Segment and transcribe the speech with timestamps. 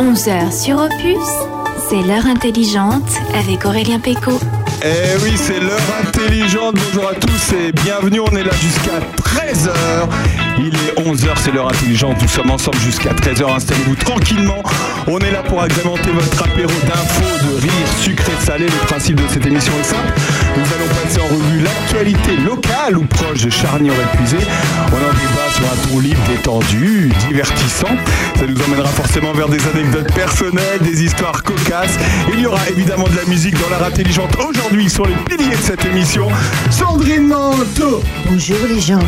[0.00, 1.28] 11h sur Opus,
[1.90, 4.40] c'est l'heure intelligente avec Aurélien Péco.
[4.82, 6.76] Eh oui, c'est l'heure intelligente.
[6.86, 8.20] Bonjour à tous et bienvenue.
[8.20, 9.74] On est là jusqu'à 13h.
[10.58, 12.16] Il est 11h, c'est l'heure intelligente.
[12.22, 13.56] Nous sommes ensemble jusqu'à 13h.
[13.56, 14.62] Installez-vous tranquillement.
[15.06, 18.64] On est là pour agrémenter votre apéro d'infos, de rire, sucré, salé.
[18.64, 20.12] Le principe de cette émission est simple.
[20.56, 24.44] Nous allons passer en revue l'actualité locale ou proche de charnières épuisées.
[24.88, 27.96] On en débat sur un ton libre, détendu, divertissant.
[28.36, 31.98] Ça nous emmènera forcément vers des anecdotes personnelles, des histoires cocasses.
[32.32, 35.62] Il y aura évidemment de la musique dans l'heure intelligente aujourd'hui sur les piliers de
[35.62, 36.28] cette émission.
[36.70, 38.02] Sandrine Manteau.
[38.28, 38.98] Bonjour les gens.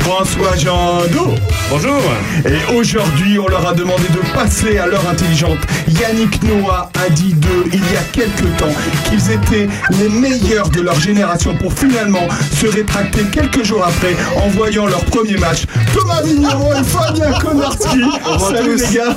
[0.00, 1.34] François Jandot.
[1.70, 2.00] Bonjour.
[2.44, 5.58] Et aujourd'hui, on leur a demandé de passer à l'heure intelligente.
[5.88, 8.72] Yannick Noah a dit d'eux, il y a quelques temps,
[9.08, 9.68] qu'ils étaient
[9.98, 15.04] les meilleurs de leur génération pour finalement se rétracter quelques jours après en voyant leur
[15.04, 15.64] premier match.
[15.94, 18.00] Thomas Vigneron et Fabien Konarski.
[18.52, 19.14] Salut les gars.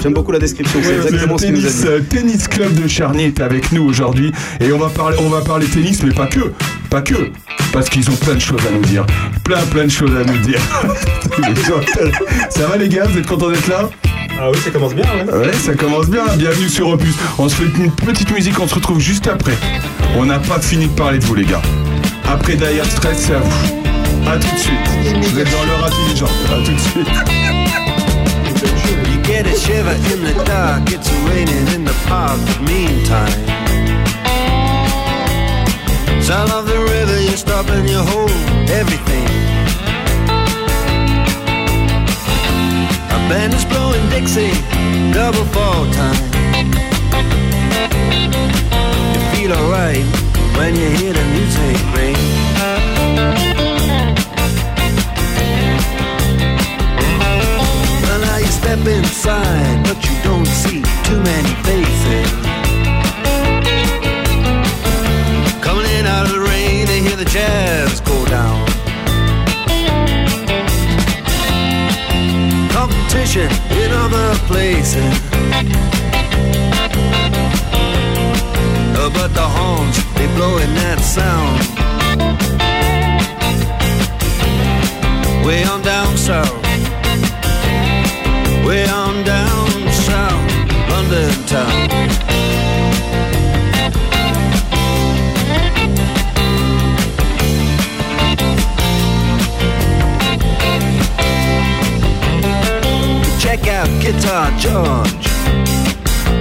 [0.00, 1.86] J'aime beaucoup la description, c'est exactement ce qu'il nous a tennis, dit.
[1.88, 5.40] euh, tennis Club de Charny est avec nous aujourd'hui et on va parler, on va
[5.42, 6.52] parler tennis, mais pas que,
[6.92, 7.32] pas que,
[7.72, 9.06] parce qu'ils ont plein de choses à nous dire,
[9.44, 10.60] plein plein de choses à nous dire.
[12.50, 13.88] ça va les gars, vous êtes contents d'être là?
[14.38, 15.46] Ah oui, ça commence bien, ouais.
[15.46, 16.26] Ouais, ça commence bien.
[16.36, 17.14] Bienvenue sur Opus.
[17.38, 19.54] On se fait une petite musique, on se retrouve juste après.
[20.18, 21.62] On n'a pas fini de parler de vous les gars.
[22.28, 24.28] Après Dire Stress, c'est à vous.
[24.28, 25.22] A tout de suite.
[25.22, 26.30] Vous êtes dans l'heure intelligente.
[26.50, 27.08] A tout de suite.
[29.10, 33.61] You get a shiver in the dark, it's raining in the park, but meantime.
[36.22, 38.30] Sound of the river, you stop and you hold
[38.70, 39.26] everything.
[43.10, 44.52] A band is blowing Dixie,
[45.12, 46.22] double fall time.
[49.12, 50.06] You feel alright
[50.56, 52.16] when you hear the music ring.
[58.62, 62.51] Step inside, but you don't see too many faces.
[66.12, 68.60] Out of the rain to hear the jazz go down.
[72.76, 73.48] Competition
[73.80, 75.14] in other places.
[79.00, 81.58] Oh, but the horns, they blowing that sound.
[85.46, 86.62] Way on down south.
[88.66, 89.68] Way on down
[90.06, 90.44] south,
[90.90, 92.31] London town.
[103.62, 105.26] Check out Guitar George.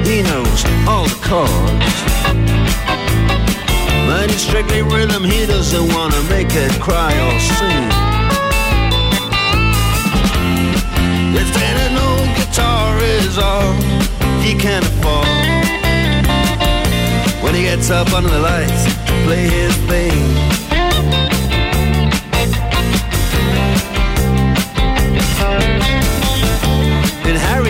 [0.07, 2.01] He knows all the chords.
[4.23, 7.91] It's strictly rhythm, he doesn't wanna make it cry or sing.
[11.53, 13.73] An old guitar is all
[14.41, 15.25] he can afford
[17.43, 18.85] When he gets up under the lights
[19.25, 20.40] play his thing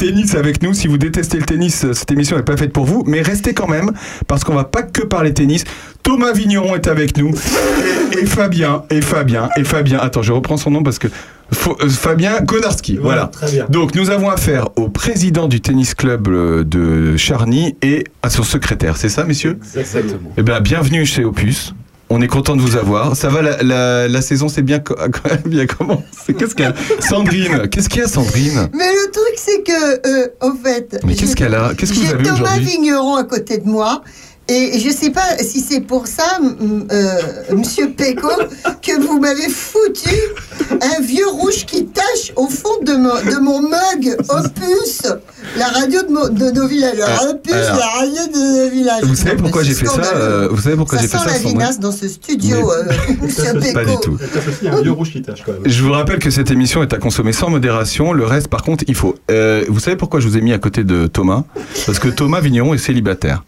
[0.00, 0.72] tennis avec nous.
[0.72, 3.04] Si vous détestez le tennis, cette émission n'est pas faite pour vous.
[3.06, 3.92] Mais restez quand même
[4.26, 5.64] parce qu'on va pas que parler tennis.
[6.02, 7.34] Thomas Vigneron est avec nous
[8.14, 9.98] et, et Fabien et Fabien et Fabien.
[9.98, 12.96] Attends, je reprends son nom parce que euh, Fabien Konarski.
[12.96, 13.26] Voilà.
[13.26, 13.66] Très bien.
[13.68, 18.42] Donc nous avons affaire au président du tennis club euh, de Charny et à son
[18.42, 18.96] secrétaire.
[18.96, 19.58] C'est ça, messieurs?
[19.76, 20.32] Exactement.
[20.38, 21.74] eh bien, bienvenue chez Opus.
[22.12, 23.14] On est content de vous avoir.
[23.16, 24.82] Ça va, la, la- la saison s'est bien,
[25.46, 26.34] bien commencé.
[26.36, 28.68] Qu'est-ce qu'il y a Sandrine, qu'est-ce qu'il y a, Sandrine?
[28.74, 30.98] Mais le truc, c'est que, euh, en fait.
[31.04, 31.72] Mais j'ai- qu'est-ce qu'elle a?
[31.76, 32.64] Qu'est-ce que vous J'ai avez Thomas aujourd'hui?
[32.64, 34.02] Vigneron à côté de moi.
[34.52, 37.20] Et je sais pas si c'est pour ça, m- euh,
[37.56, 38.28] Monsieur Péco,
[38.82, 40.10] que vous m'avez foutu
[40.72, 45.02] un vieux rouge qui tache au fond de mon, de mon mug Opus,
[45.56, 46.98] la radio de, mon- de nos villages.
[47.06, 47.78] Ah, Opus, alors.
[47.78, 49.04] la radio de nos villages.
[49.04, 51.22] Vous savez mais pourquoi j'ai fait ça euh, Vous savez pourquoi Ça j'ai fait sent
[51.24, 52.84] ça, la Sandrine vinasse dans ce studio, euh,
[53.22, 53.72] Monsieur Péco.
[53.74, 54.18] Pas du tout.
[54.18, 55.62] Ça un vieux rouge qui tâche quand même.
[55.64, 58.12] Je vous rappelle que cette émission est à consommer sans modération.
[58.12, 59.14] Le reste, par contre, il faut.
[59.30, 61.44] Euh, vous savez pourquoi je vous ai mis à côté de Thomas?
[61.86, 63.44] Parce que Thomas Vigneron est célibataire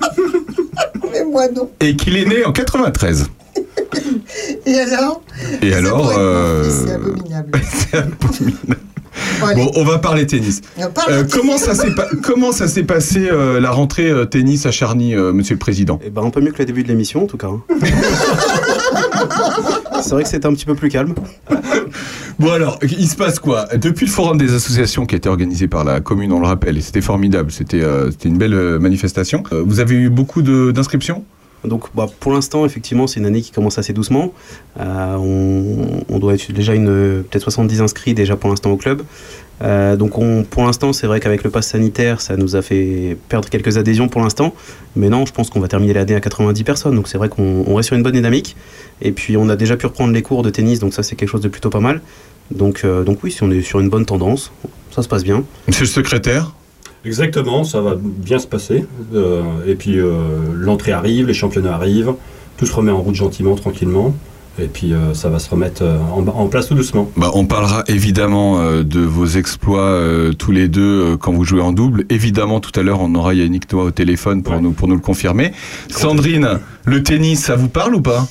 [0.00, 0.45] Mais
[1.36, 1.70] moi non.
[1.80, 3.26] et qu'il est né en 93.
[4.66, 5.22] Et alors?
[5.62, 7.60] Et alors, euh, C'est abominable.
[7.90, 8.76] c'est abominable.
[9.54, 10.60] Bon, on va parler tennis.
[10.94, 14.24] parle Euh, de- comment ça s'est pas- comment ça s'est passé euh, la rentrée euh,
[14.26, 15.98] tennis à Charny, euh, Monsieur le Président?
[16.04, 17.46] Eh ben, un peu mieux que le début de l'émission, en tout cas.
[17.48, 17.62] hein.
[20.02, 21.14] C'est vrai que c'était un petit peu plus calme.
[22.38, 23.64] Bon alors, il se passe quoi?
[23.76, 26.76] Depuis le forum des associations qui a été organisé par la commune, on le rappelle,
[26.76, 29.42] et c'était formidable, c'était euh, une belle euh, manifestation.
[29.52, 31.24] Euh, vous avez eu beaucoup d'inscriptions?
[31.66, 34.32] Donc, bah, pour l'instant, effectivement, c'est une année qui commence assez doucement.
[34.80, 35.16] Euh,
[36.08, 39.02] on, doit être déjà une peut-être 70 inscrits déjà pour l'instant au club.
[39.62, 43.16] Euh, donc, on, pour l'instant, c'est vrai qu'avec le pass sanitaire, ça nous a fait
[43.28, 44.54] perdre quelques adhésions pour l'instant.
[44.94, 46.94] Mais non, je pense qu'on va terminer l'année à 90 personnes.
[46.94, 48.56] Donc, c'est vrai qu'on on reste sur une bonne dynamique.
[49.02, 51.28] Et puis, on a déjà pu reprendre les cours de tennis, donc ça, c'est quelque
[51.28, 52.00] chose de plutôt pas mal.
[52.50, 54.52] Donc, euh, donc oui, si on est sur une bonne tendance,
[54.90, 55.44] ça se passe bien.
[55.66, 56.52] Monsieur le secrétaire
[57.06, 58.84] Exactement, ça va bien se passer.
[59.14, 60.12] Euh, et puis euh,
[60.54, 62.14] l'entrée arrive, les championnats arrivent,
[62.58, 64.14] tout se remet en route gentiment, tranquillement.
[64.58, 67.10] Et puis euh, ça va se remettre euh, en, en place tout doucement.
[67.16, 70.00] bah, On parlera évidemment euh, de vos exploits
[70.38, 72.04] tous les deux quand vous jouez en double.
[72.08, 74.60] Évidemment, tout à l'heure, on aura Yannick Noah au téléphone pour, Ouais.
[74.60, 75.52] nous, pour nous le confirmer.
[75.90, 78.26] Sandrine, le tennis, ça vous parle ou pas?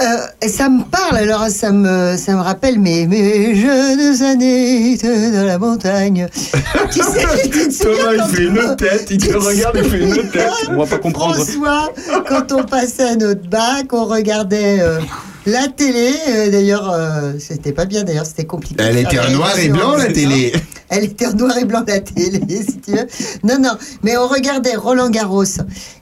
[0.00, 5.44] Euh, ça me parle, alors ça me, ça me rappelle mes, mes jeunes années dans
[5.44, 6.28] la montagne.
[6.92, 9.32] tu sais, tu te souviens Thomas, il quand fait on- une tête, il te tu
[9.32, 10.50] te regarde, il fait une tête.
[10.70, 11.34] On va pas comprendre.
[11.34, 11.92] François,
[12.28, 15.00] quand on passait à notre bac, on regardait euh,
[15.48, 16.12] la télé.
[16.28, 18.76] euh, d'ailleurs, euh, c'était pas bien, d'ailleurs, c'était compliqué.
[18.78, 20.52] Elle était en noir et blanc, la télé.
[20.90, 23.06] Elle était en noir et blanc, la télé, si tu veux.
[23.44, 23.72] Non, non,
[24.02, 25.44] mais on regardait Roland Garros.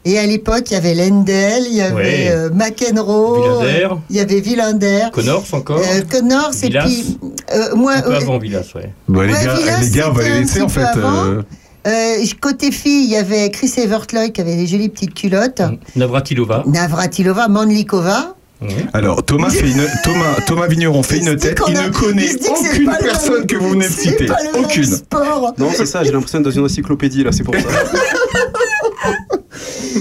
[0.05, 1.33] Et à l'époque, il y avait Lendl,
[1.69, 2.27] il y avait Ouais.
[2.31, 3.65] euh, McEnroe,
[4.11, 5.07] il y avait Villander.
[5.13, 7.19] Connors encore Euh, Connors, et puis
[7.55, 8.93] euh, moi, Un peu euh, avant Villas, ouais.
[9.09, 10.87] Bon, les, Ouais, gars, Villas, les gars, on va les laisser en fait.
[10.97, 15.63] euh, côté fille, il y avait Chris Evertloy qui avait des jolies petites culottes,
[15.97, 16.63] Navratilova.
[16.67, 18.35] Navratilova, Mandlikova.
[18.63, 18.69] Ouais.
[18.95, 21.61] Alors, Thomas, fait une, Thomas, Thomas Vigneron fait une tête.
[21.69, 24.27] Il a- ne connaît que aucune même- personne que vous venez de citer.
[24.27, 24.85] pas le même Aucune.
[24.85, 25.53] sport.
[25.59, 27.61] Non, c'est ça, j'ai l'impression d'être dans une encyclopédie, là, c'est pour ça.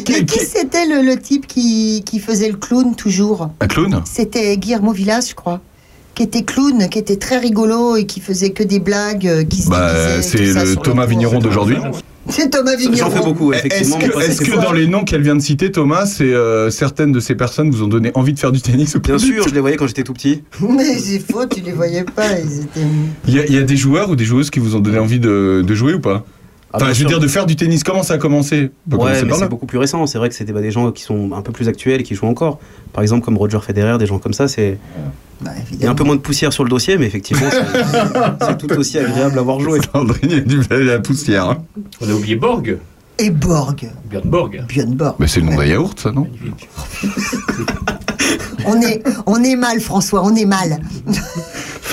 [0.06, 4.02] Qui- Mais qui- c'était le, le type qui, qui faisait le clown toujours Un clown
[4.06, 5.62] C'était Guillermo Villas, je crois.
[6.14, 9.62] Qui était clown, qui était très rigolo et qui faisait que des blagues, euh, qui
[9.64, 11.06] se Bah, c'est le Thomas.
[11.06, 11.78] Vigneron d'aujourd'hui.
[12.30, 12.98] C'est Thomas Vigneron.
[12.98, 13.98] J'en fais beaucoup, effectivement.
[14.00, 17.20] que, est-ce que dans les noms qu'elle vient de citer, Thomas, c'est euh, certaines de
[17.20, 19.54] ces personnes vous ont donné envie de faire du tennis ou pas Bien sûr, je
[19.54, 20.42] les voyais quand j'étais tout petit.
[20.62, 22.40] Mais c'est faux, tu les voyais pas.
[22.40, 22.88] Ils étaient...
[23.28, 24.98] Il y, a- il y a des joueurs ou des joueuses qui vous ont donné
[25.00, 26.26] envie de, de jouer ou pas?
[26.76, 27.84] Enfin, bien je veux dire de faire du tennis.
[27.84, 30.06] Comment ça a commencé Ouais, c'est beaucoup plus récent.
[30.08, 32.16] C'est vrai que c'était bah, des gens qui sont un peu plus actuels et qui
[32.16, 32.60] jouent encore.
[32.94, 34.78] Par exemple, comme Roger Federer, des gens comme ça, c'est
[35.42, 37.48] Bah, il y a un peu moins de poussière sur le dossier, mais effectivement,
[38.42, 39.80] c'est tout aussi agréable à voir jouer.
[39.94, 41.50] Sandrine, il y a du a la poussière.
[41.50, 41.58] hein.
[42.02, 42.78] On a oublié Borg.
[43.18, 43.90] Et Borg.
[44.10, 44.66] Björn Borg.
[44.68, 45.16] Björn Borg.
[45.20, 46.70] Mais c'est le nom d'un yaourt, ça, non Magnifique.
[48.66, 50.82] On est, on est mal, François, on est mal.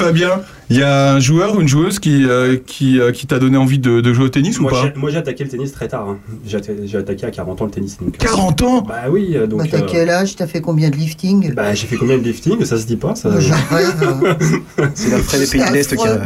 [0.06, 0.40] Fabien,
[0.70, 3.56] il y a un joueur ou une joueuse qui, euh, qui, euh, qui t'a donné
[3.56, 5.72] envie de, de jouer au tennis ou Moi, pas j'ai- moi j'ai attaqué le tennis
[5.72, 6.08] très tard.
[6.08, 6.18] hein.
[6.46, 7.98] J'ai atta- j'ai attaqué à 40 ans le tennis.
[7.98, 9.60] Donc, euh, 40 ans Bah oui, donc.
[9.60, 10.36] Bah, T'as euh, quel âge?
[10.36, 11.52] T'as fait combien de lifting?
[11.54, 12.64] Bah, j'ai fait combien de lifting?
[12.64, 13.38] Ça se dit pas ça...
[13.38, 14.36] J'en rêve.
[14.94, 16.20] C'est la des pays de l'Est qui a.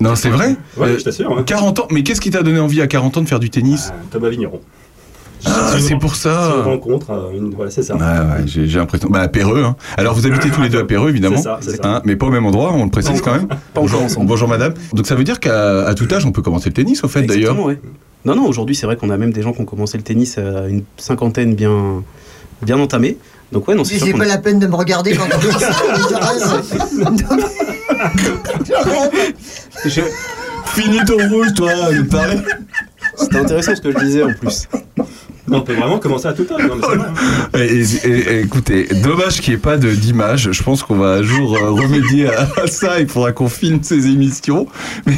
[0.00, 0.56] Non, c'est vrai?
[0.78, 1.36] Ouais, Euh, je t'assure.
[1.38, 1.42] hein.
[1.44, 3.92] 40 ans Mais qu'est-ce qui t'a donné envie à 40 ans de faire du tennis?
[4.10, 4.60] Thomas Vigneron.
[5.46, 7.94] Ah, c'est pour si on ça rencontre, euh, une- voilà, c'est ça.
[7.94, 9.08] Ouais, ouais, j'ai j'ai l'impression.
[9.10, 9.62] Bah, à Péreux.
[9.64, 9.76] Hein.
[9.96, 11.36] Alors, vous habitez tous les deux à Péreux, évidemment.
[11.38, 11.96] C'est ça, c'est ça.
[11.96, 13.46] Hein, mais pas au même endroit, on le précise quand même.
[13.48, 14.26] Pas Bonjour, ensemble.
[14.26, 14.74] bonjour madame.
[14.92, 17.22] Donc ça veut dire qu'à à tout âge, on peut commencer le tennis, au fait,
[17.22, 17.80] d'ailleurs Exactement, ouais.
[18.24, 20.36] Non, non, aujourd'hui, c'est vrai qu'on a même des gens qui ont commencé le tennis
[20.38, 22.02] à une cinquantaine bien,
[22.62, 23.16] bien entamée.
[23.52, 25.38] Donc, ouais, non, c'est sûr qu'on pas a- la peine de me regarder quand on
[25.38, 25.70] dit ça.
[29.84, 30.06] mais je mais-
[30.66, 32.36] Finis ton rouge, toi, de parler.
[33.16, 34.68] C'était intéressant ce que je disais en plus.
[35.50, 36.66] On peut vraiment commencer à tout âge.
[36.66, 37.64] Non, mais hein.
[38.04, 40.50] Et, et- écoutez, dommage qu'il n'y ait pas d'image.
[40.52, 43.00] Je pense qu'on va un jour euh, remédier à, à ça.
[43.00, 44.66] Il faudra qu'on filme ces émissions.
[45.06, 45.14] Mais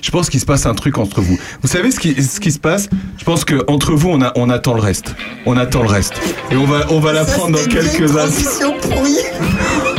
[0.00, 1.38] je pense qu'il se passe un truc entre vous.
[1.62, 2.88] Vous savez ce qui, ce qui se passe?
[3.18, 5.14] Je pense que entre vous, on, a, on attend le reste.
[5.46, 6.14] On attend le reste.
[6.50, 8.74] Et on va, on va l'apprendre dans quelques instants.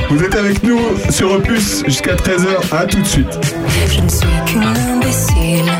[0.09, 2.47] Vous êtes avec nous sur Opus jusqu'à 13h.
[2.71, 3.39] À tout de suite.
[3.91, 5.71] Je ne suis qu'une imbécile,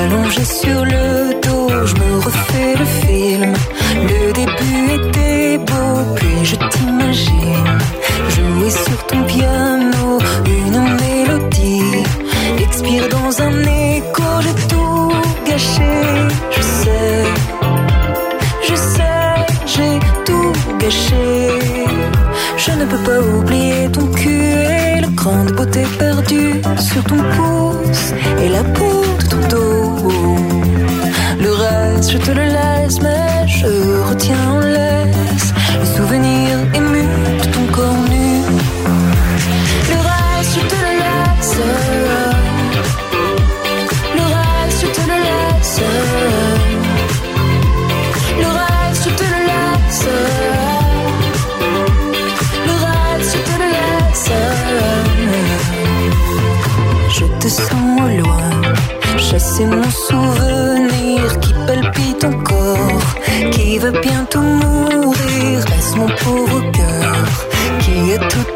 [0.00, 1.31] allongée sur le
[1.86, 3.52] je me refais le film.
[4.10, 7.78] Le début était beau, puis je t'imagine
[8.34, 12.04] jouer sur ton piano une mélodie,
[12.58, 15.12] expire dans un écho, j'ai tout
[15.46, 15.94] gâché,
[16.56, 17.24] je sais,
[18.68, 21.48] je sais, j'ai tout gâché.
[22.56, 28.12] Je ne peux pas oublier ton cul et la grande beauté perdue sur ton pouce
[28.42, 29.81] et la peau de ton dos.
[31.62, 33.66] Le reste, je te le laisse, mais je
[34.08, 37.04] retiens en laisse le souvenir ému
[37.40, 38.42] de ton corps nu.
[39.90, 41.56] Le reste, je te le laisse.
[44.16, 45.80] Le reste, je te le laisse.
[48.40, 50.06] Le reste, je te le laisse.
[52.66, 54.30] Le reste, je te le laisse.
[57.16, 58.50] Je te sens au loin,
[59.16, 60.41] chasser mon souvenir
[64.00, 65.64] bientôt mourir.
[65.66, 67.48] Reste mon pauvre cœur
[67.80, 68.51] qui a tout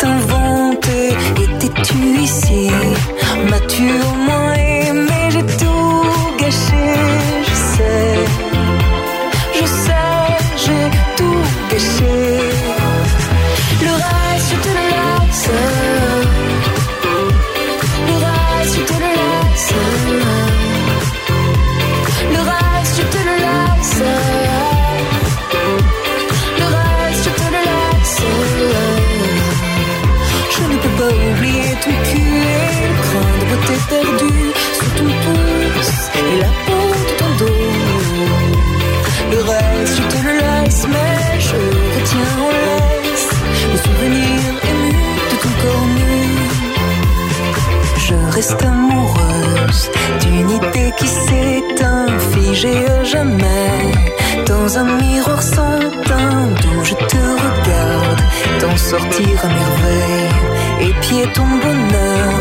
[58.90, 60.86] sortir à merveille.
[60.86, 62.40] Et pied ton bonheur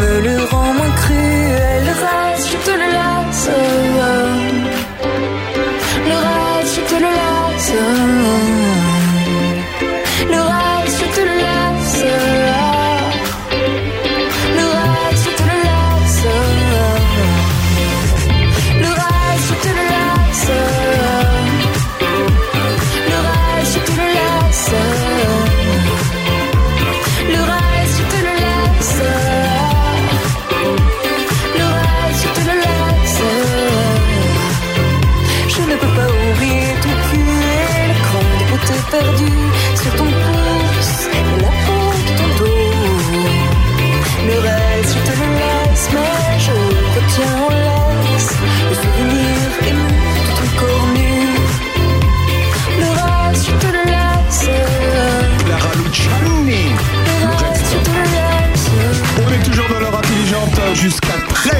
[0.00, 1.84] me le rend moins cruel.
[2.02, 3.50] Reste, je te le laisse.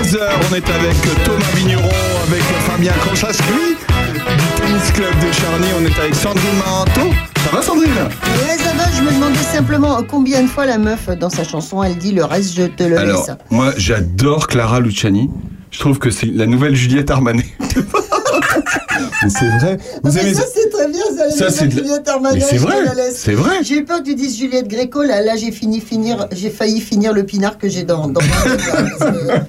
[0.08, 0.18] 13h.
[0.50, 1.90] On est avec Thomas Vigneron,
[2.28, 5.66] avec Fabien Conchascui du Tennis Club de Charny.
[5.78, 7.12] On est avec Sandrine Manteau.
[7.44, 7.90] Ça va Sandrine?
[7.90, 11.82] Ouais, ça va, je me demandais simplement combien de fois la meuf, dans sa chanson,
[11.82, 13.36] elle dit le reste, je te le Alors, laisse.
[13.50, 15.28] moi j'adore Clara Luciani.
[15.70, 17.44] Je trouve que c'est la nouvelle Juliette Armanet.
[19.22, 19.78] Mais c'est vrai.
[20.02, 21.02] Vous Mais aimez ça, c'est très bien,
[21.36, 22.76] ça, c'est de Juliette Armanet, c'est vrai,
[23.12, 23.62] c'est vrai.
[23.62, 26.80] J'ai eu peur que tu dises Juliette Gréco, là, là j'ai fini finir, j'ai failli
[26.80, 28.20] finir le pinard que j'ai dans, dans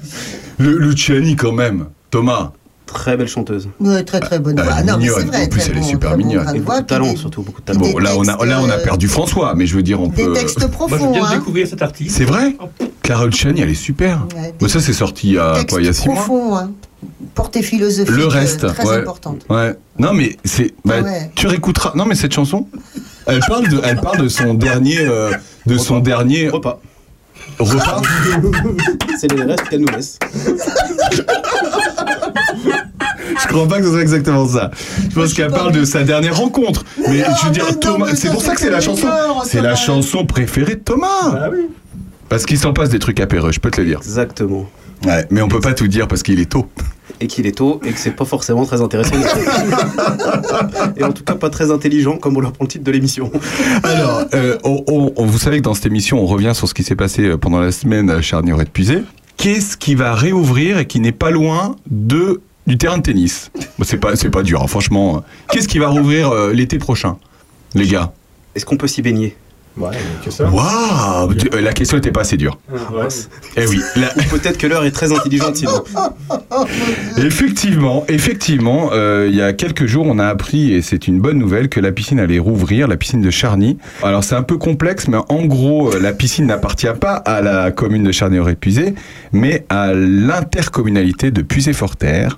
[0.60, 1.86] Luciani quand même.
[2.12, 2.52] Thomas.
[2.86, 3.70] Très belle chanteuse.
[3.80, 4.74] Ouais, très très bonne voix.
[4.76, 5.28] Ah, non, c'est mignonne.
[5.28, 5.44] vrai.
[5.46, 6.56] En plus, elle est super mignonne.
[6.56, 7.80] Et beaucoup de talent, des- surtout beaucoup de talent.
[7.82, 10.02] des Bon, là on, a, là, on a euh, perdu François, mais je veux dire,
[10.02, 10.34] on Des peut.
[10.34, 11.30] textes Moi, je profonds, de hein.
[11.36, 12.18] découvrir cet artiste.
[12.18, 12.56] C'est vrai
[13.04, 14.26] Clara Luciani, elle est super.
[14.36, 16.16] Ouais, des ça, c'est sorti il y a textes quoi, il y a six mois
[16.18, 16.72] profonds, hein.
[17.36, 18.98] Portée philosophique Le euh, reste, très ouais.
[18.98, 19.46] importante.
[19.50, 19.76] Ouais.
[20.00, 20.74] Non, mais c'est.
[20.84, 21.32] bah, Ah ouais.
[21.36, 21.94] Tu réécouteras.
[21.96, 22.68] Non, mais cette chanson,
[23.28, 25.32] elle parle de, elle parle de son dernier, euh,
[25.68, 26.82] de son dernier Repas.
[27.60, 28.02] Repas.
[29.20, 30.18] C'est les restes qu'elle nous laisse.
[33.42, 34.72] Je crois pas que ce soit exactement ça.
[35.10, 36.84] Je pense qu'elle parle de sa dernière rencontre.
[36.98, 39.08] Mais Non, je veux dire, Thomas, c'est pour ça que c'est la chanson.
[39.46, 41.08] C'est la chanson préférée de Thomas.
[41.34, 41.68] Ah oui.
[42.28, 44.00] Parce qu'il s'en passe des trucs apéreux, je peux te le dire.
[44.04, 44.70] Exactement.
[45.06, 46.68] Ouais, mais on peut pas tout dire parce qu'il est tôt.
[47.22, 49.16] Et qu'il est tôt et que c'est pas forcément très intéressant.
[50.98, 53.32] et en tout cas pas très intelligent comme on l'apprend le titre de l'émission.
[53.84, 56.74] Alors, euh, on- on- on- vous savez que dans cette émission, on revient sur ce
[56.74, 59.00] qui s'est passé euh, pendant la semaine à Charnier et Puisé.
[59.38, 63.52] Qu'est-ce qui va réouvrir et qui n'est pas loin de du terrain de tennis?
[63.82, 65.24] C'est pas, c'est pas dur, hein, franchement.
[65.52, 67.18] Qu'est-ce qui va rouvrir euh, l'été prochain,
[67.74, 68.12] les gars?
[68.56, 69.36] Est-ce qu'on peut s'y baigner?
[69.80, 69.92] Ouais,
[70.26, 70.50] que ça.
[70.50, 72.58] Waouh tu- euh, La question n'était pas assez dure.
[72.70, 73.08] Ah, ouais.
[73.56, 75.84] Eh oui, la- Ou peut-être que l'heure est très intelligente sinon.
[77.18, 81.38] Effectivement, effectivement, euh, il y a quelques jours, on a appris, et c'est une bonne
[81.38, 83.78] nouvelle, que la piscine allait rouvrir, la piscine de Charny.
[84.04, 87.72] Alors c'est un peu complexe, mais en gros, euh, la piscine n'appartient pas à la
[87.72, 88.96] commune de Charny-Auray-Puisé,
[89.32, 92.38] mais à l'intercommunalité de Puisé-Forterre.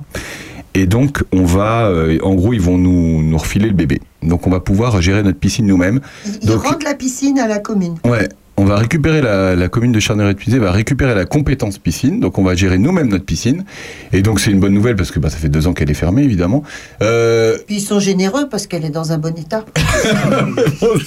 [0.73, 3.99] Et donc, on va, euh, en gros, ils vont nous, nous refiler le bébé.
[4.23, 5.99] Donc, on va pouvoir gérer notre piscine nous-mêmes.
[6.41, 7.95] Ils Donc- rendent la piscine à la commune.
[8.05, 12.37] Ouais, on va récupérer la, la commune de Charneret-Puisé va récupérer la compétence piscine, donc
[12.37, 13.63] on va gérer nous-mêmes notre piscine.
[14.13, 15.95] Et donc c'est une bonne nouvelle parce que bah, ça fait deux ans qu'elle est
[15.95, 16.61] fermée évidemment.
[17.01, 19.65] Euh, Puis ils sont généreux parce qu'elle est dans un bon état.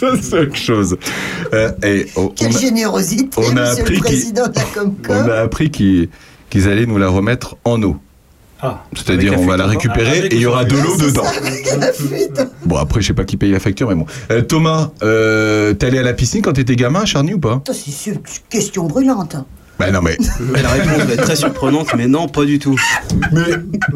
[0.01, 0.97] ça c'est autre chose.
[1.53, 4.63] Euh, et on, Quelle on a, générosité, on a monsieur appris le président de la
[4.83, 5.31] on Comcom.
[5.31, 6.09] a appris qu'ils
[6.51, 7.97] qu'ils allaient nous la remettre en eau.
[8.67, 11.25] Ah, C'est-à-dire on va la récupérer et il y aura de l'eau C'est dedans.
[11.25, 12.47] ça.
[12.65, 14.07] Bon après je sais pas qui paye la facture mais bon.
[14.31, 17.63] Euh, Thomas, euh, t'es allé à la piscine quand t'étais gamin à Charny ou pas?
[17.73, 19.37] C'est une question brûlante.
[19.79, 20.17] Bah non mais
[20.63, 22.81] la réponse va être très surprenante, mais non, pas du tout.
[23.33, 23.43] mais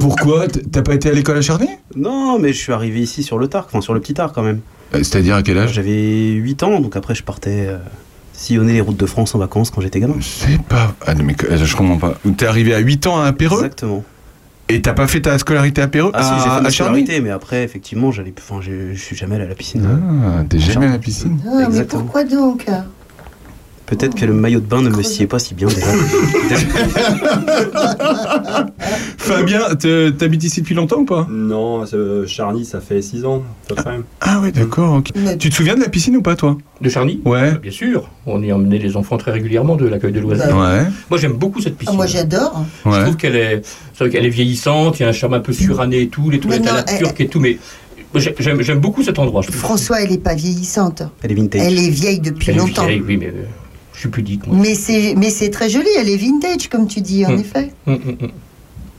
[0.01, 0.47] pourquoi?
[0.49, 1.69] T'as pas été à l'école à Charny?
[1.97, 4.43] Non, mais je suis arrivé ici sur le tard, enfin sur le petit tard quand
[4.43, 4.61] même.
[4.95, 5.73] Euh, C'est-à-dire à quel âge?
[5.73, 7.69] J'avais 8 ans, donc après je partais
[8.33, 10.15] sillonner les routes de France en vacances quand j'étais gamin.
[10.19, 10.95] Je sais pas.
[11.07, 12.19] Ah non, mais je comprends pas.
[12.37, 14.05] T'es arrivé à 8 ans à Péreux Exactement.
[14.69, 17.31] Et t'as pas fait ta scolarité à Péreux Ah si, j'ai fait ma scolarité, mais
[17.31, 19.87] après, effectivement, j'allais, enfin, je je suis jamais allé à la piscine.
[19.87, 22.03] Ah, t'es jamais à la piscine Ah, mais Exactement.
[22.03, 22.67] pourquoi donc
[23.89, 25.87] Peut-être que le maillot de bain ne me sied pas si bien déjà.
[29.17, 31.27] Fabien, te- t'habites ici depuis longtemps ou pas?
[31.31, 34.01] Non, ce Charny, ça fait 6 ans, peu près.
[34.21, 35.03] Ah ouais, d'accord.
[35.39, 36.57] Tu te souviens de la piscine ou pas, toi?
[36.81, 37.21] De Charny?
[37.25, 37.59] Ouais.
[37.59, 40.57] Bien sûr, on y emmenait les enfants très régulièrement de l'accueil de loisirs.
[40.57, 40.85] Ouais.
[41.11, 41.97] Moi j'aime beaucoup cette Ah, piscine.
[41.97, 42.65] Moi j'adore.
[42.87, 43.63] Je trouve qu'elle est,
[43.99, 46.65] qu'elle est vieillissante, il y a un charme un peu suranné et tout, les toilettes
[46.65, 47.59] non, à la elle- turque et tout, mais
[48.15, 49.43] j'aime beaucoup cet endroit.
[49.43, 51.03] François, elle est pas vieillissante.
[51.23, 51.63] Elle est vintage.
[51.65, 52.87] Elle est vieille depuis Elle est longtemps.
[52.87, 53.45] vieille, oui, mais euh,
[53.99, 54.47] je suis pudique.
[54.47, 54.57] Moi.
[54.61, 55.89] Mais c'est mais c'est très joli.
[55.99, 57.41] Elle est vintage comme tu dis en Mm.
[57.41, 57.73] effet.
[57.89, 58.31] Hum, hum.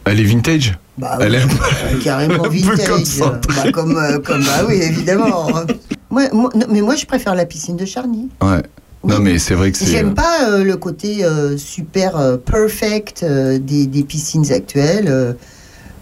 [0.03, 1.43] Elle est vintage Bah, Elle est...
[1.45, 2.87] oui, carrément un peu vintage.
[2.89, 3.53] concentrée.
[3.63, 5.47] Bah, comme euh, comme bah oui évidemment.
[6.11, 8.27] Moi, moi- non, mais moi je préfère la piscine de Charny.
[8.41, 8.61] Ouais.
[9.03, 9.13] Oui.
[9.13, 9.85] Non, mais c'est vrai que c'est...
[9.85, 15.05] J'aime pas euh, le côté euh, super euh, perfect euh, des, des piscines actuelles.
[15.07, 15.31] euh,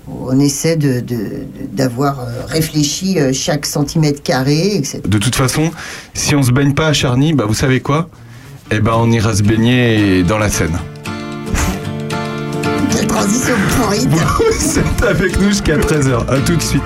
[0.10, 5.02] on essaie de- de- de- d'avoir euh, réfléchi euh, chaque centimètre carré, etc.
[5.06, 5.70] De toute façon,
[6.14, 8.10] si on se baigne pas à Charny, bah vous savez quoi?
[8.70, 10.78] Eh ben on ira se baigner dans la Seine.
[12.92, 14.08] Quelle transition pourrie
[14.60, 16.28] c'est avec nous jusqu'à 13h.
[16.30, 16.84] À tout de suite.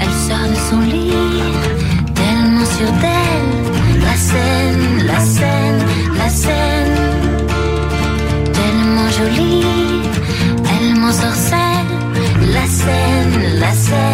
[0.00, 1.12] Elle sort de son lit,
[2.14, 4.00] tellement sûre d'elle.
[4.02, 5.86] La scène, la scène,
[6.18, 6.96] la scène.
[8.52, 9.64] Tellement jolie,
[10.64, 11.58] elle m'ensorcelle.
[12.52, 14.09] La scène, la scène,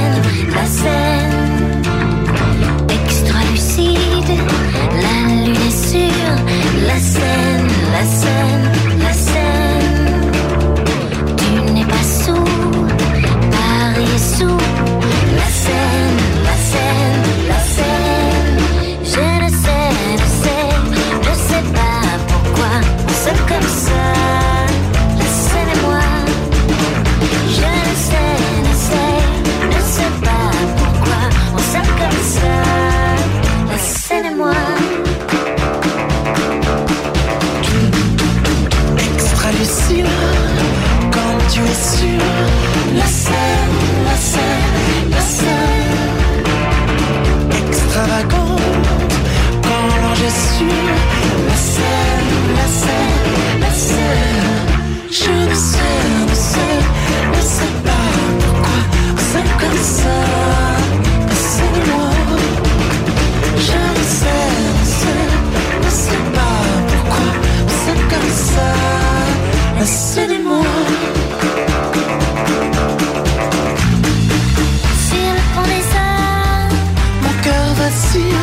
[77.46, 78.42] cœur vacille,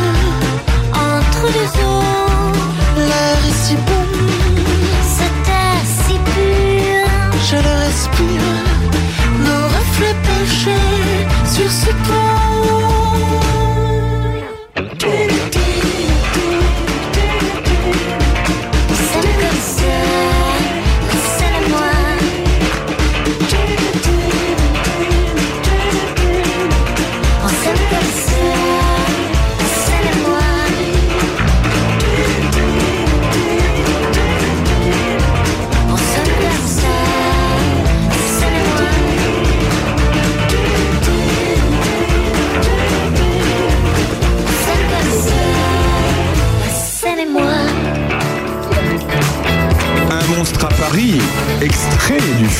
[0.92, 2.52] entre deux eaux,
[2.96, 4.06] l'air est si bon,
[5.16, 7.10] cette terre si pure.
[7.48, 8.50] je le respire.
[9.46, 10.86] Nos reflets marcher
[11.54, 12.43] sur ce pont.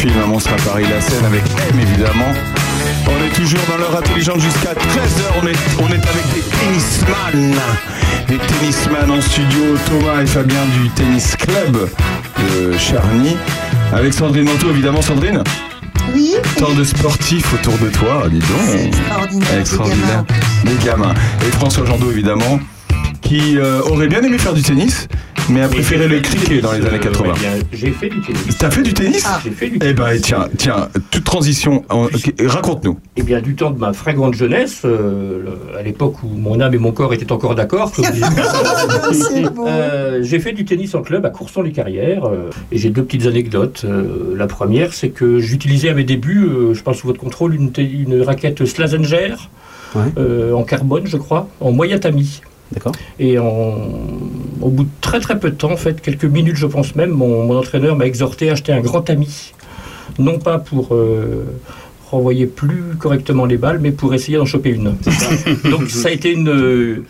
[0.04, 2.30] Film Un monstre à Paris, la scène avec M évidemment.
[3.06, 5.42] On est toujours dans l'heure intelligente jusqu'à 13h.
[5.42, 7.54] On est, on est avec des tennisman.
[8.28, 11.88] Des tennisman en studio, Thomas et Fabien du Tennis Club
[12.38, 13.34] de Charny.
[13.94, 15.00] Avec Sandrine Manteau, évidemment.
[15.00, 15.42] Sandrine,
[16.14, 18.86] Oui, tant de sportifs autour de toi, dis c'est donc.
[18.88, 19.58] extraordinaire.
[19.58, 20.24] Extraordinaire.
[20.64, 21.14] Des gamins.
[21.46, 22.60] Et François Jandot, évidemment,
[23.22, 25.08] qui euh, aurait bien aimé faire du tennis,
[25.54, 27.32] mais a préféré le cricket dans les années 80.
[27.36, 28.58] Eh bien, J'ai fait du tennis.
[28.58, 29.40] T'as fait du tennis Ah.
[29.42, 31.84] J'ai fait du Eh ben tiens, tiens, toute transition,
[32.44, 32.98] raconte-nous.
[33.16, 35.44] Eh bien, du temps de ma fringante jeunesse, euh,
[35.78, 37.92] à l'époque où mon âme et mon corps étaient encore d'accord.
[39.66, 43.82] Euh, j'ai fait du tennis en club à Courson-les-Carrières euh, et j'ai deux petites anecdotes.
[43.84, 47.54] Euh, la première, c'est que j'utilisais à mes débuts, euh, je pense sous votre contrôle,
[47.54, 49.34] une, te- une raquette Slazenger
[49.94, 50.02] Ouais.
[50.18, 52.40] euh, en carbone, je crois, en moyatami.
[52.74, 52.92] D'accord.
[53.18, 53.78] Et en-
[54.60, 57.10] au bout de très très peu de temps, en fait, quelques minutes, je pense même,
[57.10, 59.52] mon, mon entraîneur m'a exhorté à acheter un grand tamis.
[60.18, 61.44] Non pas pour euh,
[62.10, 64.96] renvoyer plus correctement les balles, mais pour essayer d'en choper une.
[65.70, 67.04] Donc ça a été une, euh,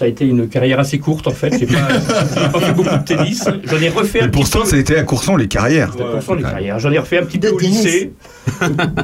[0.00, 1.58] ça a été une carrière assez courte en fait.
[1.58, 3.44] J'ai pas, fait beaucoup de tennis.
[3.64, 4.64] J'en ai refait un Et petit pourtant, peu.
[4.70, 5.90] c'était à Courson les carrières.
[5.90, 6.78] Courson, les carrières.
[6.78, 8.12] J'en ai refait un petit De peu au lycée.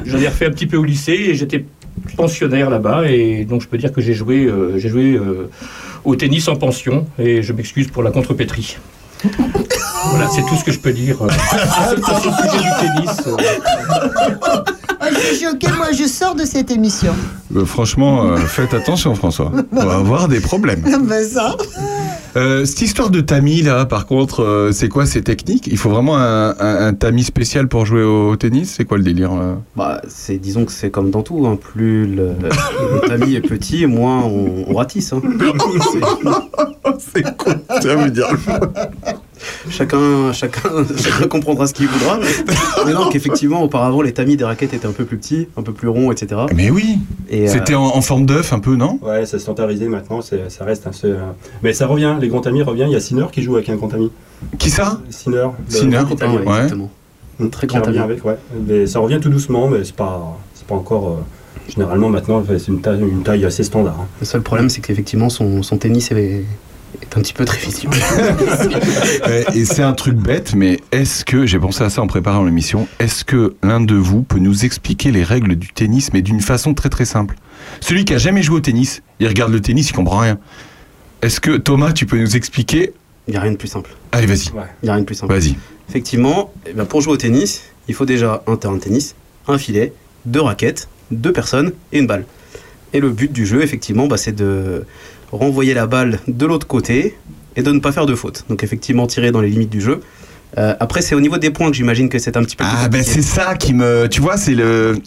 [0.05, 1.65] J'en ai refait un petit peu au lycée et j'étais
[2.15, 5.51] pensionnaire là-bas et donc je peux dire que j'ai joué, euh, j'ai joué euh,
[6.03, 8.77] au tennis en pension et je m'excuse pour la contrepétrie.
[10.11, 12.69] Voilà, c'est tout ce que je peux dire euh, à ce à ce sujet du
[12.79, 13.17] tennis.
[13.27, 13.35] euh.
[14.99, 17.13] Ah, je suis choquée, moi je sors de cette émission.
[17.55, 19.51] Euh, franchement, euh, faites attention, François.
[19.71, 20.81] On va avoir des problèmes.
[21.07, 21.55] ben ça.
[22.37, 25.65] Euh, cette histoire de tamis, là, par contre, euh, c'est quoi ces techniques?
[25.67, 28.75] Il faut vraiment un, un- un tamis spécial pour jouer au tennis?
[28.77, 31.47] C'est quoi le délire là Bah, c'est, disons que c'est comme dans tout.
[31.47, 31.57] hein.
[31.59, 35.13] Plus le, le tamis est petit, moins on, on ratisse.
[35.13, 35.21] hein.
[36.99, 38.27] C'est quoi Ça veut dire
[39.69, 40.61] Chacun, chacun,
[40.97, 42.19] chacun comprendra ce qu'il voudra.
[42.19, 42.53] Mais,
[42.85, 45.73] mais non, qu'effectivement, auparavant, les tamis des raquettes étaient un peu plus petits, un peu
[45.73, 46.41] plus ronds, etc.
[46.55, 48.99] Mais oui Et, euh, C'était en, en forme d'œuf un peu, non?
[49.01, 51.07] Ouais, c'est standardisé maintenant, c'est- ça reste assez.
[51.07, 51.17] euh,
[51.63, 52.89] Mais ça revient, les grands amis reviennent.
[52.89, 54.11] Il y a Sinner qui joue avec un grand ami.
[54.59, 54.99] Qui ça?
[55.09, 55.47] Sinner.
[55.67, 56.13] Sinner, ouais,
[56.45, 56.89] exactement.
[57.39, 57.97] Mm, Très qui grand ami.
[57.99, 58.37] avec, ouais.
[58.67, 61.07] Mais ça revient tout doucement, mais c'est pas, c'est pas encore.
[61.09, 63.97] euh, généralement, maintenant, c'est une taille, une taille assez standard.
[63.99, 64.05] hein.
[64.21, 66.43] Le seul problème, c'est qu'effectivement, son, son tennis est,
[67.01, 67.89] est un petit peu très physique.
[69.27, 72.43] Euh, Et c'est un truc bête, mais est-ce que, j'ai pensé à ça en préparant
[72.43, 76.41] l'émission, est-ce que l'un de vous peut nous expliquer les règles du tennis, mais d'une
[76.41, 77.35] façon très très simple?
[77.81, 80.39] Celui qui a jamais joué au tennis, il regarde le tennis, il comprend rien.
[81.21, 82.93] Est-ce que Thomas, tu peux nous expliquer?
[83.27, 83.91] Il n'y a rien de plus simple.
[84.11, 84.63] Allez, vas-y, Ouais.
[84.81, 85.33] Il n'y a rien de plus simple.
[85.33, 85.55] vas-y.
[85.89, 89.15] Effectivement, eh ben, pour jouer au tennis, il faut déjà un terrain de tennis,
[89.47, 89.93] un filet,
[90.25, 92.25] deux raquettes, deux personnes et une balle.
[92.93, 94.85] Et le but du jeu, effectivement, bah, c'est de
[95.31, 97.15] renvoyer la balle de l'autre côté
[97.55, 98.45] et de ne pas faire de faute.
[98.49, 100.01] Donc effectivement, tirer dans les limites du jeu.
[100.57, 102.87] Euh, après, c'est au niveau des points que j'imagine que c'est un petit peu Ah
[102.87, 104.97] ben c'est ça qui me, tu vois, c'est le,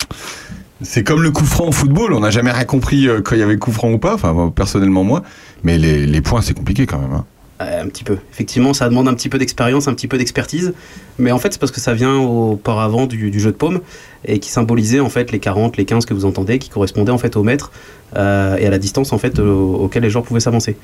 [0.82, 2.12] c'est comme le coup franc au football.
[2.12, 4.14] On n'a jamais rien compris euh, quand il y avait coup franc ou pas.
[4.14, 5.22] Enfin, personnellement moi,
[5.64, 7.12] mais les, les points c'est compliqué quand même.
[7.12, 7.24] hein.
[7.60, 8.16] Euh, un petit peu.
[8.32, 10.72] Effectivement, ça demande un petit peu d'expérience, un petit peu d'expertise.
[11.18, 13.80] Mais en fait, c'est parce que ça vient auparavant du, du jeu de paume
[14.24, 17.18] et qui symbolisait en fait les 40, les 15 que vous entendez, qui correspondaient en
[17.18, 17.70] fait au mètre
[18.16, 20.76] euh, et à la distance en fait au- auquel les joueurs pouvaient s'avancer.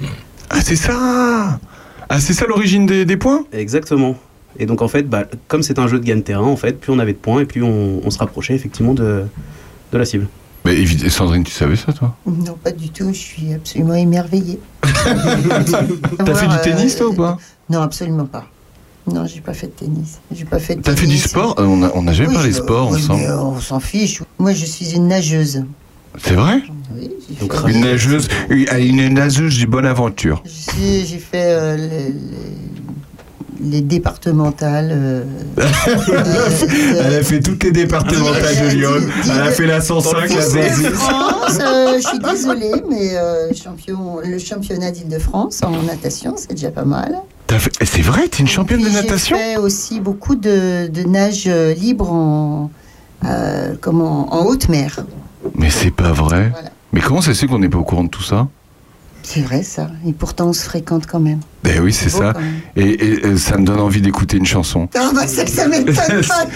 [0.51, 1.59] Ah c'est ça.
[2.11, 3.45] Ah c'est ça l'origine des, des points?
[3.55, 4.17] Exactement.
[4.59, 6.79] Et donc en fait, bah, comme c'est un jeu de gain de terrain, en fait,
[6.79, 9.23] plus on avait de points et plus on, on se rapprochait effectivement de,
[9.93, 10.27] de la cible.
[10.67, 12.15] Mais évidemment, Sandrine, tu savais ça toi?
[12.27, 14.59] Non, pas du tout, je suis absolument émerveillée.
[14.83, 17.39] T'as fait du tennis toi ou pas?
[17.71, 18.47] Non, absolument pas.
[19.07, 20.19] Non, j'ai pas fait de tennis.
[20.35, 21.55] J'ai pas fait T'as fait du sport?
[21.61, 23.23] Euh, On a, on a jamais Oui, parlé je- sport oui, ensemble.
[23.23, 24.23] euh, on s'en fiche.
[24.41, 25.65] Moi, je suis une nageuse.
[26.19, 26.63] C'est vrai?
[26.97, 30.43] Oui, j'ai Donc, fait, Une nageuse, une nageuse du bonne aventure.
[30.79, 32.15] j'ai fait euh, les, les-
[33.61, 34.90] les départementales.
[34.92, 35.25] euh,
[37.05, 38.90] Elle a fait toutes les départementales de Lyon.
[39.25, 40.87] Elle a fait la 105, la de 106.
[40.90, 46.71] France, euh, je suis désolée, mais euh, champion, le championnat d'Île-de-France en natation, c'est déjà
[46.71, 47.16] pas mal.
[47.85, 51.73] C'est vrai, t'es une championne de natation J'ai fait aussi beaucoup de, de nage euh,
[51.75, 52.71] libre en,
[53.25, 55.05] euh, comment, en haute mer.
[55.55, 56.49] Mais c'est pas vrai.
[56.51, 56.71] Voilà.
[56.92, 58.49] Mais comment ça se fait qu'on n'est pas au courant de tout ça
[59.29, 59.89] C'est vrai ça.
[60.07, 61.41] Et pourtant on se fréquente quand même.
[61.65, 62.33] Ben oui, c'est ça.
[62.77, 62.91] Et,
[63.27, 64.89] et, ça me donne envie d'écouter une chanson.
[64.95, 66.47] Ah bah ça, ça m'étonne pas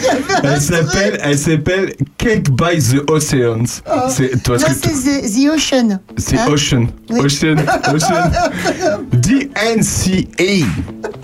[0.45, 3.83] Elle s'appelle, elle s'appelle Cake by the Oceans.
[3.91, 4.03] Oh.
[4.09, 5.99] C'est, toi, c'est The, The Ocean.
[6.17, 6.87] c'est Hein Ocean.
[7.11, 7.19] Oui.
[7.19, 7.57] Ocean.
[7.93, 8.31] Ocean.
[9.15, 10.65] DNCA.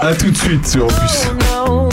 [0.01, 1.29] À tout de suite sur Opus.
[1.55, 1.89] no.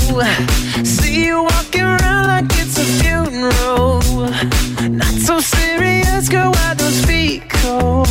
[0.84, 3.93] See you walking around like it's a funeral.
[4.24, 6.52] Not so serious, girl.
[6.52, 8.08] Why those feet cold?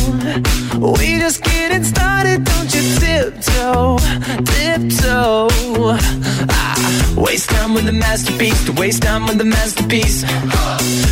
[0.99, 3.97] We just getting started, don't you tiptoe,
[4.45, 5.47] tiptoe.
[6.49, 10.23] Ah, waste time with the masterpiece, to waste time with the masterpiece.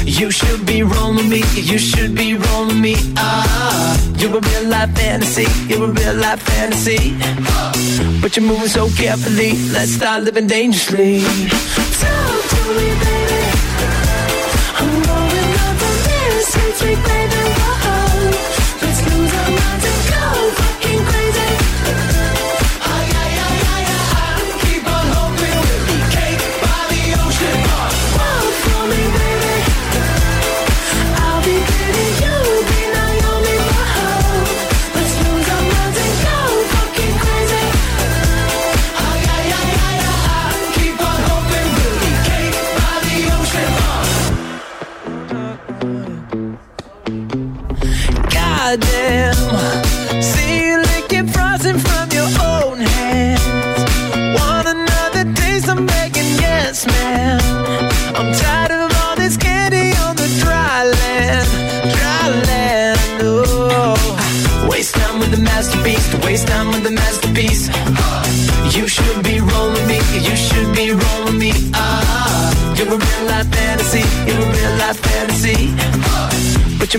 [0.06, 2.96] You should be rolling me, you should be rolling me.
[3.18, 7.16] Ah, you're a real life fantasy, you're a real life fantasy.
[8.22, 9.54] But you're moving so carefully.
[9.72, 11.24] Let's start living dangerously.
[16.52, 17.61] 是最快的。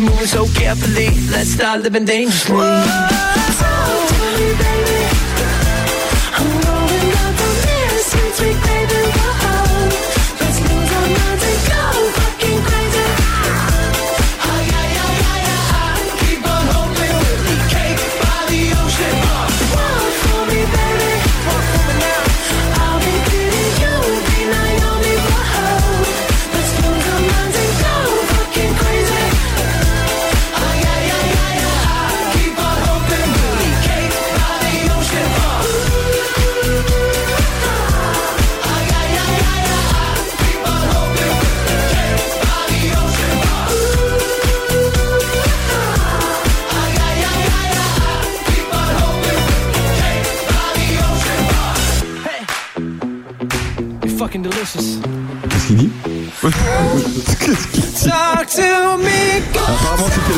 [0.03, 1.11] Moving so carefully.
[1.31, 2.57] Let's start living dangerously.
[2.57, 4.82] Talk to me, baby.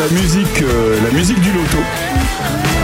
[0.04, 1.78] La musique, euh, la musique du loto.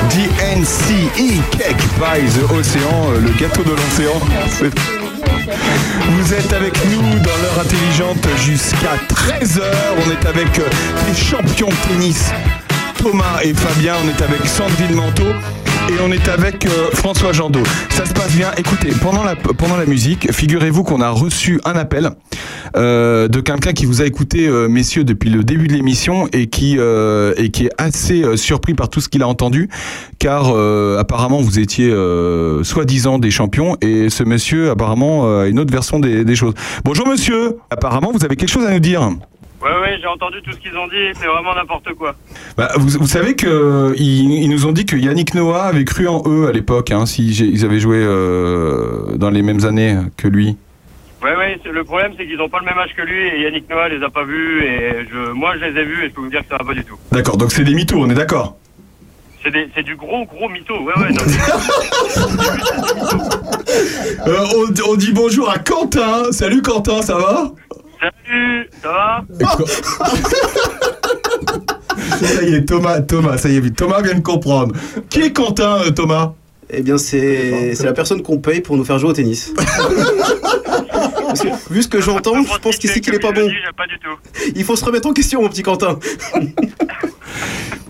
[0.09, 4.19] DNCE Cake by the Océan, euh, le gâteau de l'océan.
[6.09, 9.61] Vous êtes avec nous dans l'heure intelligente jusqu'à 13h.
[9.99, 10.63] On est avec euh,
[11.09, 12.31] les champions de tennis,
[12.97, 13.95] Thomas et Fabien.
[14.03, 15.29] On est avec Sandrine Manteau.
[15.91, 17.65] Et on est avec François Jandot.
[17.91, 18.53] Ça se passe bien.
[18.57, 22.11] Écoutez, pendant la, pendant la musique, figurez-vous qu'on a reçu un appel
[22.77, 26.47] euh, de quelqu'un qui vous a écouté, euh, messieurs, depuis le début de l'émission et
[26.47, 29.69] qui euh, et qui est assez surpris par tout ce qu'il a entendu,
[30.19, 30.55] car
[30.99, 31.91] apparemment vous étiez
[32.63, 36.55] soi-disant des champions et ce monsieur apparemment a une autre version des, des choses.
[36.85, 39.11] Bonjour monsieur, apparemment vous avez quelque chose à nous dire.
[39.63, 42.15] Ouais, ouais, j'ai entendu tout ce qu'ils ont dit, c'est vraiment n'importe quoi.
[42.57, 46.09] Bah, vous, vous savez que ils, ils nous ont dit que Yannick Noah avait cru
[46.09, 50.29] en eux à l'époque, hein, si ils avaient joué euh, dans les mêmes années que
[50.29, 50.57] lui.
[51.23, 53.43] Ouais, ouais, c'est- le problème c'est qu'ils ont pas le même âge que lui et
[53.43, 56.15] Yannick Noah les a pas vus et je, moi je les ai vus et je
[56.15, 56.97] peux vous dire que ça va pas du tout.
[57.13, 58.57] D'accord, donc c'est des mythos, on est d'accord.
[59.43, 61.11] C'est des- c'est du gros gros mytho, ouais, ouais.
[61.13, 61.23] non,
[64.27, 66.33] Euh, on, on dit bonjour à Quentin.
[66.33, 67.53] Salut Quentin, ça va
[68.01, 69.25] Salut, ça va
[72.27, 74.75] Ça y est, Thomas, Thomas, ça y est, Thomas vient de comprendre.
[75.09, 76.33] Qui est Quentin, euh, Thomas
[76.71, 79.53] Eh bien, c'est c'est la personne qu'on paye pour nous faire jouer au tennis.
[81.31, 83.49] Parce que, vu ce que j'entends, je pense qu'ici qu'il est pas bon.
[83.77, 84.51] Pas du tout.
[84.55, 85.99] Il faut se remettre en question, mon petit Quentin.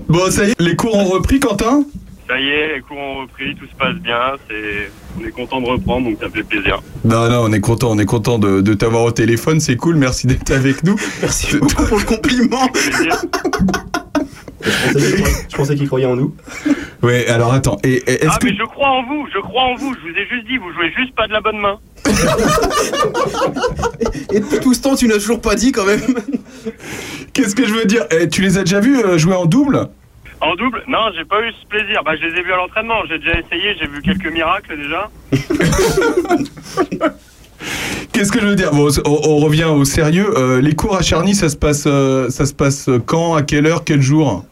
[0.08, 1.84] Bon, ça y est, les cours ont repris, Quentin?
[2.28, 5.60] Ça y est, les cours ont repris, tout se passe bien, c'est, on est content
[5.60, 6.80] de reprendre donc ça fait plaisir.
[7.04, 9.96] Non, non, on est content, on est content de, de t'avoir au téléphone, c'est cool,
[9.96, 10.96] merci d'être avec nous.
[11.22, 12.68] Merci beaucoup pour le compliment.
[14.62, 16.34] Je pensais qu'il croyait en nous.
[17.02, 18.46] Ouais, alors attends, et, et est-ce Ah que...
[18.46, 20.70] mais je crois en vous, je crois en vous, je vous ai juste dit, vous
[20.74, 21.78] jouez juste pas de la bonne main.
[24.32, 26.00] Et depuis tout ce temps, tu n'as toujours pas dit quand même.
[27.32, 28.04] Qu'est-ce que je veux dire?
[28.10, 29.88] Eh, Tu les as déjà vus euh, jouer en double?
[30.42, 30.82] En double?
[30.88, 32.02] Non, j'ai pas eu ce plaisir.
[32.04, 32.96] Bah, je les ai vus à l'entraînement.
[33.08, 35.08] J'ai déjà essayé, j'ai vu quelques miracles déjà.
[38.12, 38.72] Qu'est-ce que je veux dire?
[38.72, 40.32] Bon, on, on revient au sérieux.
[40.36, 43.66] Euh, les cours à Charny, ça se passe, euh, ça se passe quand, à quelle
[43.66, 44.44] heure, quel jour?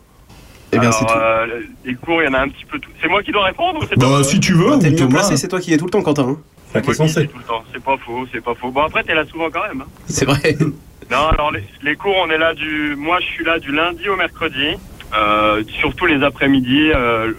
[0.73, 1.13] Eh bien, Alors, c'est tout.
[1.19, 1.47] euh,
[1.85, 2.91] les cours, il y en a un petit peu tout.
[3.01, 5.11] C'est moi qui dois répondre ou c'est Bah, pas si tu veux, T'es mieux Thomas.
[5.21, 6.29] placé, c'est toi qui es tout le temps, Quentin.
[6.29, 6.37] hein.
[6.73, 7.65] C'est moi qui dis tout le temps.
[7.73, 8.71] C'est pas faux, c'est pas faux.
[8.71, 9.81] Bon, après, t'es là souvent quand même.
[9.83, 9.87] hein.
[10.07, 10.57] C'est vrai.
[11.11, 12.95] Non, alors les, les cours, on est là du.
[12.99, 14.75] Moi, je suis là du lundi au mercredi,
[15.17, 16.91] euh, surtout les après-midi.
[16.95, 17.33] euh,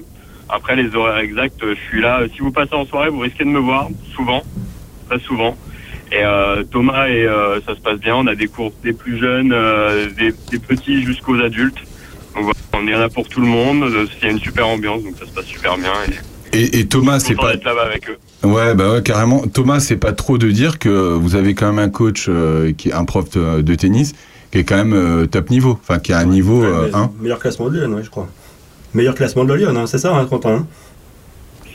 [0.49, 2.21] après les horaires exacts, je suis là.
[2.33, 4.41] Si vous passez en soirée, vous risquez de me voir souvent,
[5.07, 5.55] très souvent.
[6.11, 8.15] Et euh, Thomas et euh, ça se passe bien.
[8.15, 11.77] On a des cours des plus jeunes, euh, des, des petits jusqu'aux adultes.
[12.41, 13.83] Voilà, on est là pour tout le monde.
[13.83, 15.91] Euh, Il y a une super ambiance, donc ça se passe super bien.
[16.53, 17.51] Et Et, et Thomas, c'est pas.
[17.53, 18.17] d'être là-bas avec eux.
[18.47, 19.41] Ouais, bah ouais, carrément.
[19.47, 22.89] Thomas, c'est pas trop de dire que vous avez quand même un coach, euh, qui
[22.89, 24.13] est un prof de, de tennis,
[24.51, 25.77] qui est quand même euh, top niveau.
[25.81, 27.11] Enfin, qui a un niveau euh, Mais- 1.
[27.21, 28.27] Meilleur classement de Lyon, ouais, je crois.
[28.95, 30.67] Meilleur classement de Lyon, hein, c'est ça, hein, Quentin hein?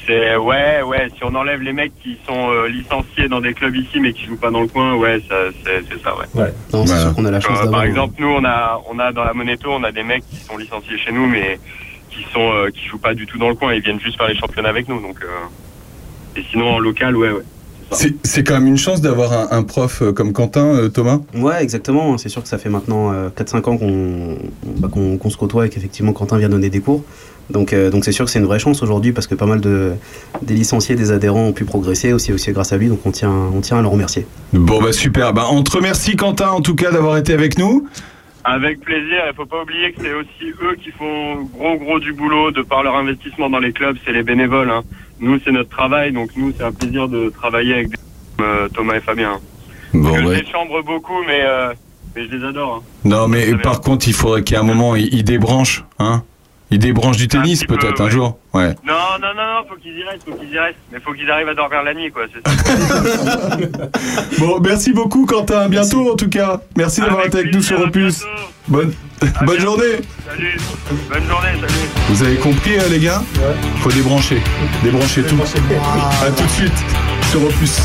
[0.07, 1.09] C'est ouais, ouais.
[1.17, 4.25] Si on enlève les mecs qui sont euh, licenciés dans des clubs ici mais qui
[4.27, 6.27] jouent pas dans le coin, ouais, ça, c'est c'est ça, ouais.
[6.35, 6.53] Ouais.
[6.73, 9.13] Non, c'est sûr qu'on a la chance Euh, par exemple, nous, on a, on a
[9.13, 11.59] dans la Moneto, on a des mecs qui sont licenciés chez nous, mais
[12.11, 13.73] qui sont, euh, qui jouent pas du tout dans le coin.
[13.75, 15.01] Ils viennent juste faire les championnats avec nous.
[15.01, 17.43] Donc, euh, et sinon en local, ouais, ouais.
[17.91, 21.63] C'est c'est quand même une chance d'avoir un, un prof comme Quentin, euh, Thomas Ouais,
[21.63, 22.17] exactement.
[22.19, 24.39] C'est sûr que ça fait maintenant euh, 4-5 ans qu'on
[24.79, 27.05] bah, qu'on qu'on se côtoie et qu'effectivement Quentin vient donner des cours.
[27.51, 29.61] Donc euh, donc c'est sûr que c'est une vraie chance aujourd'hui parce que pas mal
[29.61, 29.93] de
[30.43, 32.89] des licenciés, des adhérents ont pu progresser aussi aussi grâce à lui.
[32.89, 34.27] Donc on tient on tient à le remercier.
[34.53, 35.33] Bon, bah super.
[35.35, 37.87] Bah, on te remercie, Quentin, en tout cas, d'avoir été avec nous.
[38.45, 39.23] Avec plaisir.
[39.31, 42.63] Il faut pas oublier que c'est aussi eux qui font gros gros du boulot de
[42.63, 43.97] par leur investissement dans les clubs.
[44.05, 44.71] C'est les bénévoles.
[44.71, 44.83] hein.
[45.21, 46.13] Nous, c'est notre travail.
[46.13, 47.97] Donc nous, c'est un plaisir de travailler avec des,
[48.43, 49.39] euh, Thomas et Fabien.
[49.95, 50.41] Bon, je ouais.
[50.43, 51.73] les chambre beaucoup, mais euh,
[52.17, 52.83] mais je les adore.
[52.83, 52.89] hein.
[53.05, 56.23] Non, mais par contre, il faudrait qu'il y ait un moment, il, il débranche, hein
[56.75, 58.11] Il débranche du tennis, peu, peut-être, un ouais.
[58.11, 58.37] jour.
[58.53, 58.75] Ouais.
[58.85, 60.75] Non, non, non, non, faut qu'ils y restent, faut qu'ils y restent.
[60.93, 62.25] Mais faut qu'ils arrivent à dormir la nuit, quoi.
[62.35, 63.57] C'est ça.
[64.41, 65.69] Bon, merci beaucoup, Quentin.
[65.69, 66.61] Bientôt, en tout cas.
[66.77, 68.25] Merci d'avoir Avec été avec nous sur Opus.
[68.67, 69.61] Bonne, À bonne bientôt.
[69.61, 70.01] journée.
[70.29, 70.57] Salut.
[71.13, 71.89] Bonne journée, salut.
[72.09, 73.23] Vous avez compris, euh, les gars
[73.79, 74.43] Faut débrancher.
[74.83, 75.37] Débrancher tout.
[76.27, 76.85] À tout de suite
[77.31, 77.79] sur Opus.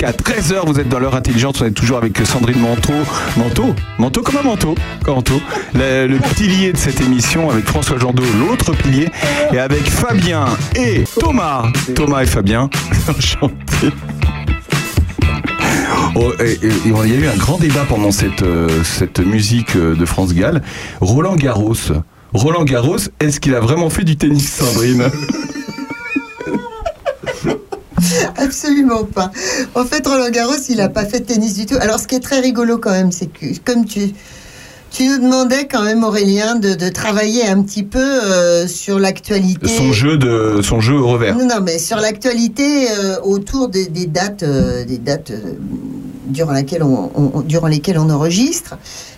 [0.00, 2.92] Jusqu'à 13h, vous êtes dans l'heure intelligente, on est toujours avec Sandrine Manteau.
[3.36, 3.74] Manteau?
[3.98, 4.74] Manteau comme un manteau,
[5.06, 5.40] manteau.
[5.74, 9.10] Le, le pilier de cette émission avec François Jandot, l'autre pilier,
[9.52, 11.64] et avec Fabien et Thomas.
[11.94, 12.70] Thomas et Fabien.
[13.08, 13.90] Enchanté.
[16.14, 20.04] Oh, il y a eu un grand débat pendant cette, euh, cette musique euh, de
[20.06, 20.62] France Gall.
[21.00, 21.74] Roland Garros.
[22.32, 25.10] Roland Garros, est-ce qu'il a vraiment fait du tennis, Sandrine?
[28.90, 29.30] Absolument pas.
[29.74, 31.76] En fait, Roland Garros, il n'a pas fait de tennis du tout.
[31.80, 34.12] Alors, ce qui est très rigolo quand même, c'est que comme tu,
[34.90, 39.68] tu nous demandais quand même, Aurélien, de, de travailler un petit peu euh, sur l'actualité.
[39.68, 41.36] son jeu, de, son jeu au revers.
[41.36, 45.54] Non, non, mais sur l'actualité euh, autour des, des dates, euh, des dates euh,
[46.26, 48.76] durant, laquelle on, on- durant lesquelles on enregistre.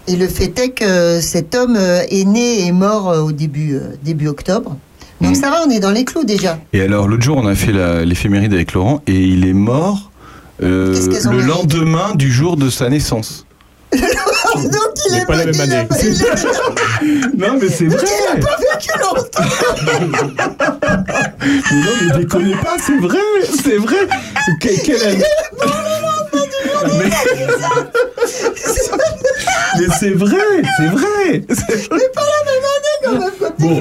[0.09, 4.77] Et le fait est que cet homme est né et mort au début, début octobre.
[5.23, 6.59] Donc ça va, on est dans les clous déjà.
[6.73, 7.73] Et alors, l'autre jour, on a fait
[8.05, 10.11] l'éphéméride avec Laurent et il est mort
[10.62, 10.95] euh,
[11.31, 13.47] le lendemain du jour de sa naissance.
[13.93, 14.01] Donc
[15.11, 15.87] il est pas la même année.
[17.37, 19.45] Non, mais c'est vrai il a pas vécu longtemps.
[21.70, 23.18] Mais non, mais déconnez pas, c'est vrai
[23.62, 23.97] C'est vrai
[24.61, 25.25] Que- Quelle année
[26.99, 27.11] mais...
[29.79, 30.37] mais c'est vrai,
[30.77, 32.01] c'est vrai c'est vrai.
[32.14, 33.41] pas la même année quand même.
[33.63, 33.81] Bon,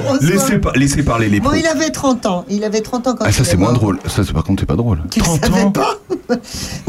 [0.76, 1.58] laissez, parler les Bon, pros.
[1.58, 2.44] il avait 30 ans.
[2.48, 3.78] Il avait 30 ans quand Ah, ça c'est est moins mort.
[3.80, 3.98] drôle.
[4.06, 5.02] Ça, c'est par contre, c'est pas drôle.
[5.10, 5.98] Tu le 30 savais ans pas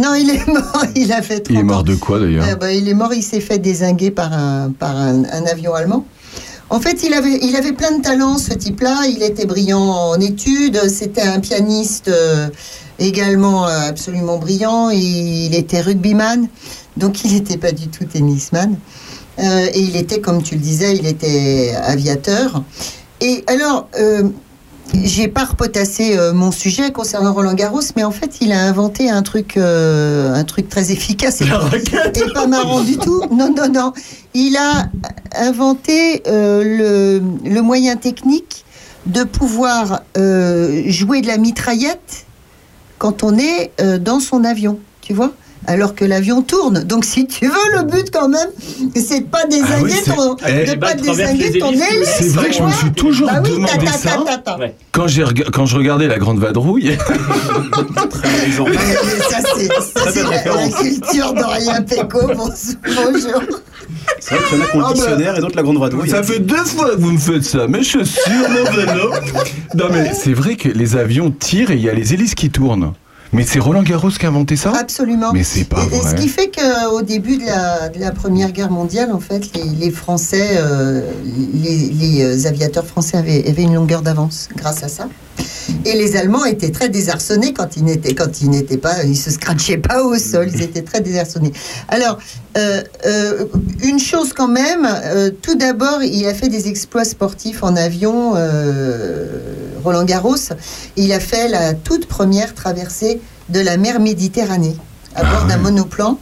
[0.02, 0.84] Non, il est mort.
[0.96, 1.66] Il a fait 30 Il est ans.
[1.66, 4.72] mort de quoi d'ailleurs Eh ben, il est mort, il s'est fait désinguer par un,
[4.78, 6.06] par un, un avion allemand.
[6.70, 9.04] En fait, il avait, il avait plein de talents, ce type-là.
[9.08, 10.80] Il était brillant en études.
[10.90, 12.48] C'était un pianiste euh,
[13.00, 14.90] également euh, absolument brillant.
[14.90, 16.48] Il était rugbyman,
[16.98, 18.76] donc il n'était pas du tout tennisman.
[19.40, 22.64] Euh, et il était, comme tu le disais, il était aviateur.
[23.20, 24.30] Et alors, euh,
[25.04, 29.10] j'ai pas repotassé euh, mon sujet concernant Roland Garros, mais en fait, il a inventé
[29.10, 33.24] un truc, euh, un truc très efficace et, et pas marrant du tout.
[33.32, 33.94] Non, non, non.
[34.36, 34.90] Il a
[35.36, 38.66] inventé le, le moyen technique
[39.06, 42.26] de pouvoir jouer de la mitraillette
[43.00, 45.32] quand on est dans son avion, tu vois
[45.68, 46.84] alors que l'avion tourne.
[46.84, 48.50] Donc, si tu veux, le but quand même,
[48.96, 51.72] c'est de pas désinguer Ah oui, c'est- ton, Eh, de les pas traversent désinguer ton
[51.72, 52.10] hélice.
[52.18, 54.10] C'est vrai que je me suis toujours Bah oui, demandé ta, ta, ça.
[54.12, 54.58] ta, ta, ta.
[54.60, 54.76] Ouais.
[54.92, 55.06] Quand,
[55.54, 56.98] quand je regardais La Grande Vadrouille.
[57.94, 58.52] Mais
[59.30, 59.40] ça,
[60.12, 62.28] c'est la, la culture d'Aurélien Péco.
[62.36, 62.50] Bon-
[62.96, 63.42] Bonjour.
[64.20, 65.64] C'est vrai qu'il y en a qui ont Ah le bah, dictionnaire et d'autres la
[65.64, 66.10] grande vadrouille.
[66.10, 69.12] ça fait deux fois que vous me faites ça, mes chaussures, mon vélo.
[69.76, 72.50] Non mais c'est vrai que les avions tirent et il y a les hélices qui
[72.50, 72.94] tournent.
[73.34, 74.72] Mais c'est Roland Garros qui a inventé ça?
[74.80, 75.32] Absolument.
[75.34, 76.16] Mais c'est pas Et- et Ce vrai.
[76.16, 79.92] qui fait qu'au début de la, de la Première Guerre mondiale, en fait, les, les
[79.92, 81.02] Français, euh,
[81.64, 85.08] les, les, euh, aviateurs français avaient, avaient une longueur d'avance grâce à ça.
[85.86, 89.32] Et les Allemands étaient très désarçonnés quand ils n'étaient quand ils n'étaient pas, ils se
[89.32, 91.54] scratchaient pas au sol, ils étaient très désarçonnés.
[91.88, 92.20] Alors,
[92.58, 93.46] euh, euh,
[93.84, 98.34] une chose quand même, euh, tout d'abord, il a fait des exploits sportifs en avion,
[99.84, 100.36] Roland Garros.
[100.98, 103.20] Il a fait la toute première traversée
[103.54, 104.76] de la mer Méditerranée
[105.16, 106.18] à bord d'un monoplan.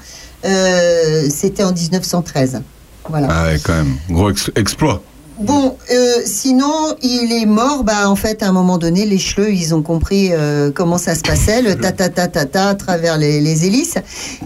[0.45, 2.61] Euh, C'était en 1913.
[3.09, 3.27] Voilà.
[3.31, 3.95] Ah ouais, quand même.
[4.09, 5.01] Gros ex- exploit.
[5.39, 6.71] Bon, euh, sinon,
[7.01, 7.83] il est mort.
[7.83, 11.15] Bah, en fait, à un moment donné, les chleux, ils ont compris euh, comment ça
[11.15, 13.95] se passait, le ta ta ta ta ta à travers les, les hélices,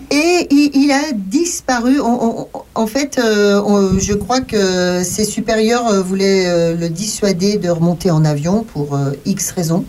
[0.09, 1.99] et il, il a disparu.
[1.99, 7.69] On- on- en fait, euh, on- je crois que ses supérieurs voulaient le dissuader de
[7.69, 9.83] remonter en avion pour X raisons.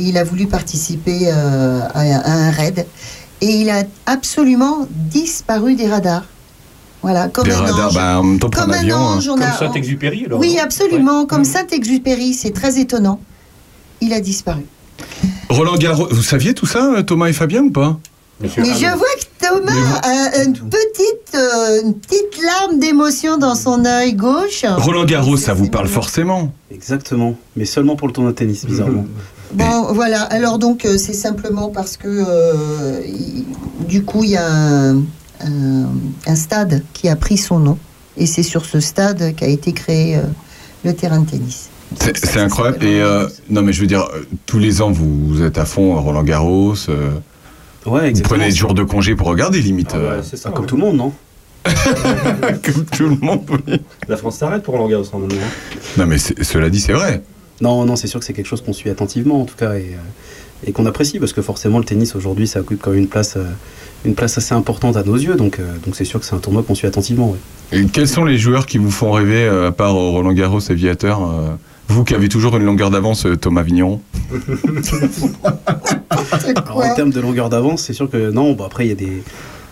[0.00, 2.86] Il a voulu participer euh, à, à un raid,
[3.40, 6.24] et il a absolument disparu des radars.
[7.02, 7.94] Voilà, comme Des un radars, ange.
[7.94, 8.96] bah, en même temps, pour un Comme un avion.
[8.96, 9.16] hein.
[9.16, 11.20] ange, on Comme a- Saint-Exupéry, alors oui, absolument.
[11.22, 11.26] Ouais.
[11.26, 11.44] Comme Mm.
[11.46, 13.20] Saint-Exupéry, c'est très étonnant.
[14.02, 14.62] Il a disparu.
[15.48, 17.98] Roland Garros, vous saviez tout ça, euh, Thomas et Fabien, ou pas?
[18.42, 23.84] Mais je vois que Thomas a une petite, euh, une petite larme d'émotion dans son
[23.84, 24.64] œil gauche.
[24.66, 26.50] Roland Garros, ça vous parle forcément.
[26.72, 27.34] Exactement.
[27.56, 29.04] Mais seulement pour le tournoi de tennis, bizarrement.
[29.52, 30.22] Bon, voilà.
[30.22, 33.44] Alors donc, euh, c'est simplement parce que euh, il-
[33.86, 34.98] du coup, il y a un,
[35.44, 35.88] un-
[36.26, 37.78] un stade qui a pris son nom,
[38.16, 40.22] et c'est sur ce stade qu'a été créé euh,
[40.84, 41.68] le terrain de tennis.
[42.00, 42.84] C'est incroyable.
[42.84, 44.06] Et euh, non, mais je veux dire,
[44.46, 46.74] tous les ans, vous, vous êtes à fond à Roland Garros.
[46.88, 47.10] euh,
[47.86, 49.90] Ouais, vous prenez des jours de congé pour regarder, limite.
[49.94, 50.50] Ah ouais, c'est ça.
[50.50, 50.68] Ah, comme ouais.
[50.68, 51.12] tout le monde, non
[51.64, 53.40] comme tout le monde.
[53.66, 53.80] oui.
[54.08, 55.34] La France s'arrête pour Roland Garros en moment.
[55.98, 57.22] Non, mais cela dit, c'est vrai.
[57.60, 59.74] Non, non, c'est sûr que c'est quelque chose qu'on suit attentivement, en tout cas.
[59.74, 59.98] Et, euh,
[60.66, 63.36] et qu'on apprécie parce que forcément le tennis aujourd'hui ça occupe quand même une place,
[63.38, 63.44] euh,
[64.04, 66.38] une place assez importante à nos yeux donc euh, donc c'est sûr que c'est un
[66.38, 67.30] tournoi qu'on suit attentivement.
[67.30, 67.38] ouais.
[67.72, 70.74] Et quels sont les joueurs qui vous font rêver, euh, à part Roland Garros et
[70.74, 71.48] Viateur euh,
[71.88, 74.02] Vous qui avez toujours une longueur d'avance, Thomas Vigneron?
[76.10, 78.52] Alors, en termes de longueur d'avance, c'est sûr que non.
[78.52, 79.22] Bon, après, il y a des.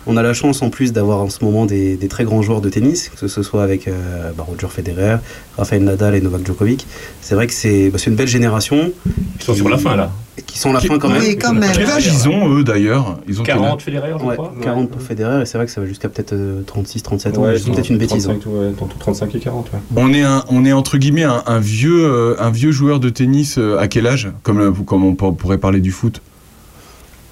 [0.07, 2.61] On a la chance en plus d'avoir en ce moment des, des très grands joueurs
[2.61, 5.17] de tennis, que ce soit avec euh, bah, Roger Federer,
[5.57, 6.87] Rafael Nadal et Novak Djokovic.
[7.21, 8.91] C'est vrai que c'est bah, c'est une belle génération.
[9.39, 10.11] Ils sont sur la fin là.
[10.47, 11.21] Qui sont à la Qui- fin quand même.
[11.21, 11.69] Oui, quand même.
[11.75, 14.53] Quel âge ils ont, eux, d'ailleurs Ils ont quel âge 40 fédéraires, je Ouais, crois.
[14.63, 17.41] 40 pour Federer et c'est vrai que ça va jusqu'à peut-être euh, 36, 37 ans.
[17.43, 18.23] Ouais, dis peut-être une bêtise.
[18.23, 19.67] 35, ouais, entre 35 et 40.
[19.73, 19.79] Ouais.
[19.97, 23.09] on est, un, on est entre guillemets un, un vieux, euh, un vieux joueur de
[23.09, 24.31] tennis euh, à quel âge?
[24.43, 26.21] Comme, euh, comme on pour- pourrait parler du foot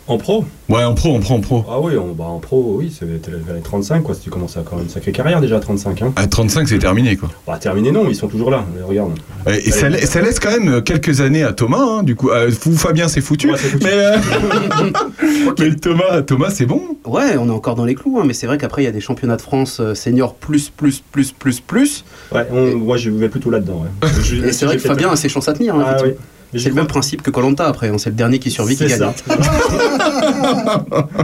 [0.10, 1.66] En pro Ouais, en pro, en pro, en pro.
[1.70, 4.16] Ah oui, en, bah, en pro, oui, c'est vers les 35, quoi.
[4.16, 6.02] Si tu commences à avoir une sacrée carrière déjà à 35.
[6.02, 6.14] Hein.
[6.16, 7.30] À 35, c'est terminé, quoi.
[7.46, 8.64] Bah, terminé, non, ils sont toujours là.
[8.76, 9.12] Mais regarde.
[9.50, 12.16] Et, et ça, la- ça laisse quand même euh, quelques années à Thomas, hein, du
[12.16, 12.30] coup.
[12.30, 13.52] Euh, vous, Fabien, c'est foutu.
[13.52, 13.86] Ouais, c'est foutu.
[13.86, 14.18] Mais, euh,
[15.60, 16.82] mais Thomas, Thomas c'est bon.
[17.06, 18.92] Ouais, on est encore dans les clous, hein, mais c'est vrai qu'après il y a
[18.92, 22.06] des championnats de France euh, seniors plus, plus, plus, plus, plus.
[22.34, 23.84] Ouais, on- moi, je vais plutôt là-dedans.
[24.04, 24.10] Ouais.
[24.54, 25.76] C'est vrai que Fabien a ses chances à tenir.
[25.76, 26.12] hein, Ah oui.
[26.54, 29.00] C'est le même principe que Colanta après, hein, c'est le dernier qui survit qui C'est
[29.00, 29.12] gagne.
[29.28, 29.38] ça.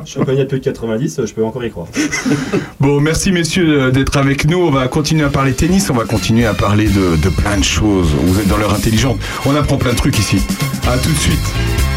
[0.05, 1.87] Je suis un depuis 90, je peux encore y croire.
[2.79, 4.57] Bon, merci messieurs euh, d'être avec nous.
[4.57, 7.63] On va continuer à parler tennis, on va continuer à parler de, de plein de
[7.63, 8.13] choses.
[8.25, 9.17] Vous êtes dans l'heure intelligente.
[9.45, 10.41] On apprend plein de trucs ici.
[10.87, 11.92] À tout de suite.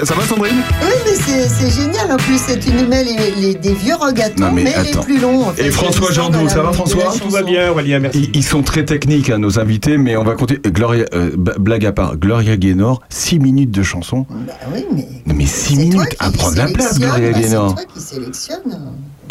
[0.00, 2.10] Ça, ça va, Sandrine Oui, mais c'est génial.
[2.12, 5.20] En plus, c'est une met les, les- des vieux rogatons, Non, mais mais, les plus
[5.20, 5.48] longs.
[5.48, 5.66] en fait.
[5.66, 7.44] Et François de ça va, François Tout chanson.
[7.44, 8.30] bien, Aurélien, merci.
[8.32, 10.60] Ils, ils sont très techniques, hein, nos invités, mais on va continuer.
[10.66, 14.26] Gloria, euh, blague à part, Gloria Gaynor, 6 minutes de chanson.
[14.28, 17.38] Bah oui, mais Non, mais 6 c'est toi minutes à prendre la place, Gloria bah,
[17.40, 17.74] Gaynor.
[17.78, 18.80] C'est toi qui sélectionne.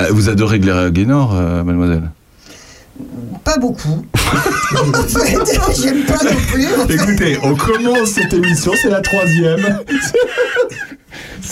[0.02, 2.10] Euh, vous adorez Gloria Gaynor, euh, mademoiselle
[3.44, 4.06] Pas beaucoup.
[4.24, 5.38] en fait,
[5.82, 6.66] j'aime pas non plus.
[6.66, 6.94] en fait.
[6.96, 9.80] Écoutez, on commence cette émission, c'est la troisième.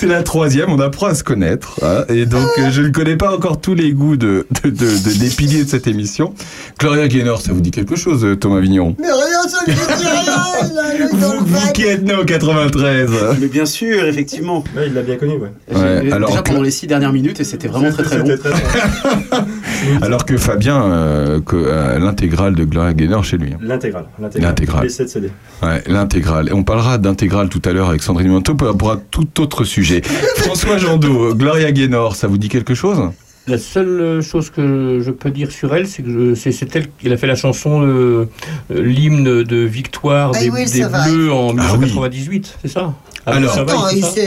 [0.01, 1.75] C'est la troisième, on apprend à se connaître.
[1.83, 4.75] hein, et donc, euh, je ne connais pas encore tous les goûts de, de, de-
[4.75, 6.33] de- des piliers de cette émission.
[6.79, 8.95] Gloria Gaynor, ça vous dit quelque chose, euh, Thomas Vigneron?
[8.99, 11.07] Mais rien, ça ne dit rien.
[11.13, 11.73] Vous bac.
[11.73, 14.63] qui êtes né en 93 Mais bien sûr, effectivement.
[14.75, 15.51] Ouais, il l'a bien connu, ouais.
[15.71, 18.25] Ouais, alors déjà que- pendant les six dernières minutes et c'était vraiment très très long.
[18.25, 18.49] Très.
[20.01, 23.53] Alors que Fabien, euh, que, euh, l'intégrale de Gloria Gaynor chez lui.
[23.53, 23.57] hein.
[23.61, 24.05] L'intégrale.
[24.19, 24.49] L'intégrale.
[24.49, 24.83] L'intégrale.
[24.83, 25.29] Les 7 CD.
[25.63, 26.49] Ouais, l'intégrale.
[26.49, 29.63] Et on parlera d'intégrale tout à l'heure avec Sandrine Manteau pour, pour un tout autre
[29.63, 29.90] sujet.
[30.37, 33.01] François Jandot, Gloria Gaynor, ça vous dit quelque chose?
[33.47, 36.87] La seule euh, chose que je peux dire sur elle, c'est que c'est c'est elle
[36.99, 38.29] qui a fait la chanson, euh,
[38.71, 40.83] euh, l'hymne de victoire I des.
[40.85, 41.79] Bleus en Ah oui.
[41.87, 42.93] 1998, c'est ça?
[43.25, 43.55] Ah, Alors-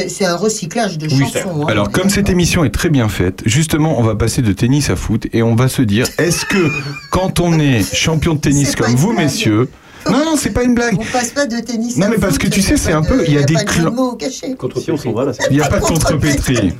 [0.08, 1.62] c'est un recyclage de Oui, chansons.
[1.62, 1.66] hein.
[1.68, 4.96] Alors, comme cette émission est très bien faite, justement, on va passer de tennis à
[4.96, 6.68] foot et on va se dire est-ce que
[7.10, 9.68] quand on est champion de tennis comme vous, messieurs.
[10.10, 10.96] Non, non, c'est pas une blague.
[10.98, 11.96] On passe pas de tennis.
[11.96, 13.68] Non, mais parce que tu sais, c'est un peu- il y a des pas de
[13.70, 14.54] jeu cla- de mots cachés.
[14.54, 16.72] Contre Si on s'en va là, c'est Il n'y a pas de contrepétrie.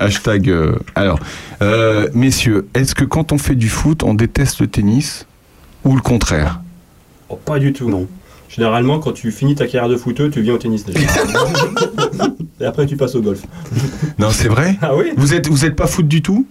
[0.00, 0.50] Hashtag.
[0.50, 1.18] euh, alors,
[1.62, 5.26] euh, messieurs, est-ce que quand on fait du foot, on déteste le tennis
[5.84, 6.60] ou le contraire?
[7.28, 7.88] Oh, pas du tout.
[7.88, 8.06] Non.
[8.48, 11.00] Généralement, quand tu finis ta carrière de footeux, tu viens au tennis déjà.
[12.60, 13.42] Et après, tu passes au golf.
[14.18, 14.76] Non, c'est vrai?
[14.80, 15.12] Ah oui?
[15.16, 16.46] Vous êtes, vous êtes pas foot du tout?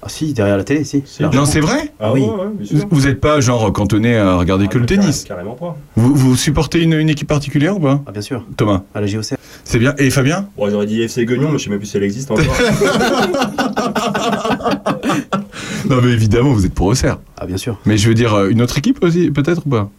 [0.00, 1.02] Ah si, derrière la télé, si.
[1.20, 2.20] Non, c'est vrai Ah oui.
[2.22, 2.76] ouais.
[2.90, 5.76] Vous n'êtes pas genre cantonné à regarder que Ah, le carré- tennis Carrément pas.
[5.96, 9.06] vous, vous supportez une, une équipe particulière ou pas Ah bien sûr, Thomas à la
[9.08, 9.34] JOC.
[9.64, 9.94] C'est bien.
[9.98, 12.30] Et Fabien Bon, j'aurais dit FC Guignon, mais je sais même plus si elle existe
[12.30, 12.44] encore.
[15.88, 17.18] Non, mais évidemment, vous êtes pour Auxerre.
[17.38, 17.78] Ah bien sûr.
[17.86, 19.90] Mais je veux dire, euh, une autre équipe aussi, peut-être ou pas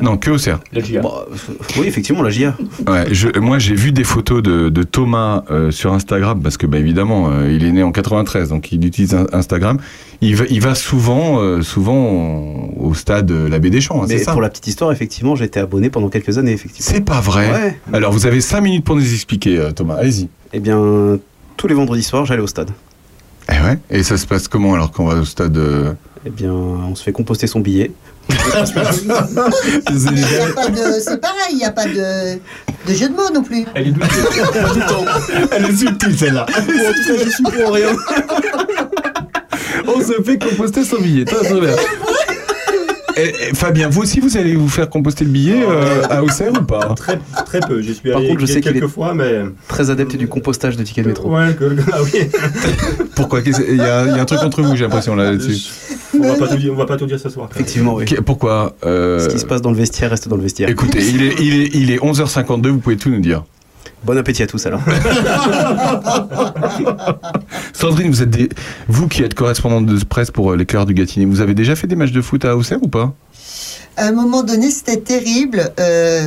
[0.00, 0.60] Non, que Auxerre.
[0.72, 1.00] La GIA.
[1.00, 2.30] Bon, euh, oui, effectivement, la.
[2.30, 6.66] Ouais, je, moi, j'ai vu des photos de, de Thomas euh, sur Instagram parce que,
[6.66, 9.78] bah, évidemment, euh, il est né en 93, donc il utilise un- Instagram.
[10.20, 14.18] Il va, il va souvent, euh, souvent au stade La Baie des Champs, hein, Mais
[14.18, 16.92] c'est ça pour la petite histoire, effectivement, été abonné pendant quelques années, effectivement.
[16.92, 17.50] C'est pas vrai.
[17.50, 17.78] Ouais.
[17.92, 19.96] Alors, vous avez 5 minutes pour nous expliquer, euh, Thomas.
[19.96, 20.28] Allez-y.
[20.52, 21.18] Eh bien,
[21.56, 22.70] tous les vendredis soirs, j'allais au stade.
[23.48, 23.78] Eh ouais.
[23.90, 25.92] Et ça se passe comment alors qu'on va au stade euh
[26.24, 27.90] Eh bien, on se fait composter son billet.
[28.30, 28.74] C'est
[31.20, 32.38] pareil, il n'y a pas de,
[32.88, 33.64] de jeu de mots non plus.
[33.74, 34.06] Elle est douce.
[35.50, 36.46] Elle est subtile, celle-là.
[36.48, 37.88] je suis pour rien.
[39.86, 41.24] On se fait composter son billet.
[41.24, 41.74] Très, très bien.
[43.16, 46.52] Et, et Fabien, vous aussi, vous allez vous faire composter le billet euh, à Auxerre
[46.52, 46.94] ou pas?
[46.96, 47.80] Très, très peu.
[47.80, 49.42] J'y suis Par allé contre, je sais qu'il quelques est- fois, mais.
[49.68, 51.30] Très adepte du compostage de tickets de métro.
[51.34, 52.28] Ouais, que- ah oui.
[53.14, 53.42] Pourquoi?
[53.42, 55.62] Qu'est-ce- Il y, a il y a un truc entre vous, j'ai l'impression là- là-dessus.
[56.18, 57.48] on, va pas tout dire, on va pas tout dire ce soir.
[57.54, 58.04] Effectivement, oui.
[58.04, 60.68] Qu- Pourquoi euh, Ce qui se passe dans le vestiaire reste dans le vestiaire.
[60.68, 63.44] Écoutez, il est, il, est, il est 11h52, vous pouvez tout nous dire.
[64.04, 64.82] Bon appétit à tous alors.
[67.72, 68.54] Sandrine, vous êtes
[68.86, 71.86] vous qui êtes correspondante de presse pour euh, l'éclair du Gâtinais, vous avez déjà fait
[71.86, 73.14] des matchs de foot à Auxerre ou pas?
[73.96, 75.72] À un moment donné, c'était terrible.
[75.78, 76.26] Euh,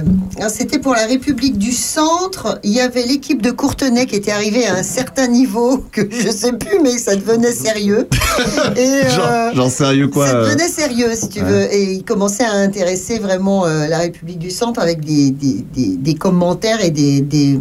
[0.50, 2.60] c'était pour la République du Centre.
[2.64, 6.30] Il y avait l'équipe de Courtenay qui était arrivée à un certain niveau que je
[6.30, 8.08] sais plus, mais ça devenait sérieux.
[8.78, 8.80] Et,
[9.20, 11.50] euh, Genre sérieux quoi ça euh, devenait sérieux, si tu Ouais.
[11.50, 11.74] veux.
[11.74, 15.98] Et il commençait à intéresser vraiment euh, la République du Centre avec des, des, des-
[15.98, 17.60] des commentaires et des, des,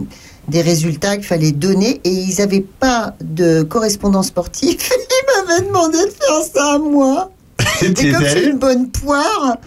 [0.49, 2.01] des résultats qu'il fallait donner.
[2.05, 4.91] Et ils n'avaient pas de correspondant sportif.
[5.39, 7.31] Ils m'avaient demandé de faire ça à moi.
[7.83, 9.59] Et comme c'est une bonne poire,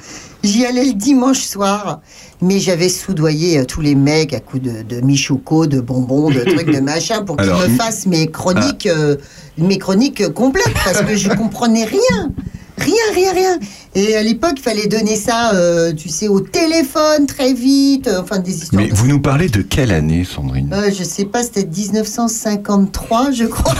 [0.44, 2.02] j'y allais le dimanche soir.
[2.42, 6.40] Mais j'avais soudoyé euh, tous les mecs à coups de, de michouco, de bonbons, de
[6.56, 9.18] trucs, de machin, pour qu'ils Alors, me fassent mes chroniques, euh,
[9.58, 12.32] mes chroniques euh, complètes, parce que je comprenais rien.
[12.80, 13.60] Rien, rien, rien.
[13.96, 18.22] Et à l'époque, il fallait donner ça, euh, tu sais, au téléphone très vite, euh,
[18.22, 18.82] enfin des histoires.
[18.84, 23.32] Mais de- vous nous parlez de quelle année, Sandrine Euh, je sais pas, c'était 1953,
[23.32, 23.74] je crois.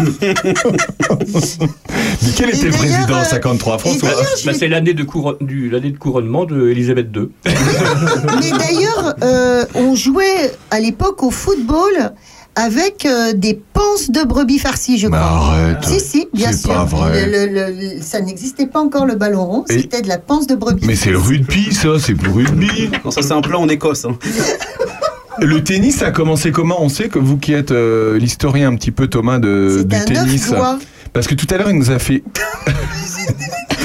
[2.22, 4.10] Mais quel était le président en euh, 53 et François
[4.44, 7.28] Bah, c'est l'année de, couron- du- l'année de couronnement de Elisabeth II.
[7.44, 12.12] Mais d'ailleurs, euh, on jouait à l'époque au football
[12.56, 15.28] avec euh, des panses de brebis farcies, je Mais crois.
[15.28, 15.84] arrête.
[15.84, 16.70] Si, si, bien C'est sûr.
[16.74, 17.26] pas vrai.
[17.26, 20.46] Le- le- le- ça n'existait pas encore le ballon rond, Et- c'était de la panse
[20.46, 20.86] de brebis.
[20.86, 22.90] Mais c'est le rugby, ça, c'est pour rugby.
[23.04, 24.04] Non, ça c'est un plan en Écosse.
[24.06, 24.16] hein.
[25.38, 26.82] Le tennis, a commencé comment?
[26.82, 30.00] On sait que vous qui êtes euh, l'historien un petit peu, Thomas, de, du un
[30.00, 30.50] tennis.
[31.12, 32.22] Parce que tout à l'heure, il nous a fait.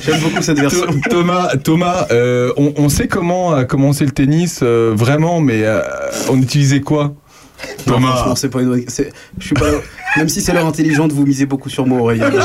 [0.00, 0.86] J'aime beaucoup cette version.
[1.10, 5.82] Thomas, Thomas euh, on, on sait comment a commencé le tennis, euh, vraiment, mais euh,
[6.30, 7.14] on utilisait quoi?
[7.86, 8.84] Non, Thomas franchement, c'est pas une.
[8.88, 9.66] c'est- Je suis pas.
[10.16, 12.30] Même si c'est l'heure intelligente, vous misez beaucoup sur moi, Aurélien.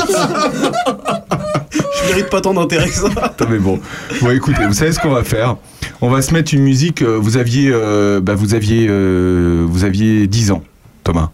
[1.70, 3.08] Je mérite pas tant d'intérêt que ça.
[3.50, 3.80] Mais bon.
[4.22, 5.56] Bon, écoutez, vous savez ce qu'on va faire?
[6.00, 7.02] On va se mettre une musique.
[7.02, 10.62] euh, Vous aviez, euh, bah, vous aviez, euh, vous aviez 10 ans,
[11.04, 11.30] Thomas.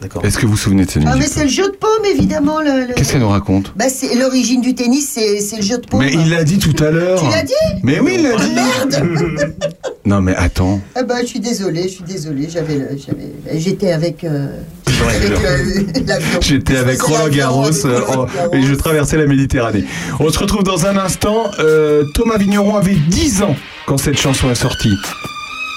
[0.00, 0.24] D'accord.
[0.24, 2.60] Est-ce que vous vous souvenez de cette Ah, mais c'est le jeu de paume, évidemment.
[2.60, 5.78] Le, le- Qu'est-ce qu'elle nous raconte Bah, c'est l'origine du tennis, c'est c'est le jeu
[5.78, 6.00] de paume.
[6.00, 7.20] Mais il l'a dit tout à l'heure.
[7.20, 8.54] Tu l'as dit Mais oui, il l'a Ah, dit.
[9.00, 9.54] merde
[10.04, 10.80] Non, mais attends.
[10.94, 12.48] Ah bah, je suis désolée, je suis désolée.
[12.48, 14.46] J'avais, le- j'avais, j'étais avec, euh,
[14.86, 16.40] avec le- l'avion.
[16.42, 18.54] J'étais avec Roland l'avion Garros avec euh, Roland en- Garros.
[18.54, 19.84] et je traversais la Méditerranée.
[20.20, 21.44] On se retrouve dans un instant.
[21.58, 24.94] Euh, Thomas Vigneron avait 10 ans quand cette chanson est sortie.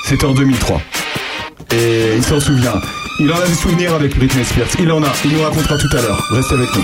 [0.07, 0.80] C'était en 2003.
[1.74, 2.74] Et il s'en souvient.
[3.24, 4.67] Il en a des souvenirs avec Britney Spears.
[4.80, 5.07] Il en a.
[5.24, 6.28] Il nous racontera tout à l'heure.
[6.32, 6.84] Restez avec nous.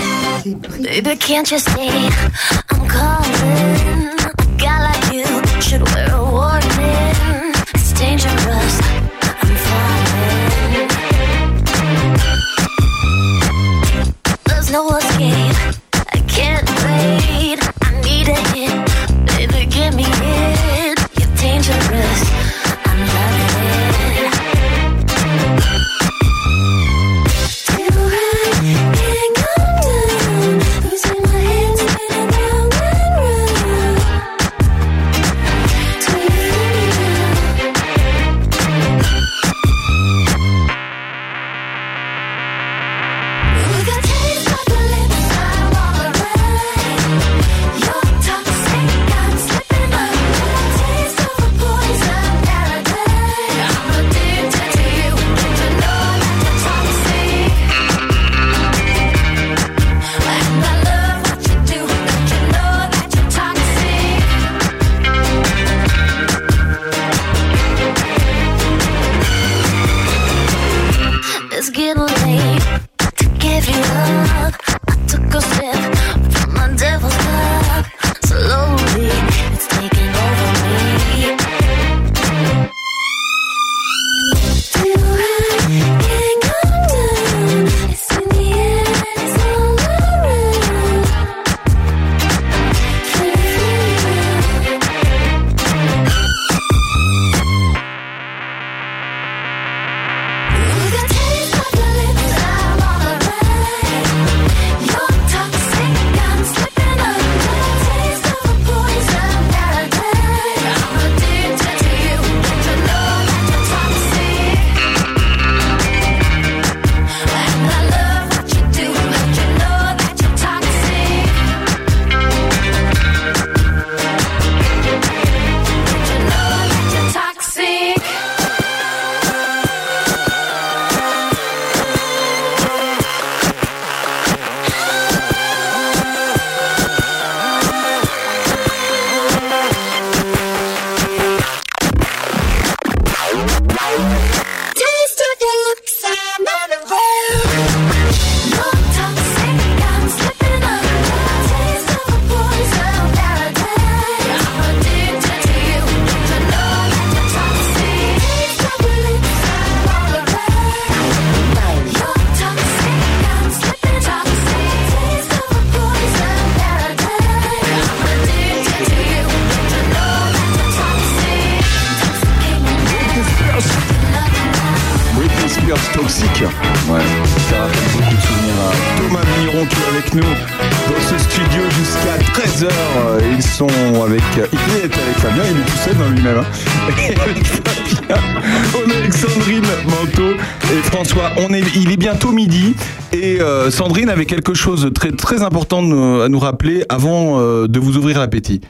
[193.68, 197.66] Euh, Sandrine avait quelque chose de très, très important nous- à nous rappeler avant euh,
[197.68, 198.60] de vous ouvrir l'appétit.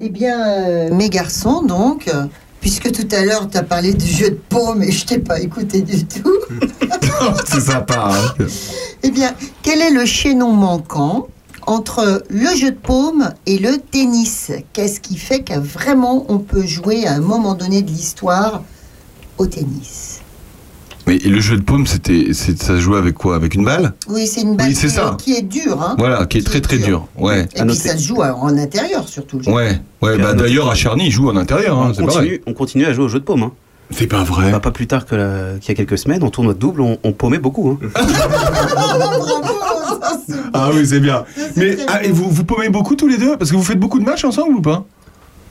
[0.00, 2.24] Eh bien, euh, mes garçons, donc, euh,
[2.60, 5.40] puisque tout à l'heure, tu as parlé du jeu de paume et je t'ai pas
[5.40, 6.38] écouté du tout,
[7.46, 8.10] C'est sympa.
[8.12, 8.44] hein.
[9.02, 11.28] eh bien, quel est le chaînon manquant
[11.66, 14.50] entre le jeu de paume et le tennis?
[14.72, 18.62] Qu'est-ce qui fait que vraiment on peut jouer à un moment donné de l'histoire
[19.38, 20.09] au tennis?
[21.10, 23.34] Mais et le jeu de paume, c'était, c'est- ça se jouait avec quoi?
[23.34, 23.94] Avec une balle?
[24.08, 25.16] Oui, c'est une balle Oui, c'est qui, ça.
[25.18, 25.82] est, qui est dure.
[25.82, 27.08] Hein Voilà, qui est très très dur.
[27.18, 27.48] Ouais.
[27.56, 29.38] et puis ça se joue en intérieur surtout.
[29.38, 29.50] le jeu.
[29.50, 30.18] Ouais, ouais.
[30.18, 33.06] Bah d'ailleurs à Charny, ils jouent en intérieur, hein, on, continue, on continue à jouer
[33.06, 33.42] au jeu de paume.
[33.42, 33.50] hein.
[33.90, 34.52] C'est pas vrai.
[34.52, 36.80] Bah, pas plus tard que la- qu'il y a quelques semaines, en tournoi de double,
[36.80, 37.76] on, on paumait beaucoup.
[37.82, 37.88] hein.
[40.54, 41.24] Ah oui, c'est bien.
[41.56, 43.36] Mais ah, et vous, vous paumez beaucoup tous les deux?
[43.36, 44.84] Parce que vous faites beaucoup de matchs ensemble ou pas?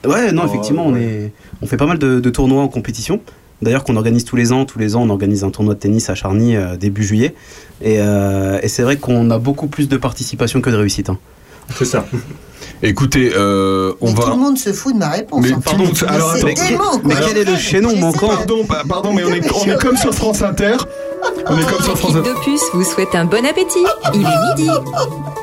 [0.06, 3.20] Ouais, non, effectivement, on, est, on fait pas mal de, de tournois en compétition.
[3.62, 4.64] D'ailleurs, qu'on organise tous les ans.
[4.64, 7.34] Tous les ans, on organise un tournoi de tennis à Charny euh, début juillet.
[7.82, 11.10] Et, euh, et c'est vrai qu'on a beaucoup plus de participation que de réussite.
[11.10, 11.18] hein.
[11.76, 12.04] C'est ça.
[12.82, 14.22] Écoutez, euh, on Mais va.
[14.24, 15.44] tout le monde se fout de ma réponse.
[15.44, 16.68] Mais pardon, Mais alors c'est attends.
[16.68, 17.00] dément, quoi.
[17.04, 19.96] Mais quel est le chaînon manquant Pardon, pa- pardon, mais on est, on est comme
[19.96, 20.76] sur France Inter.
[21.46, 22.30] On est comme sur France Inter.
[22.30, 23.84] d'Opus vous souhaite un bon appétit.
[24.14, 24.70] Il est midi.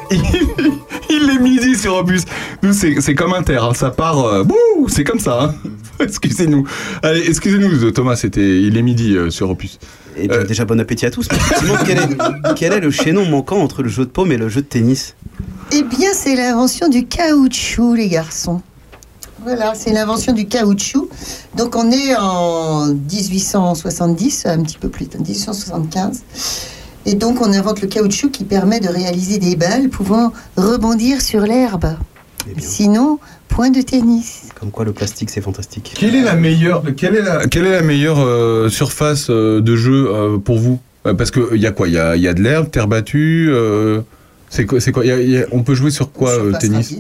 [1.09, 2.24] Il est midi sur Opus.
[2.63, 3.59] Nous, c'est c'est comme Inter.
[3.61, 4.20] hein, Ça part.
[4.26, 5.43] euh, bouh, c'est comme ça.
[5.43, 5.55] hein.
[5.99, 6.67] Excusez-nous.
[7.03, 8.15] Allez, excusez-nous, Thomas.
[8.15, 8.61] C'était.
[8.61, 9.79] Il est midi euh, sur Opus.
[10.15, 11.27] Et puis, déjà, bon appétit à tous.
[11.31, 14.37] Mais effectivement, quel est, quel est le chaînon manquant entre le jeu de paume et
[14.37, 15.15] le jeu de tennis?
[15.71, 18.61] Eh bien, c'est l'invention du caoutchouc, les garçons.
[19.43, 21.09] Voilà, c'est l'invention du caoutchouc.
[21.55, 26.23] Donc, on est en 1870, un petit peu plus tard, 1875.
[27.05, 31.41] Et donc, on invente le caoutchouc qui permet de réaliser des balles pouvant rebondir sur
[31.41, 31.95] l'herbe.
[32.59, 33.19] Sinon,
[33.49, 34.43] point de tennis.
[34.59, 35.93] Comme quoi, le plastique, c'est fantastique.
[35.97, 39.75] Quelle est la meilleure, quelle est la, quelle est la meilleure euh, surface euh, de
[39.75, 40.79] jeu euh, pour vous?
[41.17, 41.88] Parce que il y a quoi?
[41.88, 43.47] Il y a, il y a de l'herbe, terre battue.
[43.49, 44.01] euh,
[44.49, 45.05] c'est quoi, c'est quoi?
[45.05, 46.95] Il y a- il y a- On peut jouer sur quoi euh, tennis?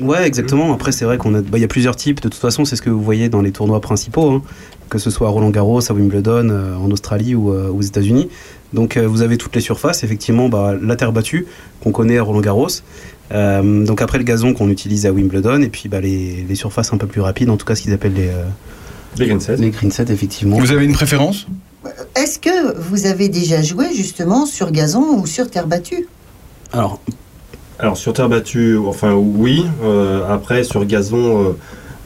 [0.00, 0.72] Ouais, exactement.
[0.74, 2.16] Après, c'est vrai qu'on a, bah, il y a plusieurs types.
[2.20, 4.42] De toute façon, c'est ce que vous voyez dans les tournois principaux, hein.
[4.90, 8.28] que ce soit à Roland Garros, à Wimbledon, euh, en Australie ou euh, aux États-Unis.
[8.72, 10.02] Donc, euh, vous avez toutes les surfaces.
[10.02, 11.46] Effectivement, bah, la terre battue
[11.80, 12.66] qu'on connaît à Roland Garros.
[13.32, 16.92] Euh, donc après le gazon qu'on utilise à Wimbledon et puis bah, les, les surfaces
[16.92, 18.44] un peu plus rapides, en tout cas ce qu'ils appellent les, euh,
[19.18, 19.56] les green sets.
[19.56, 20.58] Les green sets, effectivement.
[20.58, 21.46] Vous avez une préférence?
[22.16, 26.06] Est-ce que vous avez déjà joué justement sur gazon ou sur terre battue?
[26.72, 27.00] Alors,
[27.78, 29.64] Alors sur terre battue, enfin oui.
[29.82, 31.52] euh, après sur gazon, euh,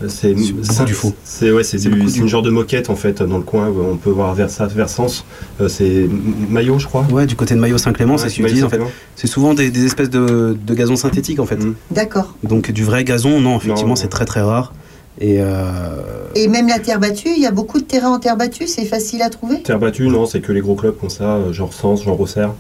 [0.07, 1.13] c'est c'est du faux.
[1.25, 3.69] C'est ouais, c'est du- c'est une genre de moquette en fait dans le coin.
[3.69, 5.25] où On peut voir Versa, Versance.
[5.61, 6.09] euh, c'est
[6.49, 7.05] Maillot, je crois.
[7.11, 8.81] Ouais, du côté de Maillot Saint-Clément, Ouais, Maillot utilisent en fait.
[9.17, 11.59] C'est souvent des, des espèces de, de gazon synthétique en fait.
[11.91, 12.37] D'accord.
[12.45, 14.73] Donc du vrai gazon, non, effectivement, c'est très très rare.
[15.21, 15.97] Et euh,
[16.37, 18.85] Et même la terre battue, il y a beaucoup de terrain en terre battue, c'est
[18.85, 19.63] facile à trouver?
[19.63, 22.53] Terre battue, non, c'est que les gros clubs comme ça, euh, genre Sens, genre Auxerre,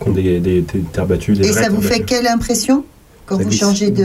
[0.00, 1.32] qui ont des, des- des terres battues.
[1.32, 2.84] Des Et ça vous fait quelle impression?
[3.26, 4.04] Quand vous changez de...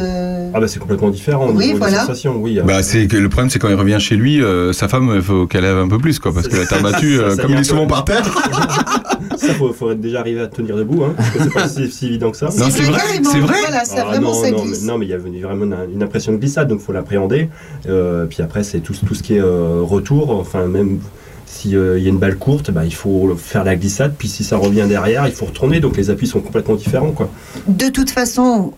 [0.53, 2.07] Ah bah c'est complètement différent Oui, voilà.
[2.35, 2.59] oui.
[2.65, 5.21] Bah, c'est que le problème, c'est quand il revient chez lui, euh, sa femme, il
[5.21, 7.59] faut qu'elle lève un peu plus, quoi, parce que la terre battue, euh, comme il
[7.59, 8.23] est souvent par terre.
[9.37, 12.07] Ça, faut, faudrait déjà arriver à tenir debout, hein, parce que c'est pas si, si
[12.07, 12.47] évident que ça.
[12.47, 15.09] Non, c'est vrai, c'est vrai voilà, ça, vraiment, non, ça non, mais- non, mais il
[15.09, 15.17] y a
[15.47, 17.49] vraiment une, une impression de glissade, donc faut l'appréhender.
[17.87, 20.99] Euh, puis après, c'est tout, tout ce qui est euh, retour, enfin même
[21.45, 24.57] s'il y a une balle courte, bah, il faut faire la glissade, puis si ça
[24.57, 27.11] revient derrière, il faut retourner, donc les appuis sont complètement différents.
[27.11, 27.29] Quoi.
[27.67, 28.73] De toute façon,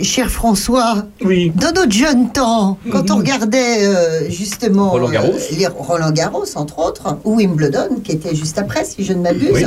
[0.00, 5.32] cher François, dans notre jeune temps, quand on regardait euh, justement Roland Garros.
[5.34, 9.20] euh, les Roland Garros, entre autres, ou Wimbledon, qui était juste après, si je ne
[9.22, 9.64] m'abuse, Oui.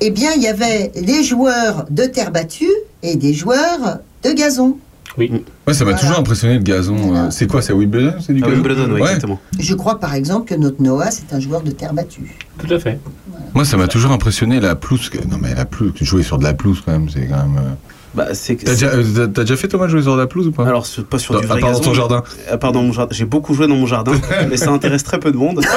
[0.00, 2.68] eh bien, il y avait les joueurs de terre battue
[3.02, 4.76] et des joueurs de gazon.
[5.18, 5.42] Oui.
[5.66, 7.16] Ouais, ça m'a toujours impressionné le gazon.
[7.16, 9.40] euh, C'est quoi C'est Wimbledon C'est du gazon Wimbledon, ouais, exactement.
[9.58, 12.36] Je crois par exemple que notre Noah, c'est un joueur de terre battue.
[12.58, 13.00] Tout à fait.
[13.54, 15.10] Moi, ça m'a toujours impressionné la pelouse.
[15.28, 17.56] Non, mais la pelouse, jouer sur de la pelouse quand même, c'est quand même.
[17.58, 17.70] euh,
[18.12, 20.66] Bah, c'est T'as déjà, euh, t'as- déjà fait Thomas jouer sur la pelouse ou pas?
[20.66, 22.24] Alors, pas sur du à vrai part dans ton jardin.
[22.50, 23.14] À part dans mon jardin.
[23.14, 24.12] J'ai beaucoup joué dans mon jardin,
[24.50, 25.60] mais ça intéresse très peu de monde.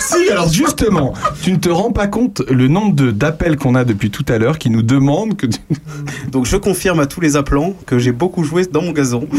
[0.00, 4.10] Si, alors justement, tu ne te rends pas compte le nombre d'appels qu'on a depuis
[4.10, 5.46] tout à l'heure qui nous demandent que.
[5.46, 5.58] tu-
[6.32, 9.26] Donc je confirme à tous les appelants que j'ai beaucoup joué dans mon gazon.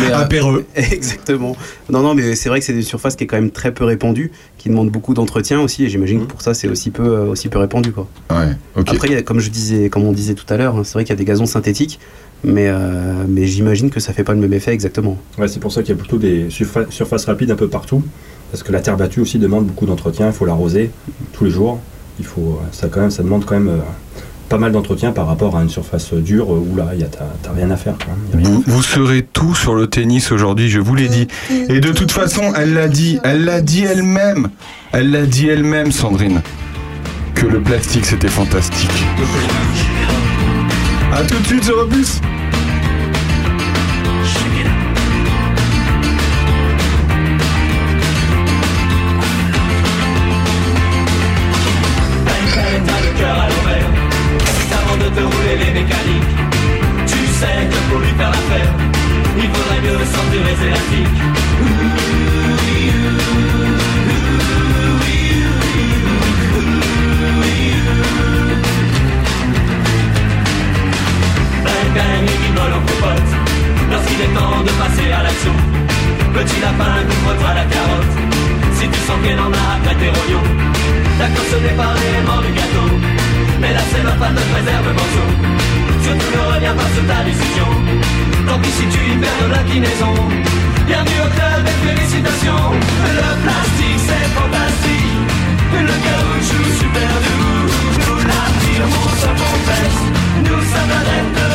[0.00, 0.64] Mais, À Péreux.
[0.76, 1.56] Exactement.
[1.90, 3.84] Non, non, mais c'est vrai que c'est une surface qui est quand même très peu
[3.84, 7.24] répandue, qui demande beaucoup d'entretien aussi, et j'imagine que pour ça c'est aussi peu, euh,
[7.26, 7.92] aussi peu répandu.
[7.92, 8.06] Quoi.
[8.30, 8.48] Ouais.
[8.76, 10.94] Après, il y a- comme, je disais, comme on disait tout à l'heure, hein, c'est
[10.94, 11.98] vrai qu'il y a des gazons synthétiques,
[12.44, 15.16] mais, euh, mais j'imagine que ça fait pas le même effet exactement.
[15.38, 18.02] Ouais, c'est pour ça qu'il y a plutôt des surfa- surfaces rapides un peu partout,
[18.50, 20.90] parce que la terre battue aussi demande beaucoup d'entretien, il faut l'arroser
[21.32, 21.80] tous les jours.
[22.20, 23.78] Il faut, ça, quand même, ça demande quand même euh,
[24.48, 27.52] pas mal d'entretien par rapport à une surface dure où là, il y a- t'as
[27.52, 27.94] rien à faire.
[27.98, 28.14] quoi.
[28.34, 31.28] Rien à Vous, vous serez tout sur le tennis aujourd'hui, je vous l'ai dit.
[31.68, 34.48] Et de toute façon, elle l'a dit, elle l'a dit elle-même.
[34.92, 36.40] Elle l'a dit elle-même, Sandrine.
[37.34, 38.90] Que le plastique, c'était fantastique.
[41.12, 42.20] A tout de suite sur Opus.
[60.44, 61.07] Mieux
[89.40, 90.14] de l'inclinaison.
[90.86, 92.66] Bienvenue au club et félicitations.
[93.18, 95.18] Le plastique c'est fantastique.
[95.72, 97.62] Le caoutchouc super doux.
[98.06, 100.02] Nous l'affirmons sans complexe.
[100.44, 101.47] Nous sommes adeptes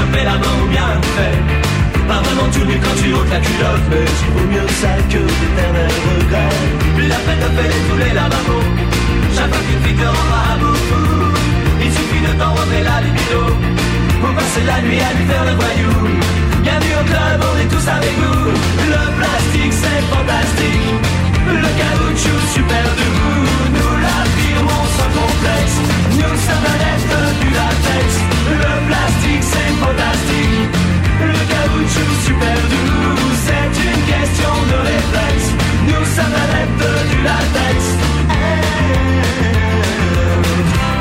[0.00, 1.38] choper la main ou bien fait
[2.08, 5.20] Pas vraiment tout nu quand tu ôtes la culotte Mais il vaut mieux ça que
[5.38, 6.60] d'éternels regrets
[6.96, 8.66] Plus la peine de faire tous les lavabos
[9.34, 10.80] Chaque fois qu'une fille te rendra bout
[11.84, 13.42] Il suffit de t'enrober la libido.
[14.20, 15.92] Pour passer la nuit à lui faire le voyou.
[16.62, 18.44] Bienvenue au club, on est tous avec vous
[18.94, 20.88] Le plastique c'est fantastique.
[21.64, 23.40] Le caoutchouc super doux.
[23.76, 25.89] Nous l'affirmons sans complexe
[26.30, 28.06] Nous sommes adeptes du latex
[28.50, 30.74] Le plastique c'est fantastique
[31.26, 35.48] Le caoutchouc super doux C'est une question de réflexe
[35.88, 37.78] Nous sommes adeptes du latex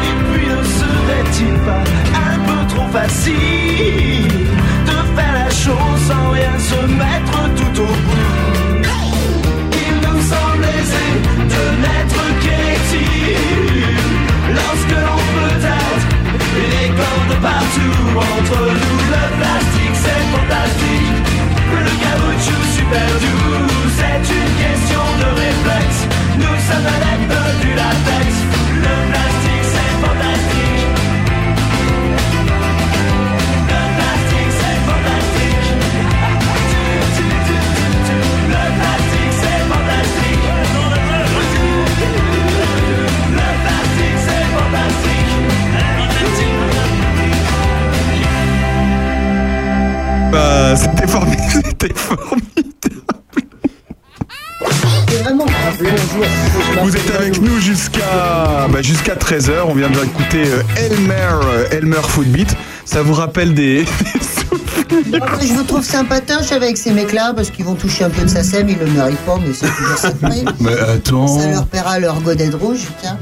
[0.01, 1.85] Et puis ne serait-il pas
[2.25, 4.33] un peu trop facile
[4.87, 8.31] De faire la chose sans rien se mettre tout au bout
[9.73, 11.07] Il nous semble aisé
[11.37, 12.19] de n'être
[17.41, 21.29] partout Entre nous le plastique c'est fantastique.
[21.71, 23.67] Le caoutchouc super doux
[23.97, 25.99] C'est une question de réflexe.
[26.37, 28.48] Nous sommes adeptes du latex
[50.31, 51.49] Bah, c'était formidable.
[51.65, 52.45] C'était formidable.
[55.07, 55.45] C'est vraiment
[56.83, 59.51] Vous êtes avec nous jusqu'à bah, jusqu'à 13h.
[59.67, 61.13] On vient d'écouter euh, Elmer,
[61.43, 62.55] euh, Elmer Footbeat.
[62.85, 63.85] Ça vous rappelle des.
[65.21, 68.27] Après, je vous trouve sympatoche avec ces mecs-là parce qu'ils vont toucher un peu de
[68.27, 70.11] sa sème, ils le méritent pas, mais c'est toujours ça.
[70.59, 71.27] Mais attends.
[71.39, 73.17] Ça leur paiera leur godette rouge, tiens.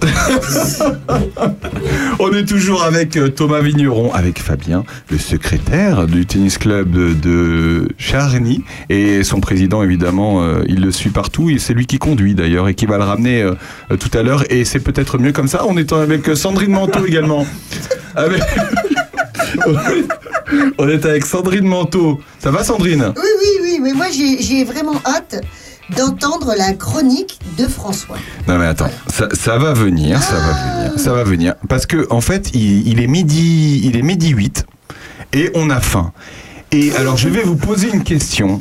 [2.18, 7.12] On est toujours avec euh, Thomas Vigneron, avec Fabien, le secrétaire du tennis club de,
[7.14, 11.98] de Charny, et son président évidemment, euh, il le suit partout, et c'est lui qui
[11.98, 13.54] conduit d'ailleurs, et qui va le ramener euh,
[13.98, 15.64] tout à l'heure, et c'est peut-être mieux comme ça.
[15.66, 17.46] On est avec Sandrine Manteau également.
[18.16, 18.42] Avec-
[20.78, 22.20] On est avec Sandrine Manteau.
[22.40, 23.12] Ça va Sandrine?
[23.16, 25.40] Oui, oui, oui, mais moi j'ai vraiment hâte
[25.96, 28.16] d'entendre la chronique de François.
[28.48, 31.54] Non mais attends, ça, ça va venir, ça va venir, ça va venir.
[31.68, 34.64] Parce que en fait, il, il est midi, il est midi 8
[35.32, 36.12] et on a faim.
[36.72, 38.60] Et alors je vais vous poser une question.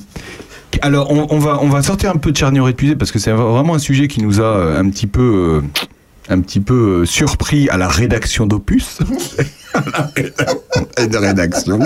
[0.81, 3.31] Alors on, on va, on va sortir un peu de charnière épuisée parce que c'est
[3.31, 5.83] vraiment un sujet qui nous a euh, un petit peu, euh,
[6.29, 8.99] un petit peu euh, surpris à la rédaction d'Opus.
[10.97, 11.79] de rédaction.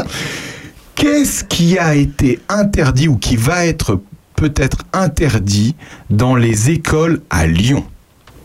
[0.95, 3.99] Qu'est-ce qui a été interdit ou qui va être
[4.35, 5.75] peut-être interdit
[6.09, 7.85] dans les écoles à Lyon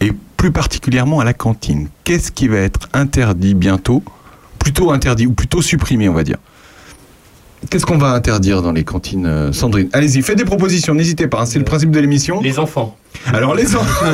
[0.00, 4.02] et plus particulièrement à la cantine Qu'est-ce qui va être interdit bientôt?
[4.58, 6.38] Plutôt interdit ou plutôt supprimé, on va dire.
[7.70, 9.88] Qu'est-ce qu'on va interdire dans les cantines, euh, Sandrine?
[9.92, 12.40] Allez-y, faites des propositions, n'hésitez pas, hein, c'est le principe de l'émission.
[12.40, 12.96] Les enfants.
[13.32, 14.06] Alors les enfants,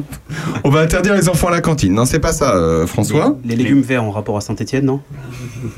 [0.64, 1.94] on va interdire les enfants à la cantine.
[1.94, 3.36] Non, c'est pas ça, euh, François?
[3.44, 5.00] Les légumes verts en rapport à Saint-Etienne, non?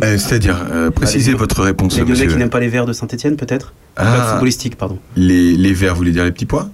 [0.03, 2.93] Euh, C'est-à-dire, euh, précisez les- votre réponse, Les Lyonnais qui n'aiment pas les verts de
[2.93, 3.75] Saint-Etienne, peut-être?
[3.97, 4.31] Ah.
[4.33, 4.99] Footballistique, pardon.
[5.17, 6.69] Les, les verts, vous voulez dire les petits pois?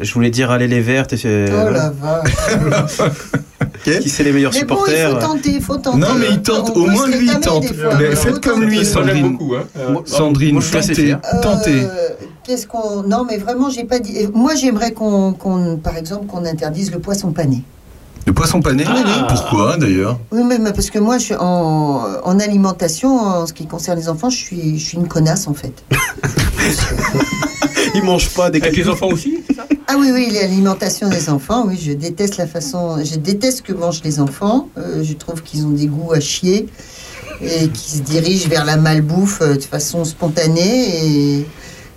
[0.00, 1.70] Je voulais dire, allez les verts, t'es- euh, Oh voilà.
[1.70, 3.10] la vache.
[4.02, 5.98] qui c'est les meilleurs Mais bon, il supporters faut tenter, il faut tenter.
[5.98, 7.66] Non, mais il tente, On au moins lui il tente.
[7.74, 7.94] fois.
[7.98, 9.38] Mais faites comme lui, Sandrine.
[10.04, 11.82] Sandrine, Moi, tentez, tentez.
[11.84, 12.08] Euh,
[12.44, 13.02] Qu'est-ce qu'on.
[13.02, 14.24] Non, mais vraiment, j'ai pas dit.
[14.24, 15.32] euh, Moi, j'aimerais qu'on,
[15.82, 17.62] par exemple, qu'on interdise le poisson pané.
[18.26, 18.84] Le poisson pané
[19.28, 23.54] Pourquoi d'ailleurs Oui, mais, mais parce que moi, je suis en, en alimentation, en ce
[23.54, 25.72] qui concerne les enfants, je suis, je suis une connasse, en fait.
[27.94, 29.38] Ils mangent pas des Avec les enfants aussi
[29.90, 33.02] Ah oui, oui, l'alimentation des enfants, oui, je déteste la façon.
[33.02, 34.68] Je déteste ce que mangent les enfants.
[34.76, 36.66] Euh, je trouve qu'ils ont des goûts à chier
[37.40, 41.06] et qu'ils se dirigent vers la malbouffe euh, de façon spontanée.
[41.06, 41.38] Et,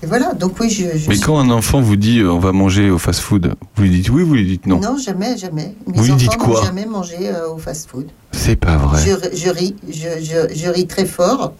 [0.03, 0.97] et voilà, donc oui, je.
[0.97, 3.83] je Mais suis- quand un enfant vous dit euh, on va manger au fast-food, vous
[3.83, 4.79] lui dites oui, vous lui dites non?
[4.79, 5.75] Non, jamais, jamais.
[5.85, 6.63] Mes Vous lui dites quoi?
[6.63, 8.07] jamais mangé euh, au fast-food.
[8.31, 9.01] C'est pas vrai.
[9.05, 11.53] Je, je ris, je- je ris très fort.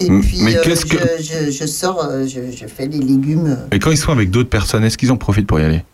[0.00, 2.98] Et puis, mais euh, qu'est-ce que- je, je- je sors, euh, je, je fais les
[2.98, 3.56] légumes.
[3.72, 5.84] Et quand ils sont avec d'autres personnes, est-ce qu'ils en profitent pour y aller?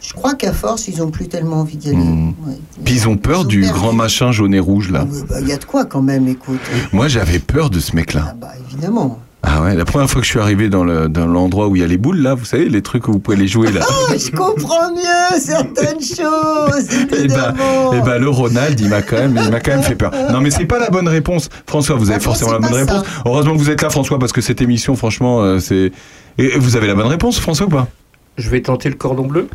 [0.00, 1.98] Je crois qu'à force, ils n'ont plus tellement envie d'y aller.
[1.98, 2.28] Hmm.
[2.46, 2.54] Ouais.
[2.84, 3.78] Puis ils ont peur du perdu.
[3.78, 5.04] grand machin jaune et rouge là.
[5.04, 6.60] Ouais, bah, Il y a de quoi quand même, écoute.
[6.92, 8.34] Moi j'avais peur de ce mec-là.
[8.40, 9.18] Bah, évidemment.
[9.42, 11.80] Ah ouais, la première fois que je suis arrivé dans le- dans l'endroit où il
[11.80, 13.80] y a les boules là, vous savez, les trucs où vous pouvez les jouer là.
[13.88, 17.92] Ah, je comprends mieux certaines choses, Et bah, évidemment.
[17.94, 20.12] et bah, le Ronald, il m'a quand même, il m'a quand même fait peur.
[20.30, 21.48] Non, mais c'est pas la bonne réponse.
[21.66, 23.02] François, vous avez Ah forcément la bonne réponse.
[23.04, 23.22] ça.
[23.24, 25.90] Heureusement que vous êtes là, François, parce que cette émission, franchement, euh, c'est.
[26.36, 27.88] Et vous avez la bonne réponse, François, ou pas?
[28.36, 29.48] Je vais tenter le cordon bleu.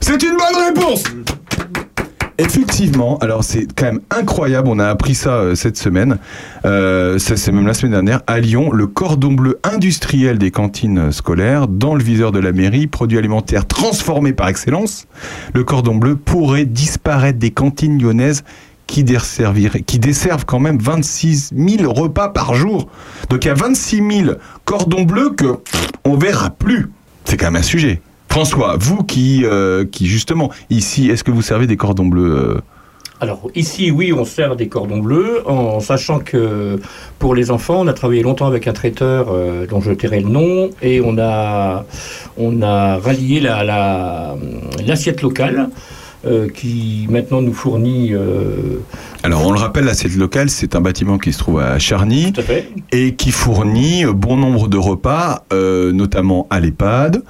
[0.00, 1.04] C'est une bonne réponse
[2.38, 6.18] Effectivement, alors c'est quand même incroyable, on a appris ça euh, cette semaine,
[6.66, 11.66] euh, c'est même la semaine dernière, à Lyon, le cordon bleu industriel des cantines scolaires,
[11.66, 15.06] dans le viseur de la mairie, produit alimentaire transformé par excellence,
[15.54, 18.44] le cordon bleu pourrait disparaître des cantines lyonnaises
[18.86, 22.88] qui, desservent quand même 26 000 repas par jour.
[23.30, 25.58] Donc il y a 26 000 cordons bleus que
[26.04, 26.90] on verra plus.
[27.24, 28.00] C'est quand même un sujet.
[28.36, 32.60] François, vous qui, euh, qui justement, ici, est-ce que vous servez des cordons bleus euh,
[33.22, 36.78] Alors ici, oui, on sert des cordons bleus, en sachant que
[37.18, 40.28] pour les enfants, on a travaillé longtemps avec un traiteur euh, dont je tairai le
[40.28, 41.86] nom, et on a,
[42.36, 44.36] on a rallié la- la-
[44.86, 45.70] l'assiette locale.
[46.26, 48.80] euh, qui maintenant nous fournit euh,
[49.22, 52.42] Alors, on le rappelle, l'assiette locale, c'est un bâtiment qui se trouve à Charny à
[52.96, 57.22] et qui fournit bon nombre de repas, euh, notamment à l'EHPAD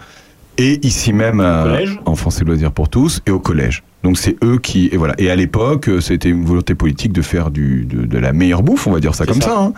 [0.58, 2.00] et ici même à collège.
[2.06, 3.82] Enfance et Loisirs pour tous et au collège.
[4.02, 5.14] Donc c'est eux qui et voilà.
[5.18, 8.62] Et à l'époque, euh, c'était une volonté politique de faire du, de, de la meilleure
[8.62, 9.48] bouffe, on va dire ça comme ça.
[9.48, 9.60] ça.
[9.60, 9.72] hein.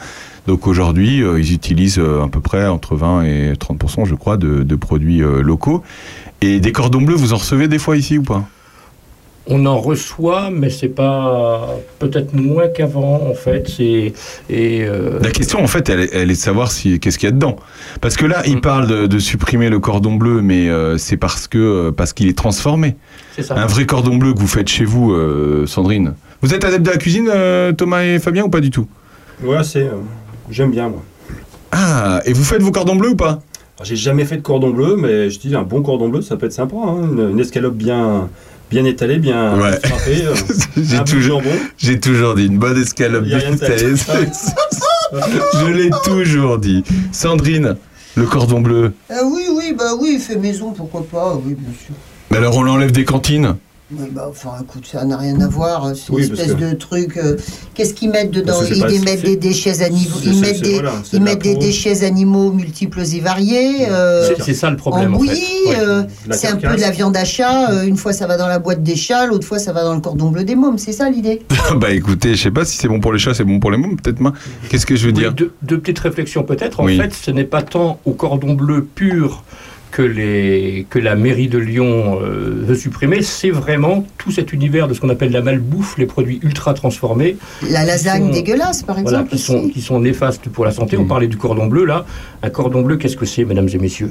[0.47, 4.37] Donc aujourd'hui, euh, ils utilisent euh, à peu près entre 20 et 30% je crois,
[4.37, 5.83] de, de produits euh, locaux.
[6.41, 8.45] Et des cordons bleus, vous en recevez des fois ici ou pas?
[9.51, 11.69] On en reçoit, mais c'est pas
[11.99, 13.67] peut-être moins qu'avant en fait.
[13.69, 14.13] C'est
[14.51, 17.29] et euh, La question, en fait, elle, est- elle est de savoir si qu'est-ce qu'il
[17.29, 17.57] y a dedans.
[18.03, 21.49] Parce que là, il parle de, de supprimer le cordon bleu, mais euh, c'est parce
[21.49, 22.97] que euh, parce qu'il est transformé.
[23.37, 23.55] c'est ça.
[23.57, 26.15] Un vrai cordon bleu que vous faites chez vous, euh, Sandrine.
[26.43, 28.87] Vous êtes adepte de la cuisine, euh, Thomas et Fabien, ou pas du tout?
[29.43, 29.83] Ouais, c'est.
[29.83, 29.93] euh,
[30.51, 31.03] J'aime bien, moi.
[31.73, 33.41] Ah, et vous faites vos cordons bleus ou pas?
[33.85, 36.47] J'ai jamais fait de cordon bleu, mais je dis un bon cordon bleu, ça peut
[36.47, 36.77] être sympa.
[36.77, 37.09] hein.
[37.13, 38.29] Une, une escalope bien,
[38.71, 39.79] bien étalée, bien Ouais.
[40.09, 40.35] euh,
[40.77, 41.57] J'ai toujours, jambon.
[41.77, 43.97] j'ai toujours dit une bonne escalope de bien tel.
[43.99, 44.29] salée.
[45.55, 46.85] Je l'ai toujours dit.
[47.13, 47.77] Sandrine,
[48.17, 48.93] le cordon bleu.
[49.11, 51.95] Ah oui, oui, bah oui, fait maison, pourquoi pas, oui, bien sûr.
[52.31, 53.57] Mais alors on l'enlève des cantines?
[53.91, 55.93] Oui, bah, enfin, écoute, ça n'a rien à voir.
[55.97, 57.17] C'est Oui, une espèce que- de truc.
[57.17, 57.37] euh,
[57.73, 58.59] Qu'est-ce qu'ils mettent dedans?
[58.63, 60.11] c'est Ils pas- mettent c'est- des déchets animaux.
[60.23, 63.21] c'est- Ils c'est- mettent c'est- des, voilà, c'est ils mettent des déchets animaux multiples et
[63.21, 63.89] variés.
[63.89, 65.29] euh, C'est- c'est ça le problème en en fait.
[65.29, 65.77] Ouais.
[65.79, 66.03] euh,
[66.33, 67.71] c'est un peu de la viande à chat.
[67.71, 69.25] euh, une fois, ça va dans la boîte des chats.
[69.27, 70.77] L'autre fois, ça va dans le cordon bleu des mômes.
[70.77, 71.41] C'est ça l'idée?
[71.81, 73.79] Bah écoutez, je sais pas si c'est bon pour les chats, c'est bon pour les
[73.79, 74.35] mômes, peut-être moins.
[74.69, 75.33] Qu'est-ce que je veux Oui, dire?
[75.33, 76.81] deux, deux petites réflexions peut-être.
[76.81, 76.99] En Oui.
[76.99, 79.45] fait, ce n'est pas tant au cordon bleu pur
[79.91, 84.89] que, les, que la mairie de Lyon euh, veut supprimer, c'est vraiment tout cet univers
[84.89, 87.37] de ce qu'on appelle la malbouffe, les produits ultra transformés,
[87.71, 89.31] La lasagne sont- dégueulasse, par voilà, exemple.
[89.31, 89.71] qui, sont, aussi.
[89.73, 90.97] qui sont néfastes pour la santé.
[90.97, 91.09] On Mm.
[91.09, 92.05] parlait du cordon bleu là.
[92.43, 94.11] Un cordon bleu, qu'est-ce que c'est, mesdames et messieurs?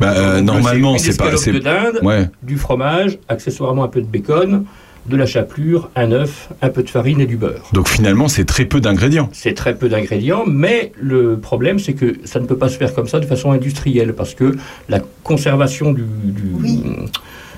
[0.00, 1.30] Bah, euh, normalement, c'est pas.
[1.30, 2.28] de dinde, Ouais.
[2.42, 4.64] du fromage, accessoirement un peu de bacon,
[5.06, 7.68] de la chapelure, un œuf, un peu de farine et du beurre.
[7.72, 9.28] Donc finalement, c'est très peu d'ingrédients.
[9.32, 12.94] C'est très peu d'ingrédients, mais le problème, c'est que ça ne peut pas se faire
[12.94, 14.56] comme ça de façon industrielle, parce que
[14.88, 16.82] la conservation du, du, Oui.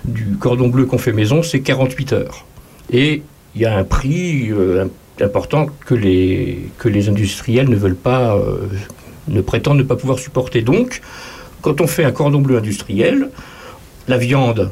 [0.04, 2.44] du cordon bleu qu'on fait maison, c'est 48 heures.
[2.92, 3.22] Et
[3.54, 4.86] il y a un prix euh,
[5.20, 8.66] important que les, que les industriels ne veulent pas, euh,
[9.28, 10.62] ne prétendent ne pas pouvoir supporter.
[10.62, 11.00] Donc,
[11.62, 13.30] quand on fait un cordon bleu industriel,
[14.08, 14.70] la viande,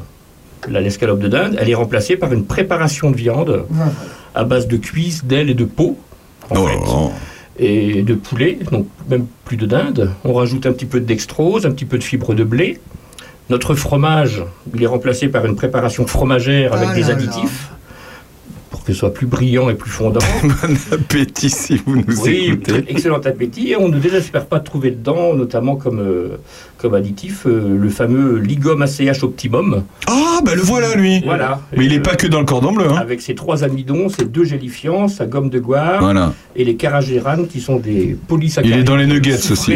[0.67, 3.65] l'escalope de dinde, elle est remplacée par une préparation de viande
[4.33, 5.97] à base de cuisses, d'ailes et de peau.
[6.49, 7.11] en Oh, fait oh.
[7.57, 10.11] et de poulet, donc même plus de dinde.
[10.23, 12.79] On rajoute un petit peu de dextrose, un petit peu de fibre de blé.
[13.49, 14.43] Notre fromage,
[14.73, 17.69] il est remplacé par une préparation fromagère avec Oh des là additifs
[18.85, 20.19] que ce soit plus brillant et plus fondant.
[20.43, 22.83] Bon appétit si vous nous oui, écoutez.
[22.87, 23.71] excellent appétit.
[23.71, 26.37] Et on ne désespère pas de trouver dedans, notamment comme, euh,
[26.77, 29.83] comme additif, euh, le fameux Ligum ACH Optimum.
[30.07, 31.61] Ah, bah le voilà lui Voilà.
[31.75, 34.09] Mais il Et, est pas que dans le cordon bleu, hein Avec ses trois amidons,
[34.09, 36.33] ses deux gélifiants, sa gomme de goire Voilà.
[36.55, 38.75] et les caragéranes qui sont des polysaccharides.
[38.77, 39.73] Il est dans les nuggets aussi.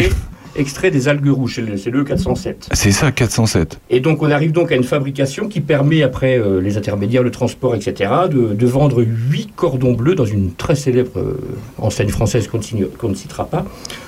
[0.56, 2.70] Extrait des algues rouges, c'est le- c'est le 407.
[2.74, 3.80] C'est ça, 407.
[3.90, 7.32] Et donc on arrive donc à une fabrication qui permet, après euh, les intermédiaires, le
[7.32, 11.40] transport, etc., de, de vendre 8 cordons bleus dans une très célèbre euh,
[11.78, 13.66] enseigne française qu'on ne, citera pas.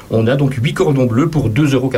[0.09, 1.91] On a donc 8 cordons bleus pour 2,99 euros.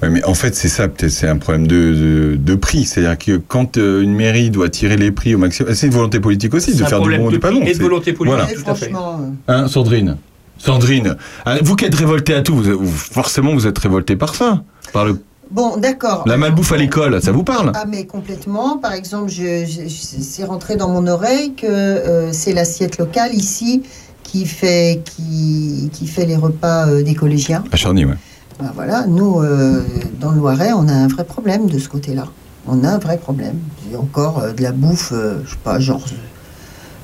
[0.00, 2.84] Ouais, mais en fait, c'est ça, peut-être, c'est un problème de, de, de prix.
[2.84, 6.20] C'est-à-dire que quand euh, une mairie doit tirer les prix au maximum, c'est une volonté
[6.20, 7.62] politique aussi de un faire du bon du pas bon.
[7.62, 8.38] et de volonté politique.
[8.38, 8.52] Voilà.
[8.52, 8.90] Et tout à fait.
[8.90, 10.16] franchement, Hein, Sandrine?
[10.58, 14.34] Sandrine, ah, vous qui êtes révoltée à tout, vous, vous- forcément vous êtes révoltée par
[14.34, 14.62] ça.
[14.92, 15.20] Par le,
[15.50, 16.24] Bon, d'accord.
[16.26, 17.72] la malbouffe à l'école, ça vous parle?
[17.74, 18.76] Ah mais complètement.
[18.76, 23.82] Par exemple, je, c'est rentré dans mon oreille que euh, c'est l'assiette locale ici
[24.24, 27.64] qui fait qui, qui fait les repas euh, des collégiens.
[27.72, 28.16] À Charny, ouais.
[28.60, 29.82] Ben voilà, nous euh,
[30.20, 32.26] dans le Loiret, on a un vrai problème de ce côté-là.
[32.66, 33.56] On a un vrai problème.
[33.94, 36.04] A encore euh, de la bouffe, euh, je sais pas, genre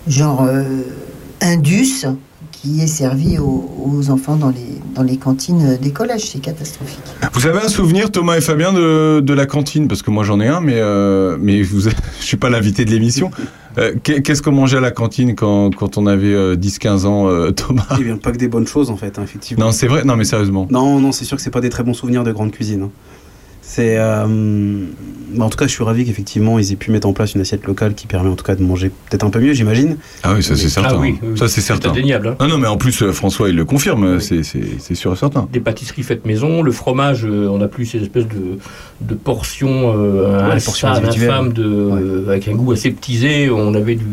[0.07, 0.65] genre euh,
[1.41, 2.05] Indus
[2.65, 6.31] qui est servi aux, aux enfants dans les dans les cantines des collèges.
[6.31, 7.01] C'est catastrophique.
[7.35, 9.89] Vous avez un souvenir, Thomas et Fabien, de, de la cantine?
[9.89, 11.81] Parce que moi j'en ai un, mais, euh, mais vous,
[12.21, 13.31] je suis pas l'invité de l'émission.
[13.77, 17.29] Euh, qu'est- Qu'est-ce qu'on mangeait à la cantine quand, quand on avait euh, 10-15 ans,
[17.29, 17.87] euh, Thomas?
[18.01, 19.67] Eh bien, pas que des bonnes choses en fait, hein, effectivement.
[19.67, 20.69] Non, c'est vrai, non mais sérieusement.
[20.71, 22.83] Non, non, c'est sûr que c'est pas des très bons souvenirs de grande cuisine.
[22.85, 22.91] hein.
[23.67, 24.27] C'est, euh,
[25.35, 27.41] bah, en tout cas, je suis ravi qu'effectivement ils aient pu mettre en place une
[27.41, 29.97] assiette locale qui permet en tout cas de manger peut-être un peu mieux, j'imagine.
[30.23, 30.91] Ah oui, ça c'est certain.
[30.97, 31.89] Ah oui, oui, ça c'est certain.
[31.91, 32.37] indéniable, hein.
[32.41, 35.17] Non, non, mais en plus, euh, François, il le confirme, c'est- c'est c'est sûr et
[35.17, 35.49] certain.
[35.51, 38.59] Des pâtisseries faites maison, le fromage, euh, on n'a plus ces espèces de,
[39.01, 43.49] de portions euh, Ouais, les portions infâmes, de, euh, avec un goût aseptisé.
[43.51, 44.05] On avait du,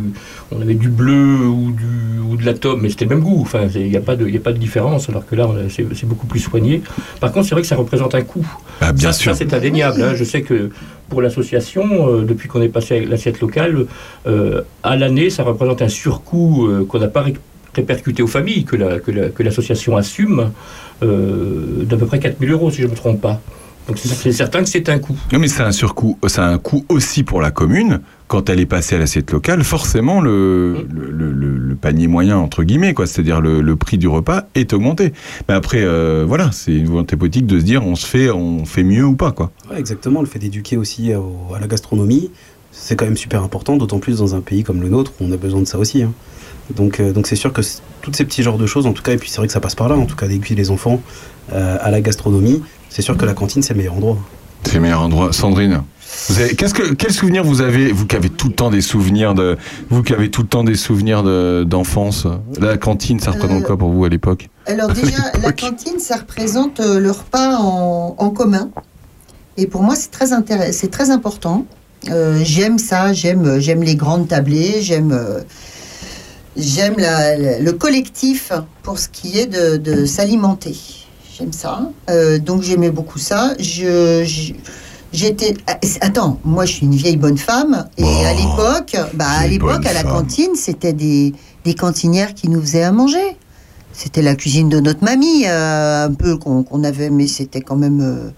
[0.52, 3.42] on avait du bleu ou, du, ou de la tome, mais c'était le même goût.
[3.42, 5.86] Enfin, il n'y a, pas de- y a pas de différence, alors que là, c'est
[5.94, 6.82] c'est beaucoup plus soigné.
[7.20, 8.46] Par contre, c'est vrai que ça représente un coût.
[8.80, 9.36] Ah, bien ça, sûr.
[9.36, 10.02] ça, c'est indéniable.
[10.02, 10.14] hein.
[10.16, 10.70] Je sais que
[11.10, 13.86] pour l'association, euh, depuis qu'on est passé à l'assiette locale,
[14.28, 17.34] euh, à l'année, ça représente un surcoût euh, qu'on n'a pas ré-
[17.74, 20.52] répercuté aux familles, que la- que la- que l'association assume,
[21.02, 23.42] d'à peu près 4000 euros, si je ne me trompe pas.
[23.88, 25.16] Donc c'est certain que c'est un coût.
[25.34, 28.00] Non, mais c'est un surcoût, c'est un coût aussi pour la commune.
[28.28, 32.38] Quand elle est passée à l'assiette locale, forcément, le, le, le- le- le panier moyen,
[32.38, 35.12] entre guillemets, quoi, c'est-à-dire le, le prix du repas, est augmenté.
[35.50, 38.64] Mais après, euh, voilà, c'est une volonté politique de se dire on se fait, on
[38.66, 39.52] fait mieux ou pas, quoi.
[39.70, 42.30] Ouais, exactement, le fait d'éduquer aussi au- à la gastronomie,
[42.72, 45.32] c'est quand même super important, d'autant plus dans un pays comme le nôtre où on
[45.34, 46.04] a besoin de ça aussi.
[46.04, 46.14] hein.
[46.76, 47.62] Donc euh, donc c'est sûr que
[48.02, 49.60] tous ces petits genres de choses, en tout cas, et puis c'est vrai que ça
[49.60, 51.02] passe par là, en tout cas, d'éduquer les enfants
[51.52, 54.18] euh, à la gastronomie, c'est sûr que la cantine, c'est le meilleur endroit.
[54.64, 55.34] C'est le meilleur endroit.
[55.34, 55.82] Sandrine,
[56.30, 59.34] avez, qu'est-ce que, quel souvenir vous avez, vous qui avez tout le temps des souvenirs
[59.34, 59.58] de,
[59.90, 62.28] vous qui avez tout le temps des souvenirs de- d'enfance,
[62.60, 64.50] la cantine, ça représente Euh, quoi pour vous à l'époque?
[64.68, 68.70] Alors déjà, la cantine, ça représente euh, le repas en, en commun.
[69.58, 71.66] Et pour moi, c'est très, intéress- c'est très important.
[72.10, 75.42] Euh, j'aime ça, j'aime, j'aime les grandes tablées, j'aime, euh,
[76.58, 78.52] j'aime le collectif
[78.84, 80.76] pour ce qui est de, de s'alimenter.
[81.42, 81.90] J'aime ça.
[82.10, 83.54] Euh, donc j'aimais beaucoup ça.
[83.60, 84.54] Je, je-
[85.12, 85.56] j'étais.
[85.68, 89.86] ah, Attends, moi je suis une vieille bonne femme et à l'époque, bah à l'époque
[89.88, 90.12] à la femme.
[90.12, 91.34] cantine, c'était des,
[91.66, 93.38] des cantinières qui nous faisaient à manger.
[93.94, 98.00] C'était la cuisine de notre mamie, euh, un peu qu'on avait, mais c'était quand même.
[98.02, 98.30] euh,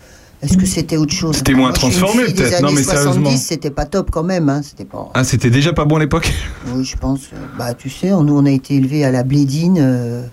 [0.42, 1.36] Est-ce que c'était autre chose?
[1.38, 2.62] C'était moins Moi, transformé, peut-être.
[2.62, 3.14] Non, mais sérieusement.
[3.30, 4.48] 70, c'était pas top quand même.
[4.50, 5.12] Hein, c'était pas.
[5.14, 6.32] Ah, c'était déjà pas bon à l'époque?
[6.74, 7.20] Oui, je pense.
[7.58, 9.78] Bah, tu sais, nous on a été élevés à la blédine.
[9.80, 10.24] euh,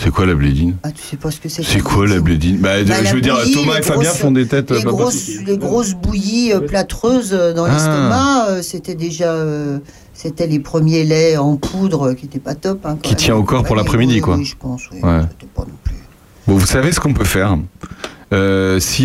[0.00, 1.62] C'est quoi la blédine Ah, tu sais pas ce que c'est.
[1.64, 4.46] C'est quoi la blédine bah, Bah, Je veux dire, bouillie, Thomas et Fabien font des
[4.46, 4.70] têtes.
[4.70, 5.44] les euh, pas grosses, possible.
[5.46, 7.72] les grosses bouillies euh, plâtreuses euh, dans Ah.
[7.72, 9.32] l'estomac, euh, c'était déjà.
[9.32, 9.78] euh,
[10.14, 12.84] c'était les premiers laits en poudre qui n'étaient pas top.
[12.86, 13.16] hein, Qui même.
[13.18, 14.36] tient au corps pour l'après-midi, quoi.
[14.36, 15.00] Oui, je pense, oui.
[15.02, 15.20] Ouais.
[16.46, 17.56] Bon, vous savez ce qu'on peut faire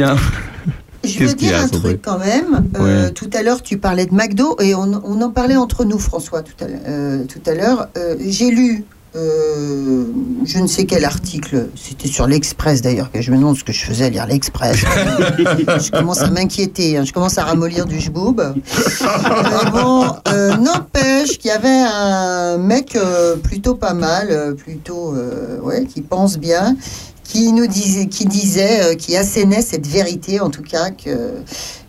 [0.03, 0.17] a un-
[1.05, 2.69] Je veux dire a, un truc quand même.
[2.77, 3.11] Euh, Ouais.
[3.11, 6.41] Tout à l'heure, tu parlais de McDo et on, on en parlait entre nous, François,
[6.43, 6.79] tout à l'heure.
[6.87, 7.87] euh, tout à l'heure.
[7.97, 10.05] Euh, J'ai lu euh,
[10.43, 13.71] je ne sais quel article, c'était sur l'Express d'ailleurs, que je me demande ce que
[13.71, 14.77] je faisais à lire l'Express.
[15.37, 18.41] je commence à m'inquiéter, hein, je commence à ramollir du jboub.
[18.41, 25.13] Mais bon, euh, n'empêche qu'il y avait un mec euh, plutôt pas mal, euh, plutôt,
[25.61, 26.75] ouais, qui pense bien,
[27.23, 31.33] qui nous disait, qui disait, qui assénait cette vérité, en tout cas, que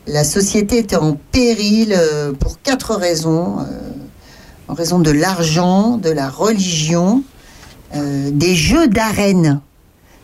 [0.06, 1.98] la société était en péril
[2.38, 3.56] pour quatre raisons.
[4.68, 7.22] En raison de l'argent, de la religion,
[7.94, 9.60] euh, des jeux d'arène.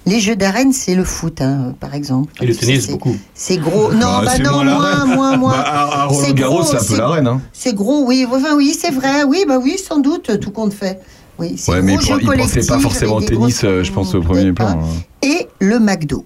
[0.06, 2.32] Les jeux d'arène, c'est le foot, hein, par exemple.
[2.42, 3.14] Et le tennis, c'est- beaucoup.
[3.34, 3.92] C'est gros.
[3.92, 5.52] Non, Bah, bah non, moins moins, moins, moins.
[5.52, 7.40] Bah, à- Roland-Garros, gros, c'est un peu l'arène, hein.
[7.52, 8.26] C'est gros, oui.
[8.30, 9.24] Enfin, oui, c'est vrai.
[9.24, 11.00] Oui, bah oui, sans doute, tout compte fait.
[11.38, 14.20] Oui, c'est Ouais, mais gros il, pensait pas forcément au tennis, euh, je pense, au
[14.22, 14.68] premier plan.
[14.68, 14.78] hein.
[15.22, 16.24] Et le McDo.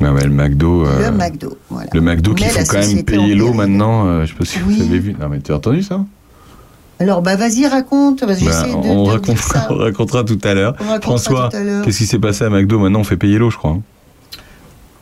[0.00, 0.84] Ah ouais, le McDo.
[0.84, 1.88] euh, Le McDo, voilà.
[1.94, 4.06] Le McDo qu'il faut quand même payer l'eau maintenant.
[4.06, 4.76] euh, je sais pas si Oui.
[4.76, 5.16] vous avez vu.
[5.18, 6.04] Non, mais tu as entendu ça?
[7.00, 8.20] Alors, bah vas-y, raconte.
[8.20, 9.66] Que Bah, de, on, de racontera, ça.
[9.70, 10.74] on racontera tout à l'heure.
[11.02, 11.48] François,
[11.84, 13.72] qu'est-ce qui s'est passé à McDo Maintenant, on fait payer l'eau, je crois.
[13.72, 13.82] hein.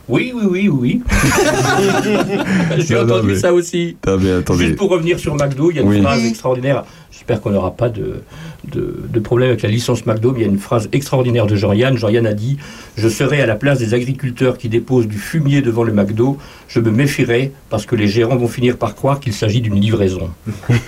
[0.09, 1.01] Oui, oui, oui, oui.
[2.77, 3.95] J'ai entendu mais- ça aussi.
[4.05, 4.65] Mais attendez.
[4.67, 6.01] Juste pour revenir sur McDo, il y a une Oui.
[6.01, 6.83] phrase extraordinaire.
[7.15, 8.23] J'espère qu'on n'aura pas de,
[8.71, 10.31] de, de problème avec la licence McDo.
[10.31, 11.95] mais Il y a une phrase extraordinaire de Jean-Yann.
[11.95, 12.57] Jean-Yann a dit
[12.97, 16.37] Je serai à la place des agriculteurs qui déposent du fumier devant le McDo.
[16.67, 20.31] Je me méfierai parce que les gérants vont finir par croire qu'il s'agit d'une livraison.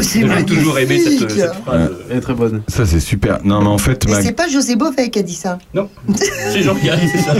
[0.00, 1.90] J'ai toujours aimé cette, cette phrase.
[2.10, 2.62] Elle est très bonne.
[2.68, 3.38] Ça, c'est super.
[3.44, 5.58] Non, mais en fait, c'est pas José Beauvais qui a dit ça.
[5.72, 7.34] Non, c'est Jean-Yann, c'est ça.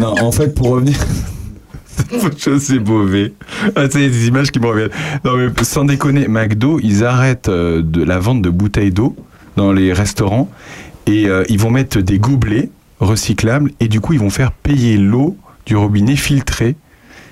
[0.00, 0.96] non, en fait, pour revenir.
[2.58, 3.32] Sais Beauvais.
[3.76, 4.90] Ah, c'est des images qui me reviennent.
[5.24, 9.16] Non, mais sans déconner, McDo, ils arrêtent euh, de la vente de bouteilles d'eau
[9.56, 10.48] dans les restaurants
[11.06, 12.70] et euh, ils vont mettre des gobelets
[13.00, 16.76] recyclables et du coup, ils vont faire payer l'eau du robinet filtrée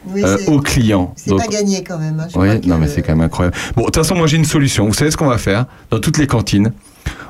[0.07, 1.13] Oui, euh, c'est- aux clients.
[1.17, 2.21] C'est pas gagné quand même.
[2.21, 2.29] hein.
[2.35, 3.57] Oui, non, mais c'est quand même incroyable.
[3.77, 4.87] Bon, de toute façon, moi j'ai une solution.
[4.87, 6.73] Vous savez ce qu'on va faire Dans toutes les cantines,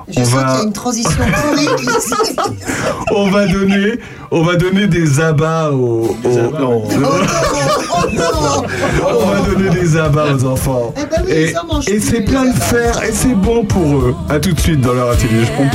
[0.09, 1.11] Je on sens qu'il y va, a une transition
[3.11, 3.98] on va donner,
[4.31, 6.82] on va donner des abats aux, aux- Oh non
[9.09, 10.94] on va donner des abats aux enfants.
[10.97, 11.55] Eh ben oui, et
[11.94, 12.61] et c'est plein de abats.
[12.61, 14.15] fer et c'est bon pour eux.
[14.28, 15.48] À tout de suite dans leur intelligence.
[15.48, 15.73] Silence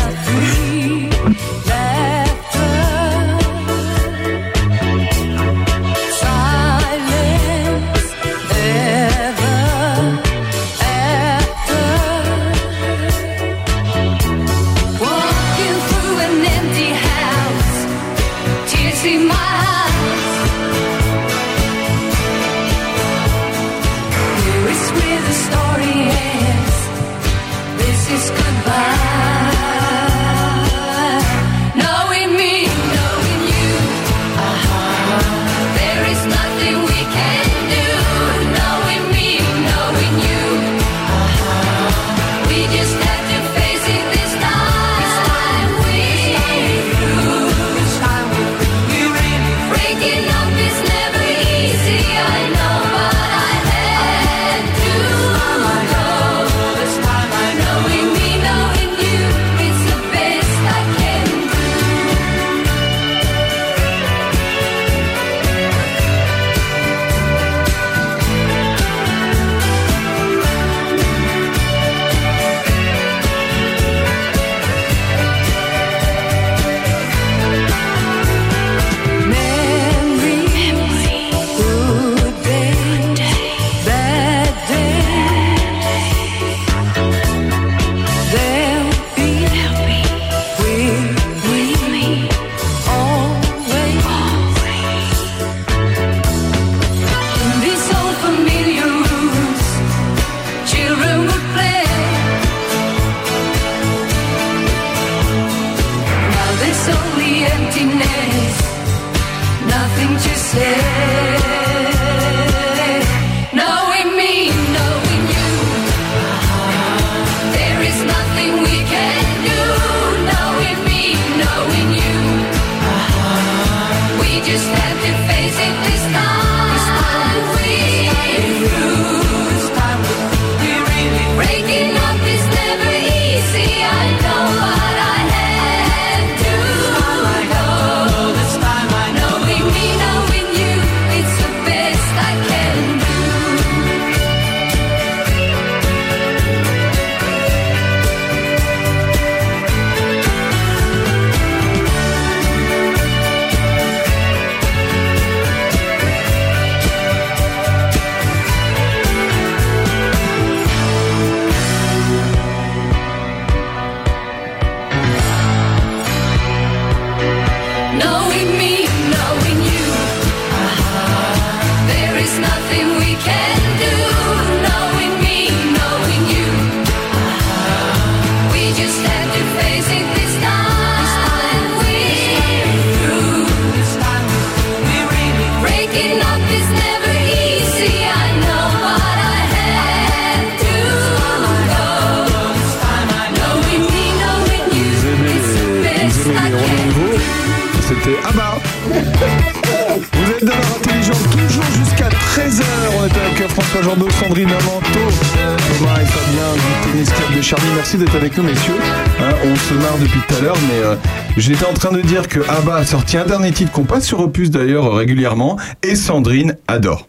[211.81, 214.93] train de dire que Abba a sorti un dernier titre qu'on passe sur Opus d'ailleurs
[214.93, 217.07] régulièrement, et Sandrine adore.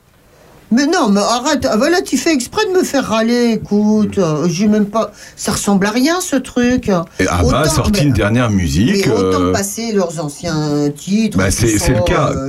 [0.71, 1.69] Mais non, mais arrête.
[1.71, 3.51] Ah, Voilà, tu fais exprès de me faire râler.
[3.63, 5.13] Écoute, euh, j'ai même pas.
[5.37, 6.89] Ça ressemble à rien ce truc.
[6.89, 9.07] Et Abba a Autant- sorti mais- une dernière Mais musique.
[9.07, 11.37] autant euh, passer leurs anciens titres.
[11.37, 12.31] bah, c'est le cas.
[12.35, 12.49] euh,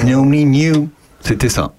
[0.00, 0.88] Knowing you.
[1.20, 1.72] C'était ça.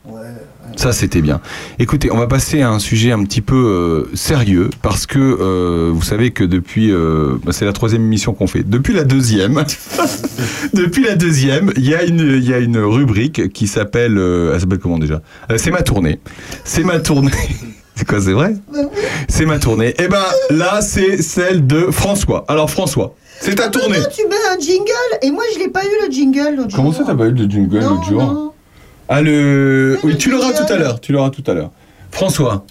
[0.76, 1.39] Ça, c'était bien.
[1.80, 5.89] Écoutez, on va passer à un sujet un petit peu euh, sérieux parce que euh,
[5.93, 8.64] vous savez que depuis, euh, bah, c'est la troisième émission qu'on fait.
[8.64, 9.64] Depuis la deuxième,
[10.73, 14.53] depuis la deuxième, il y a une, il y a une rubrique qui s'appelle, euh,
[14.53, 15.22] elle s'appelle comment déjà?
[15.52, 16.19] Euh, C'est ma tournée.
[16.64, 17.31] C'est ma tournée.
[17.97, 18.53] C'est quoi, c'est vrai?
[19.30, 19.93] C'est ma tournée.
[20.03, 22.43] Et ben là, c'est celle de François.
[22.49, 23.99] Alors François, c'est ta tournée.
[23.99, 24.84] Non, tu mets un jingle
[25.22, 26.99] et moi je l'ai pas eu le jingle l'autre Comment jour.
[26.99, 28.22] ça, t'as pas eu de jingle l'autre jour?
[28.22, 28.52] non.
[29.10, 30.99] Ah le, oui, tu l'auras tout à l'heure.
[30.99, 31.72] Tu l'auras tout à l'heure.
[32.11, 32.65] François.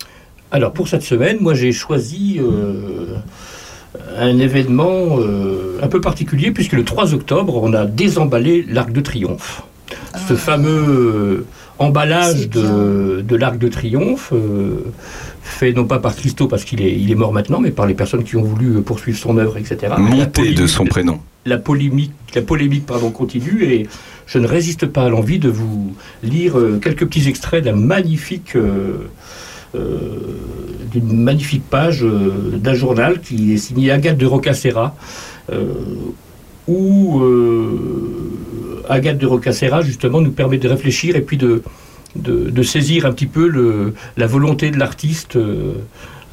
[0.51, 3.17] Alors pour cette semaine, moi j'ai choisi euh,
[4.19, 9.01] un événement euh, un peu particulier puisque le 3 octobre, on a désemballé l'Arc de
[9.01, 9.63] Triomphe.
[10.29, 11.47] Ce fameux euh,
[11.79, 14.85] emballage de, de l'Arc de Triomphe, euh,
[15.43, 17.95] fait non pas par Christo parce qu'il est, il est mort maintenant, mais par les
[17.95, 19.77] personnes qui ont voulu poursuivre son œuvre, etc.
[19.91, 21.19] La Montée de polémique- son prénom.
[21.45, 23.87] la polémique, la polémique pardon, continue et
[24.27, 28.57] je ne résiste pas à l'envie de vous lire euh, quelques petits extraits d'un magnifique,
[28.57, 29.09] euh,
[29.75, 29.99] euh,
[30.91, 34.97] d'une magnifique page d'un journal qui est signé Agathe de Rocacera,
[35.53, 35.75] euh,
[36.67, 37.23] où
[38.89, 43.93] Agathe de Rocacera justement nous permet de réfléchir et puis de, saisir un petit peu
[44.17, 45.37] la volonté de l'artiste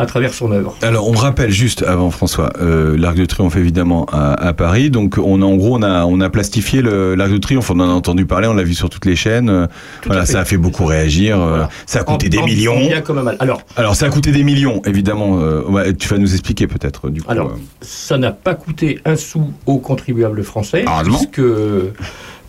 [0.02, 0.76] à travers son œuvre.
[0.82, 4.90] Alors, on rappelle juste avant François, euh, l'Arc de Triomphe évidemment à, à Paris.
[4.90, 7.69] Donc, on a, en gros, on a, on a plastifié l'Arc de Triomphe.
[7.69, 9.49] On en a entendu parler, on l'a vu sur toutes les chaînes.
[9.49, 9.68] Euh,
[10.06, 11.40] voilà, ça a fait beaucoup réagir.
[11.40, 12.76] euh, Ça a coûté En- des en- millions.
[12.78, 13.38] en bien comme en mal.
[13.40, 15.40] Alors, Alors, ça a coûté des millions, évidemment.
[15.40, 17.32] euh, ouais, tu vas nous expliquer peut-être du coup.
[17.32, 17.60] Alors, euh.
[17.82, 21.18] ça n'a pas coûté un sou aux contribuables français, Heureusement.
[21.19, 21.41] puisque,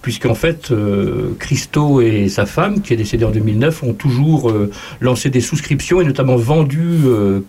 [0.03, 4.71] puisqu'en fait, euh, Christo et sa femme, qui est décédée en 2009, ont toujours euh,
[5.01, 7.41] lancé des souscriptions et notamment vendu euh,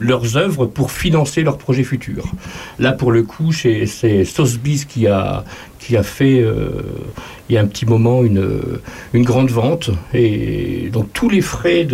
[0.00, 2.32] leurs œuvres pour financer leurs projets futurs.
[2.80, 3.86] Là, pour le coup, c'est
[4.24, 5.44] Sotheby's qui a,
[5.82, 6.68] qui a fait, euh,
[7.48, 8.60] il y a un petit moment, une,
[9.12, 9.90] une grande vente.
[10.14, 11.86] Et donc, tous les frais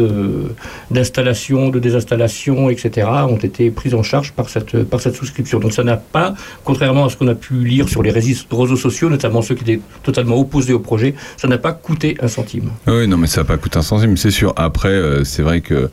[0.90, 5.58] d'installation, de, désinstallation, etc., ont été pris en charge par cette, par cette souscription.
[5.58, 6.34] Donc, ça n'a pas,
[6.64, 9.80] contrairement à ce qu'on a pu lire sur les réseaux sociaux, notamment ceux qui étaient
[10.02, 12.70] totalement opposés au projet, ça n'a pas coûté un centime.
[12.86, 14.52] Oui, non, mais ça n'a pas coûté un centime, c'est sûr.
[14.56, 15.90] Après, euh, c'est vrai que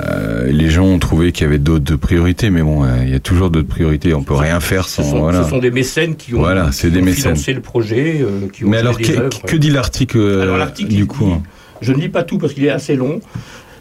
[0.00, 3.14] euh, les gens ont trouvé qu'il y avait d'autres priorités, mais bon, euh, il y
[3.14, 4.14] a toujours d'autres priorités.
[4.14, 5.02] On peut rien faire sans.
[5.02, 5.44] Ce sont, voilà.
[5.44, 7.22] ce sont des mécènes qui ont, Voilà, c'est qui des ont mécènes.
[7.34, 11.42] financé le projet, euh, qui ont Mais alors, que, dit l'article du coup dit- hein
[11.82, 13.20] Je ne lis pas tout parce qu'il est assez long.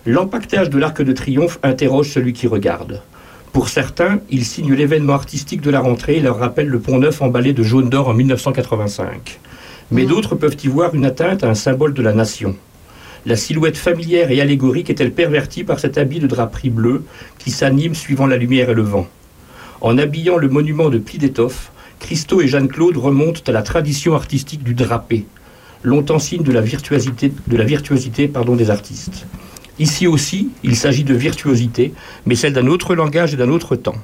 [0.06, 3.02] L'empaquetage de l'Arc de Triomphe interroge celui qui regarde.
[3.54, 7.22] Pour certains, il signe l'événement artistique de la rentrée et leur rappelle le pont neuf
[7.22, 9.40] emballé de jaune d'or en 1985.
[9.92, 12.56] Mais d'autres peuvent y voir une atteinte à un symbole de la nation.
[13.24, 17.04] La silhouette familière et allégorique est-elle pervertie par cet habit de draperie bleue
[17.38, 19.08] qui s'anime suivant la lumière et le vent?
[19.80, 24.64] En habillant le monument de plis d'étoffe, Christo et Jeanne-Claude remontent à la tradition artistique
[24.64, 25.26] du drapé,
[25.84, 29.28] longtemps signe de la virtuosité, des artistes.
[29.78, 31.94] Ici aussi, il s'agit de virtuosité,
[32.26, 33.96] mais celle d'un autre langage et d'un autre temps.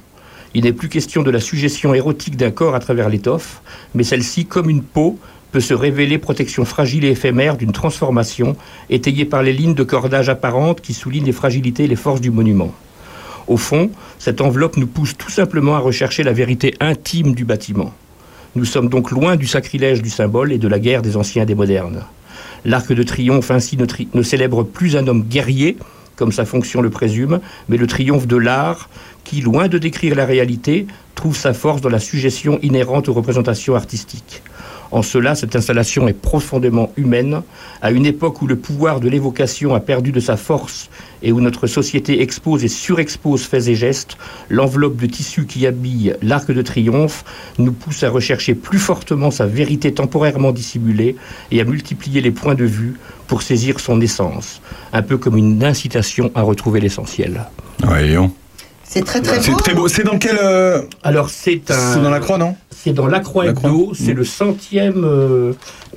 [0.54, 3.62] Il n'est plus question de la suggestion érotique d'un corps à travers l'étoffe,
[3.96, 5.18] mais celle-ci, comme une peau,
[5.52, 8.56] peut se révéler protection fragile et éphémère d'une transformation,
[8.90, 12.30] étayée par les lignes de cordage apparentes qui soulignent les fragilités et les forces du
[12.30, 12.72] monument.
[13.46, 17.94] Au fond, cette enveloppe nous pousse tout simplement à rechercher la vérité intime du bâtiment.
[18.56, 21.46] Nous sommes donc loin du sacrilège du symbole et de la guerre des anciens et
[21.46, 22.04] des modernes.
[22.64, 25.78] L'arc de triomphe ainsi ne, célèbre plus un homme guerrier,
[26.16, 28.90] comme sa fonction le présume, mais le triomphe de l'art
[29.24, 33.76] qui, loin de décrire la réalité, trouve sa force dans la suggestion inhérente aux représentations
[33.76, 34.42] artistiques.
[34.90, 37.42] En cela, cette installation est profondément humaine,
[37.82, 40.88] à une époque où le pouvoir de l'évocation a perdu de sa force
[41.22, 44.16] et où notre société expose et surexpose faits et gestes,
[44.48, 47.24] l'enveloppe de tissu qui habille l'arc de triomphe
[47.58, 51.16] nous pousse à rechercher plus fortement sa vérité temporairement dissimulée
[51.50, 54.62] et à multiplier les points de vue pour saisir son essence,
[54.94, 57.44] un peu comme une incitation à retrouver l'essentiel.
[57.82, 58.32] Voyons.
[58.84, 59.58] C'est très très C'est beau.
[59.58, 59.86] très beau.
[59.86, 60.38] C'est dans quel.
[60.42, 61.92] euh, Alors c'est un.
[61.92, 62.56] C'est dans la croix, non?
[62.88, 64.16] C'est dans La Croix La Hebdo, c'est Mm.
[64.16, 65.52] le centième, euh,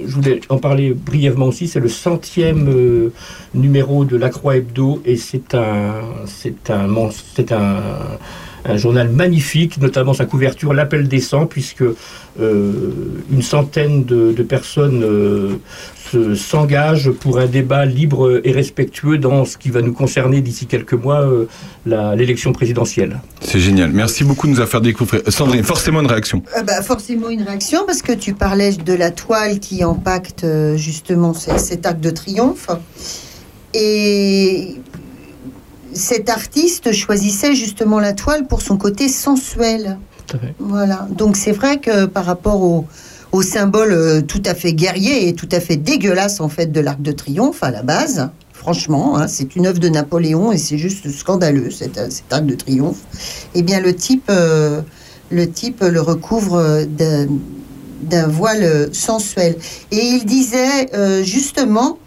[0.05, 3.13] je voulais en parler brièvement aussi, c'est le centième euh,
[3.53, 5.93] numéro de La Croix Hebdo et c'est un,
[6.26, 6.89] c'est un,
[7.34, 7.77] c'est un,
[8.65, 12.91] un journal magnifique, notamment sa couverture, l'appel des sangs, puisque euh,
[13.31, 15.01] une centaine de, de personnes
[16.15, 20.41] euh, se- s'engagent pour un débat libre et respectueux dans ce qui va nous concerner
[20.41, 21.45] d'ici quelques mois, euh,
[22.15, 23.19] l'élection présidentielle.
[23.41, 23.91] C'est génial.
[23.91, 25.21] Merci beaucoup de nous avoir fait découvrir.
[25.27, 26.43] Sandrine, forcément une réaction.
[26.57, 31.33] Euh, bah, forcément une réaction parce que tu parlais de la toile qui impacte justement
[31.33, 32.67] ce- cet acte de triomphe.
[33.73, 34.75] Et
[35.93, 39.97] cet artiste choisissait justement la toile pour son côté sensuel.
[40.27, 40.53] Tout à fait.
[40.59, 41.07] Voilà.
[41.11, 42.85] Donc c'est vrai que par rapport au,
[43.31, 46.79] au symbole euh, tout à fait guerrier et tout à fait dégueulasse en fait de
[46.79, 50.77] l'arc de triomphe à la base, franchement, hein, c'est une œuvre de Napoléon et c'est
[50.77, 52.99] juste scandaleux, cet, cet arc de triomphe.
[53.55, 54.81] Eh bien, le type, euh,
[55.29, 59.55] le type le recouvre d'un voile sensuel.
[59.91, 61.97] Et il disait euh, justement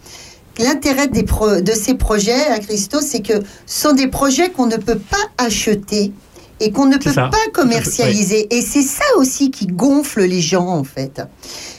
[0.58, 4.98] l'intérêt de ces projets à Christo, c'est que ce sont des projets qu'on ne peut
[4.98, 6.12] pas acheter
[6.60, 7.28] et qu'on ne peut ça.
[7.28, 8.54] pas commercialiser.
[8.54, 11.22] Et c'est ça aussi qui gonfle les gens, en fait.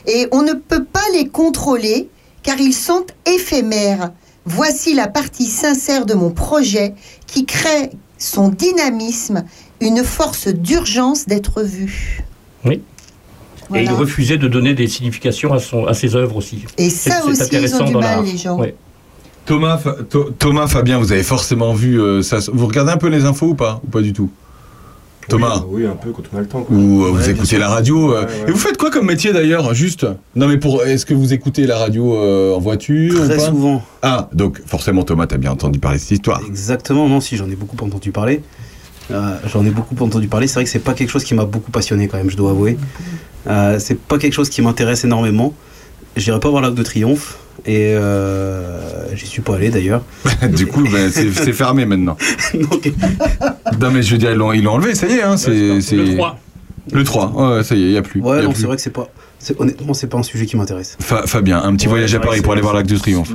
[0.07, 2.09] Et on ne peut pas les contrôler
[2.43, 4.11] car ils sont éphémères.
[4.45, 6.93] Voici la partie sincère de mon projet
[7.25, 9.43] qui crée son dynamisme,
[9.81, 12.23] une force d'urgence d'être vu.
[12.63, 12.81] Oui.
[13.73, 16.65] Et il refusait de donner des significations à, son, à ses œuvres aussi.
[16.77, 18.59] Et ça aussi, ils ont du mal, les gens.
[19.45, 19.79] Thomas,
[20.39, 22.39] Thomas, Fabien, vous avez forcément vu euh, ça.
[22.51, 24.29] Vous regardez un peu les infos ou pas Ou pas du tout?
[25.29, 26.61] Thomas Oui, oui, un peu quand on a le temps.
[26.61, 26.75] quoi.
[26.75, 28.45] Ou euh, vous écoutez la radio euh, Ouais, ouais.
[28.47, 30.05] Et vous faites quoi comme métier d'ailleurs Juste?
[30.35, 33.47] Non mais pour est-ce que vous écoutez la radio euh, en voiture ou Très pas?
[33.47, 33.83] souvent.
[34.01, 36.41] Ah donc forcément Thomas t'as bien entendu parler de cette histoire.
[36.47, 38.41] Exactement, non, si j'en ai beaucoup entendu parler.
[39.11, 40.47] Euh, j'en ai beaucoup entendu parler.
[40.47, 42.51] C'est vrai que c'est pas quelque chose qui m'a beaucoup passionné quand même, je dois
[42.51, 42.77] avouer.
[43.47, 45.53] Euh, c'est pas quelque chose qui m'intéresse énormément.
[46.15, 47.37] J'irai pas voir l'Arc de Triomphe
[47.67, 50.03] et euh, j'y suis pas allé d'ailleurs.
[50.55, 52.17] du coup ben, c'est fermé maintenant.
[53.81, 55.51] Non mais je veux dire ils l'ont enlevé ça y est hein, c'est
[55.95, 56.39] Le 3.
[56.93, 58.21] Le 3 ouais, ça y est il y a plus.
[58.21, 59.07] ouais, non, c'est vrai que c'est pas.
[59.59, 60.97] Honnêtement, c'est pas un sujet qui m'intéresse.
[60.99, 63.31] Fa- Fabien un petit Ouais, voyage à Paris pour aller voir l'Arc de Triomphe.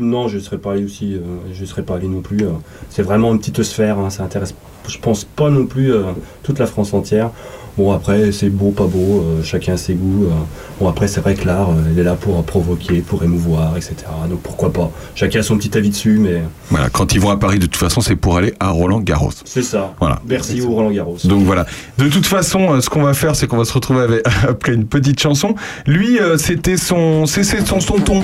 [0.00, 1.14] Non, je ne serais pas allé aussi.
[1.14, 1.20] euh,
[1.52, 2.42] je serais pas allé non plus.
[2.44, 2.50] euh.
[2.90, 3.98] c'est vraiment une petite sphère.
[3.98, 4.54] hein, ça intéresse,
[4.88, 6.02] je pense pas non plus euh,
[6.42, 7.30] toute la France entière.
[7.78, 9.22] Bon après, c'est beau, pas beau.
[9.22, 10.26] euh, chacun a ses goûts.
[10.26, 10.30] euh.
[10.78, 13.94] bon après, c'est vrai que l'art, euh, il est là pour provoquer, pour émouvoir, etc.
[14.28, 14.90] Donc pourquoi pas.
[15.14, 17.76] Chacun a son petit avis dessus, mais Voilà quand ils vont à Paris de toute
[17.76, 19.30] façon c'est pour aller à Roland Garros.
[19.44, 19.94] c'est ça.
[20.00, 20.20] Voilà.
[20.24, 21.16] Bercy ou Roland Garros.
[21.24, 21.64] Donc voilà.
[21.98, 24.74] De toute façon, euh, ce qu'on va faire, c'est qu'on va se retrouver avec, après
[24.74, 25.54] une petite chanson.
[25.86, 28.22] Lui, euh, c'était son, c'est c'est son tonton,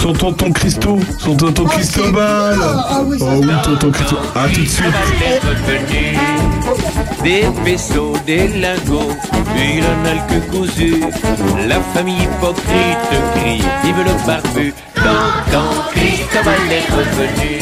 [0.00, 2.56] son tonton Christo, son tonton Cristobal.
[3.06, 4.16] Oui, ça, Oh oui, tonton Christo.
[4.34, 4.86] À tout de suite.
[7.24, 10.92] Des pesos, des en a le que cousu.
[11.68, 14.72] La famille hypocrite crie, vive le barbu.
[14.94, 17.54] Tonton Cristobal est revenu.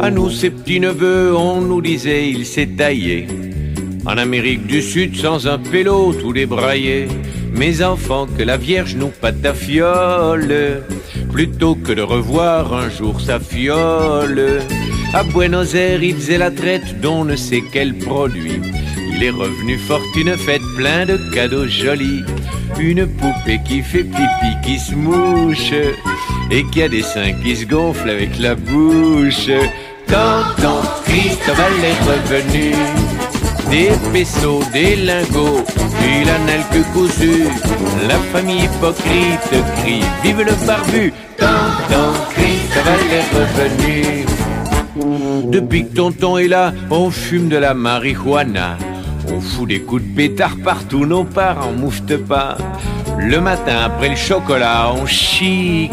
[0.00, 3.26] À nous, ses petits-neveux, on nous disait, il s'est taillé.
[4.06, 7.08] En Amérique du Sud, sans un pélo, tout débraillé.
[7.54, 9.12] Mes enfants, que la Vierge nous
[9.54, 10.82] fiole,
[11.30, 14.60] plutôt que de revoir un jour sa fiole.
[15.14, 18.60] À Buenos Aires, il faisait la traite d'on ne sait quel produit.
[19.22, 22.24] Il est revenu fortune faite, plein de cadeaux jolis.
[22.80, 25.72] Une poupée qui fait pipi, qui se mouche,
[26.50, 29.48] et qui a des seins qui se gonflent avec la bouche.
[30.08, 32.74] Tonton Cristobal est revenu.
[33.70, 35.64] Des pesos, des lingots,
[36.04, 37.44] il en a cousu.
[38.08, 44.26] La famille hypocrite crie Vive le barbu Tonton Cristobal est revenu.
[45.52, 48.78] Depuis que tonton est là, on fume de la marijuana.
[49.28, 52.56] On fout des coups de pétard partout, nos parents mouftent pas.
[53.18, 55.92] Le matin après le chocolat, on chique.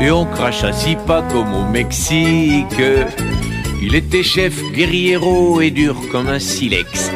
[0.00, 2.82] Et on crache à six pas comme au Mexique.
[3.82, 7.10] Il était chef guerriero et dur comme un silex.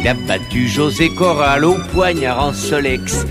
[0.00, 3.26] Il a battu José Corral au poignard en solex.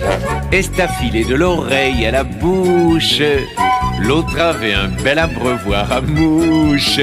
[0.52, 3.22] Estafilé de l'oreille à la bouche.
[4.02, 7.00] L'autre avait un bel abreuvoir à mouche.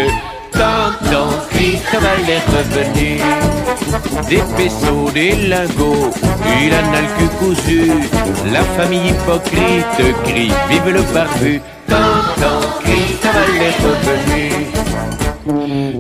[0.53, 3.21] Tonton Cristobal est revenu.
[4.29, 6.11] Des pesos, des lingots,
[6.63, 7.03] il en a
[7.39, 7.83] cousu.
[8.53, 11.61] La famille hypocrite crie Vive le barbu.
[11.89, 14.69] Tonton Cristobal est revenu.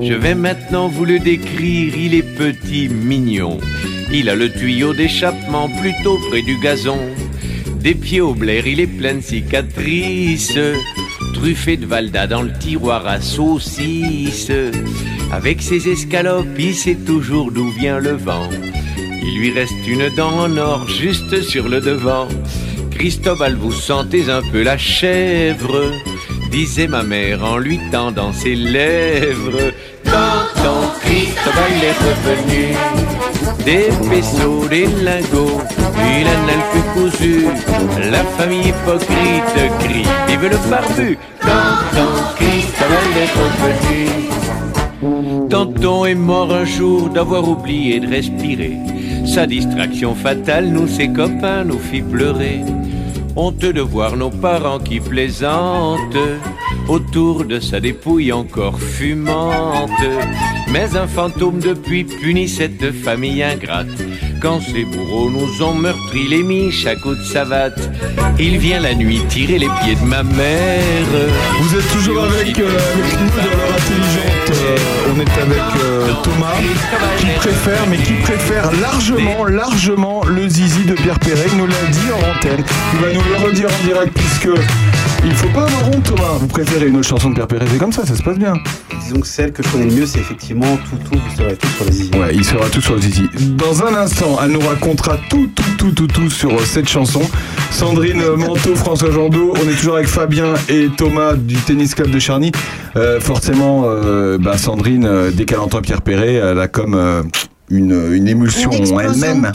[0.08, 3.58] Je vais maintenant vous le décrire, il est petit, mignon.
[4.12, 6.98] Il a le tuyau d'échappement plutôt près du gazon.
[7.80, 10.58] Des pieds au blaire, il est plein de cicatrices.
[11.34, 14.52] Truffé de Valda dans le tiroir à saucisses.
[15.32, 18.48] Avec ses escalopes, il sait toujours d'où vient le vent.
[19.22, 22.28] Il lui reste une dent en or juste sur le devant.
[22.90, 25.92] Cristobal, vous sentez un peu la chèvre
[26.50, 29.72] disait ma mère en lui tendant ses lèvres.
[31.08, 32.64] Cristobal est revenu.
[33.64, 35.62] Des pesos, des lingots,
[36.20, 37.36] il a le cousu.
[38.10, 44.02] La famille hypocrite crie Vive le barbu Tonton Cristobal est revenu.
[45.48, 48.76] Tonton est mort un jour d'avoir oublié de respirer.
[49.24, 52.60] Sa distraction fatale, nous, ses copains, nous fit pleurer.
[53.40, 56.18] Honte de voir nos parents qui plaisantent
[56.88, 59.90] autour de sa dépouille encore fumante.
[60.72, 63.86] Mais un fantôme depuis punit cette famille ingrate.
[64.42, 67.90] quand ces bourreaux nous ont meurtris les miches à coups de savate.
[68.40, 71.06] Il vient la nuit tirer les pieds de ma mère.
[71.60, 74.50] Vous êtes toujours avec, euh, avec nous dans l'heure intelligente.
[74.50, 76.54] Euh, on est avec euh, Thomas
[77.18, 81.48] qui préfère, mais qui préfère largement, largement le zizi de Pierre Perret.
[81.56, 82.64] Nous l'a dit en antenne.
[82.94, 84.48] Il va nous le redire en direct puisque
[85.24, 86.38] il faut pas avoir honte, Thomas.
[86.40, 88.54] Vous préférez une autre chanson de Pierre Perret, c'est comme ça, ça se passe bien.
[89.04, 91.68] Disons que celle que je connais le mieux, c'est effectivement tout, tout, vous serez tout
[91.68, 92.10] sur les zizi.
[92.14, 93.28] Ouais, il sera tout sur le zizi.
[93.56, 97.22] Dans un instant, elle nous racontera tout, tout, tout, tout, tout sur euh, cette chanson.
[97.70, 102.10] Sandrine euh, Manteau, François Jandot, on est toujours avec Fabien et Thomas du Tennis Club
[102.10, 102.52] de Charny.
[102.96, 107.22] Euh, forcément, euh, bah, Sandrine, euh, dès qu'elle entend Pierre Perret, elle a comme euh,
[107.70, 109.52] une, une émulsion elle-même.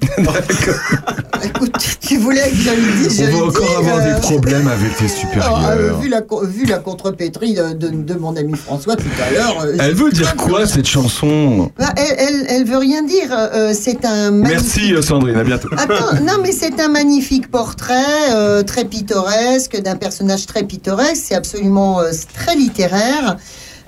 [1.44, 4.68] Écoute, tu voulais que je le dise, je On va encore avoir euh, des problèmes
[4.68, 5.06] avec les
[5.40, 6.00] ah, euh, supérieurs.
[6.00, 9.60] vu, la, vu la contrepétrie de, de- de mon ami François tout à l'heure.
[9.64, 13.28] euh, Elle veut dire quoi cette chanson Bah, elle, elle, elle veut rien dire.
[13.32, 15.68] euh, c'est un Merci euh, Sandrine, à bientôt.
[15.76, 17.94] Attends, non, mais c'est un magnifique portrait,
[18.32, 21.22] euh, très pittoresque, d'un personnage très pittoresque.
[21.28, 23.36] C'est absolument euh, très littéraire.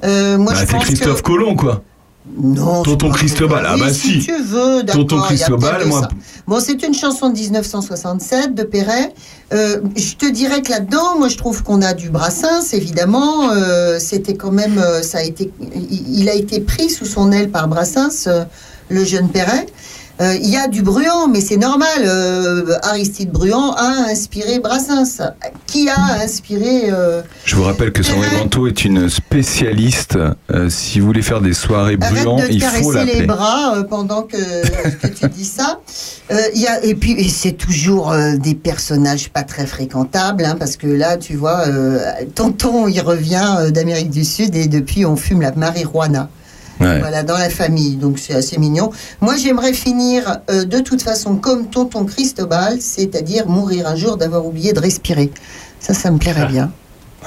[0.04, 1.26] Euh, moi, Bah, je pense Christophe que...
[1.26, 1.82] Colomb, quoi.
[2.26, 2.82] Non.
[2.82, 4.26] Tonton Cristobal, ah bah si si.
[4.26, 5.06] tu veux, d'accord.
[5.06, 6.06] Tonton Cristobal, moi.
[6.46, 9.14] Bon, c'est une chanson de 1967 de Perret.
[9.52, 13.50] Euh, je te dirais que là-dedans, moi, je trouve qu'on a du Brassens, évidemment.
[13.52, 17.32] Euh, C'était quand même, euh, ça a été, il, il a été pris sous son
[17.32, 18.44] aile par Brassens, euh,
[18.90, 19.66] le jeune Perret.
[20.20, 21.88] Euh, Il y a du Bruant, mais c'est normal.
[22.04, 25.22] euh, Aristide Bruant a inspiré Brassens.
[25.66, 30.18] Qui a inspiré euh, Je vous rappelle que Sandrine Manteau est une spécialiste.
[30.68, 33.26] Si vous voulez faire des soirées brûlantes, de il faut caresser les l'appeler.
[33.26, 35.80] bras pendant que, que tu dis ça.
[36.54, 40.76] Il y a, et puis, et c'est toujours des personnages pas très fréquentables, hein, parce
[40.76, 41.64] que là, tu vois,
[42.34, 46.28] tonton, il revient d'Amérique du Sud et depuis, on fume la marijuana.
[46.80, 46.98] Ouais.
[47.00, 48.90] Voilà, dans la famille, donc c'est assez mignon.
[49.20, 54.46] Moi, j'aimerais finir euh, de toute façon comme tonton Cristobal, c'est-à-dire mourir un jour d'avoir
[54.46, 55.30] oublié de respirer.
[55.78, 56.70] Ça, ça me plairait bien.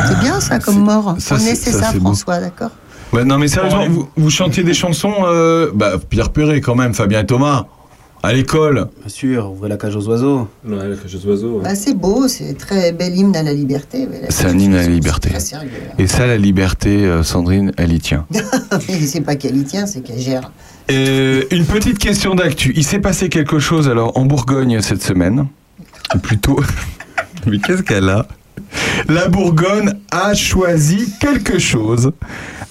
[0.08, 1.16] C'est bien ça comme mort.
[1.20, 1.94] ça, On c'est- essaie ça, ça.
[1.94, 2.72] François, d'accord?
[3.12, 6.96] Ouais, non mais sérieusement, vous, vous chantiez des chansons, euh, bah, Pierre Perret quand même,
[6.96, 7.68] Fabien et Thomas,
[8.24, 8.88] à l'école.
[9.00, 10.48] Bien sûr, ouvrez la cage aux oiseaux.
[10.66, 11.60] Ouais, la cage aux oiseaux.
[11.64, 14.08] Bah, c'est beau, c'est très bel hymne à la liberté.
[14.10, 15.30] la- C'est un hymne à la liberté.
[15.30, 15.70] Très sérieux.
[16.00, 18.26] Et ça, la liberté, euh, Sandrine, elle y tient.
[18.90, 20.52] Mais c'est pas qu'elle y tient, c'est qu'elle gère.
[20.92, 22.74] Euh, une petite question d'actu.
[22.76, 25.46] Il s'est passé quelque chose alors en Bourgogne cette semaine.
[26.16, 26.60] Ou plutôt.
[27.48, 28.26] Mais qu'est-ce qu'elle a?
[29.10, 32.12] La Bourgogne a choisi quelque chose.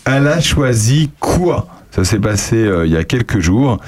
[0.05, 1.69] Elle a choisi quoi?
[1.91, 3.79] Ça s'est passé euh, il y a quelques jours.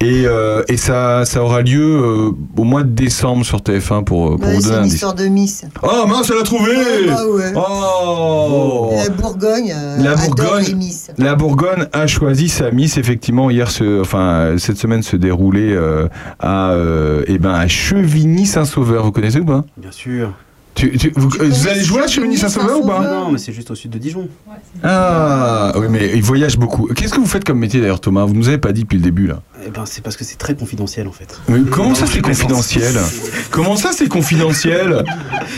[0.00, 4.32] Et, euh, et ça, ça aura lieu euh, au mois de décembre sur TF1 pour,
[4.32, 5.64] euh, pour Ouais, vous c'est donner un histoire de Miss.
[5.82, 6.72] Oh mince, elle a trouvé
[7.06, 7.52] bah ouais.
[7.56, 11.10] Oh La Bourgogne, euh, La adore Bourgogne, les Miss.
[11.16, 12.98] la Bourgogne a choisi sa Miss.
[12.98, 13.68] Effectivement, hier,
[14.00, 16.08] enfin, cette semaine se déroulait euh,
[16.38, 19.04] à, euh, eh ben, à Chevigny-Saint-Sauveur.
[19.04, 19.64] Vous connaissez ou pas?
[19.76, 20.32] Bien sûr.
[20.74, 23.00] tu, tu- vous, vous allez jouer à Chevigny-Saint-Sauveur ou pas?
[23.00, 24.28] Non, mais c'est juste au sud de Dijon.
[24.82, 26.88] Ah, oui, mais il voyage beaucoup.
[26.94, 28.24] Qu'est-ce que vous faites comme métier d'ailleurs, Thomas?
[28.24, 29.40] Vous nous avez pas dit depuis le début là.
[29.66, 31.38] Eh ben, c'est parce que c'est très confidentiel en fait.
[31.48, 32.94] Mais comment ça c'est confidentiel?
[33.50, 35.04] Comment ça c'est confidentiel?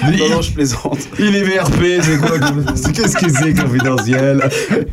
[0.05, 0.99] Non, non, je plaisante.
[1.19, 2.39] Il est VRP, c'est quoi?
[2.39, 4.49] Qu'est-ce que c'est confidentiel?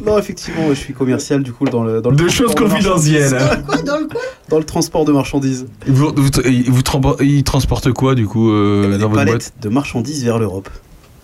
[0.06, 2.02] Non, effectivement, je suis commercial du coup dans le.
[2.02, 3.38] Dans le choses de confidentielles.
[3.68, 4.22] Quoi, dans le quoi?
[4.49, 5.65] Dans le transport de marchandises.
[5.88, 6.30] Vous, vous,
[6.68, 9.26] vous transpor- il transporte quoi du coup euh, Eh ben, dans des votre boîte?
[9.27, 10.69] palettes de marchandises vers l'Europe.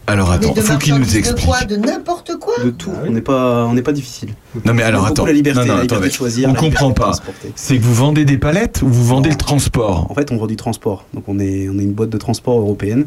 [0.09, 1.41] Alors attends, Mais de faut qu'il nous explique.
[1.41, 2.91] De quoi De n'importe quoi De tout.
[3.05, 4.29] On n'est pas, on n'est pas difficile.
[4.65, 6.09] Non mais alors On a attends, beaucoup la liberté, non, non, la liberté attendez.
[6.09, 7.11] de choisir, on la comprend pas.
[7.55, 10.47] C'est que vous vendez des palettes ou vous vendez le transport En fait, on vend
[10.47, 11.05] du transport.
[11.13, 13.05] Donc, on est, on est une boîte de transport européenne.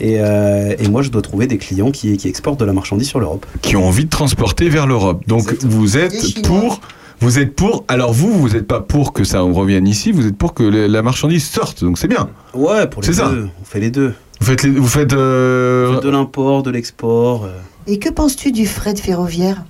[0.00, 3.08] Et, euh, et moi, je dois trouver des clients qui, qui exportent de la marchandise
[3.08, 3.46] sur l'Europe.
[3.62, 5.22] qui ont envie de transporter vers l'Europe.
[5.26, 6.80] Donc vous êtes pour,
[7.20, 7.84] vous êtes pour.
[7.88, 10.12] Alors vous, vous n'êtes pas pour que ça revienne ici.
[10.12, 11.82] Vous êtes pour que la marchandise sorte.
[11.84, 12.28] Donc c'est bien.
[12.54, 13.28] Ouais, pour les ça.
[13.30, 13.48] deux.
[13.60, 14.14] On fait les deux.
[14.42, 15.12] Vous faites, les- vous faites.
[15.12, 17.44] euh, de l'import, de l'export.
[17.44, 17.52] euh.
[17.86, 19.62] Et que penses-tu du fret ferroviaire?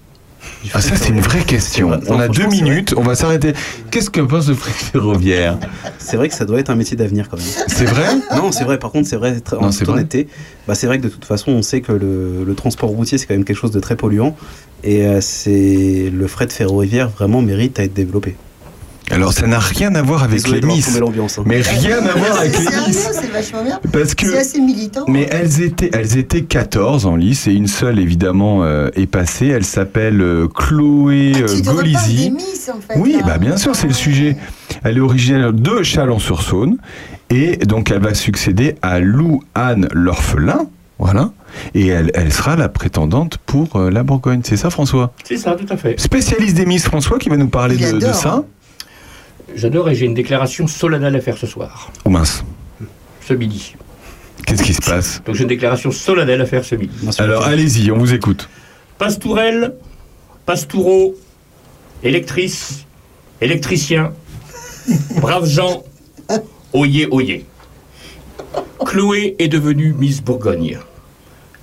[0.73, 1.91] Ah ça c'est une vraie question.
[2.09, 2.95] On a deux minutes.
[2.97, 3.53] On va s'arrêter.
[3.91, 5.59] Qu'est-ce que pense le fret ferroviaire?
[5.99, 7.47] C'est vrai que ça doit être un métier d'avenir quand même.
[7.69, 8.07] C'est vrai?
[8.35, 8.79] Non, c'est vrai.
[8.79, 9.93] Par contre, c'est vrai, très- en Non, toute c'est vrai.
[9.97, 10.27] honnêteté,
[10.67, 13.27] bah, c'est vrai que de toute façon, on sait que le, le transport routier, c'est
[13.27, 14.35] quand même quelque chose de très polluant.
[14.85, 18.37] Et euh, c'est le fret ferroviaire vraiment mérite à être développé.
[19.11, 20.97] Alors ça n'a rien à voir avec les Miss.
[20.97, 21.43] hein.
[21.45, 23.09] Mais rien à voir avec les Miss.
[23.13, 23.81] c'est vachement bien.
[23.93, 25.05] Parce que C'est assez militant.
[25.09, 29.49] Mais elles étaient, elles étaient 14 en lice et une seule évidemment euh, est passée.
[29.49, 32.31] Elle s'appelle euh, Chloé euh, Ah, Tu des.
[32.31, 32.99] Miss, en fait.
[32.99, 33.25] Oui, là.
[33.27, 34.37] bah bien sûr, c'est le sujet.
[34.85, 36.79] Elle est originaire de Chalon-sur-Saône
[37.29, 40.67] et donc elle va succéder à Lou Anne l'orphelin.
[40.99, 41.33] Voilà.
[41.75, 44.41] Et elle, elle sera la prétendante pour euh, la Bourgogne.
[44.45, 45.13] C'est ça, François?
[45.25, 45.99] C'est ça, tout à fait.
[46.01, 48.45] Spécialiste des Miss, François, qui va nous parler de, ça.
[49.55, 52.45] J'adore et j'ai une déclaration solennelle à faire ce soir, Oh mince.
[53.27, 53.75] ce midi.
[54.47, 56.95] Qu'est-ce qui se passe Donc j'ai une déclaration solennelle à faire ce midi.
[57.19, 58.49] Alors allez-y, on vous écoute.
[58.99, 59.75] Pastourelle,
[60.47, 61.15] pastoureau,
[62.03, 62.85] électrice,
[63.41, 64.13] électricien,
[65.21, 65.85] braves gens,
[66.73, 67.45] oyez, oyez.
[68.85, 70.79] Chloé est devenue Miss Bourgogne.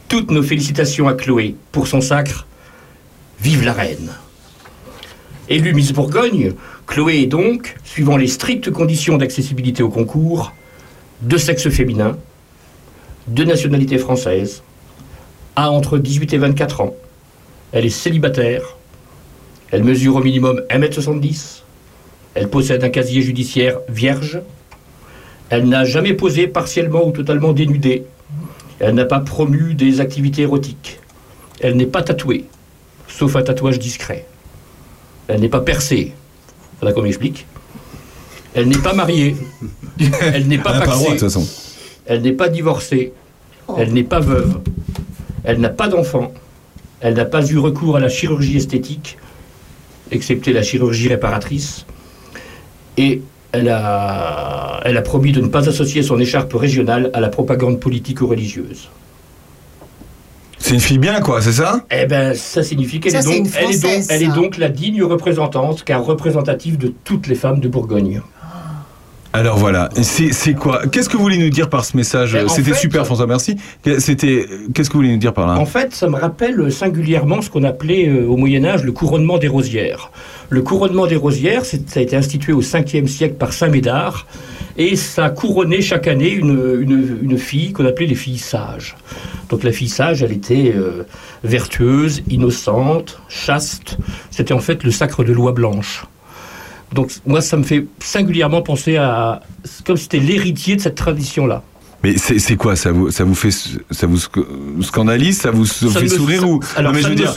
[0.07, 2.48] Toutes nos félicitations à Chloé pour son sacre.
[3.41, 4.10] Vive la reine.
[5.49, 6.53] Élue Miss Bourgogne,
[6.90, 10.53] Chloé est donc, suivant les strictes conditions d'accessibilité au concours,
[11.22, 12.18] de sexe féminin,
[13.28, 14.64] de nationalité française,
[15.56, 16.95] a entre 18 et 24 ans.
[17.74, 18.76] Elle est célibataire.
[19.70, 21.61] Elle mesure au minimum 1m70.
[22.34, 24.41] Elle possède un casier judiciaire vierge.
[25.52, 28.06] Elle n'a jamais posé partiellement ou totalement dénudée.
[28.80, 30.99] Elle n'a pas promu des activités érotiques.
[31.60, 32.45] Elle n'est pas tatouée,
[33.07, 34.26] sauf un tatouage discret.
[35.28, 36.16] Elle n'est pas percée.
[36.80, 37.46] Voilà qu'on m'explique.
[38.54, 39.36] Elle n'est pas mariée.
[40.22, 41.10] Elle n'est pas Elle a pas le droit, de paxée.
[41.10, 41.48] toute façon.
[42.06, 43.14] Elle n'est pas divorcée.
[43.78, 44.60] Elle n'est pas veuve.
[45.44, 46.32] Elle n'a pas d'enfant.
[47.02, 49.18] Elle n'a pas eu recours à la chirurgie esthétique,
[50.12, 51.86] excepté la chirurgie réparatrice.
[52.98, 57.30] Et elle a, elle a promis de ne pas associer son écharpe régionale à la
[57.30, 58.90] propagande politique ou religieuse.
[60.70, 61.84] C'est une fille bien, quoi, c'est ça?
[61.90, 64.36] Eh ben, ça signifie qu'elle est, donc, elle est, donc, Française, elle est ça.
[64.36, 68.22] donc la digne représentante, car représentative de toutes les femmes de Bourgogne.
[69.34, 70.86] Alors voilà, c'est quoi?
[70.86, 72.34] Qu'est-ce que vous voulez nous dire par ce message?
[72.34, 73.56] Ben, en C'était super, François, merci.
[73.98, 75.58] C'était Qu'est-ce que vous voulez nous dire par là?
[75.58, 79.40] En fait, ça me rappelle singulièrement ce qu'on appelait euh, au Moyen Âge le couronnement
[79.40, 80.12] des rosières.
[80.50, 84.28] Le couronnement des rosières, ça a été institué au 5e siècle par Saint Médard,
[84.80, 88.96] et ça couronnait chaque année une, une- une fille qu'on appelait les filles sages.
[89.50, 91.04] Donc la fille sage, elle était euh,
[91.44, 93.98] vertueuse, innocente, chaste.
[94.32, 96.06] C'était en fait le sacre de loi blanche.
[96.94, 99.42] Donc moi, ça me fait singulièrement penser à...
[99.86, 101.62] Comme c'était l'héritier de cette tradition-là.
[102.04, 102.76] Mais c'est c'est quoi?
[102.78, 105.40] Ça vous, ça vous fait ça vous sc- scandalise?
[105.42, 107.36] Ça vous Ça fait me- sourire ça- ou alors, Non, mais je veux me- dire,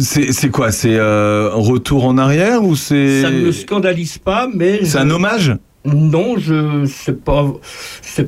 [0.00, 0.72] c'est c'est quoi?
[0.72, 4.78] C'est euh, un retour en arrière ou c'est Ça ne me scandalise pas, mais...
[4.84, 5.54] C'est je- un hommage?
[5.84, 7.22] Non, je c'est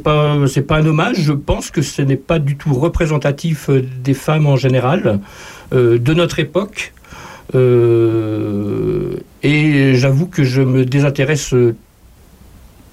[0.03, 1.17] pas un hommage.
[1.21, 5.21] Je pense que ce n'est pas du tout représentatif euh, des femmes en général
[5.75, 6.95] euh, de notre époque.
[7.55, 11.55] Euh, et j'avoue que je me désintéresse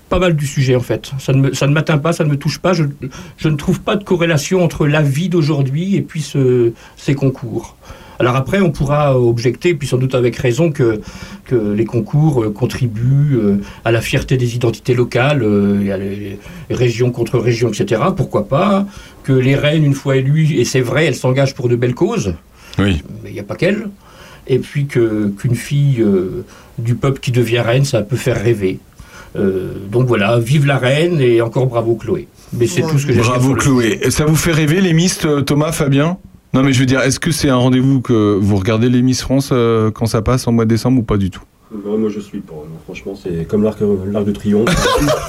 [0.10, 1.11] pas mal du sujet en fait.
[1.19, 2.73] Ça ne m'atteint pas, ça ne me touche pas.
[2.73, 2.84] Je,
[3.48, 7.77] ne trouve pas de corrélation entre la vie d'aujourd'hui et puis ce- ces concours.
[8.19, 10.99] Alors après, on pourra objecter, puis sans doute avec raison, que,
[11.45, 15.97] que les concours euh, contribuent euh, à la fierté des identités locales, euh, et à
[15.97, 16.37] les
[16.69, 18.01] régions contre régions, etc.
[18.15, 18.85] Pourquoi pas
[19.23, 22.33] Que les reines, une fois élues, et c'est vrai, elles s'engagent pour de belles causes,
[22.77, 23.01] Oui.
[23.23, 23.87] mais il n'y a pas qu'elles.
[24.47, 26.43] Et puis que- qu'une fille euh,
[26.77, 28.79] du peuple qui devient reine, ça peut faire rêver.
[29.37, 32.27] Euh, donc voilà, vive la reine et encore bravo Chloé.
[32.51, 33.99] Mais c'est tout ce que j'ai à dire Bravo Chloé.
[34.09, 36.17] Ça vous fait rêver les Miss euh, Thomas, Fabien?
[36.53, 39.21] Non mais je veux dire, est-ce que c'est un rendez-vous que vous regardez les Miss
[39.21, 41.43] France euh, quand ça passe en mois de décembre ou pas du tout?
[41.71, 42.53] Ouais, moi je suis pas.
[42.53, 42.79] non.
[42.85, 43.77] Franchement, c'est comme l'arc
[44.11, 44.69] l'arc de triomphe.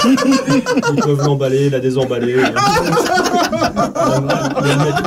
[0.05, 2.35] Ils peuvent l'emballer, la désemballer.
[2.37, 2.51] la,
[4.65, 5.03] la mettre,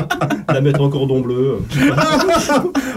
[0.49, 1.57] la mettre en cordon bleu.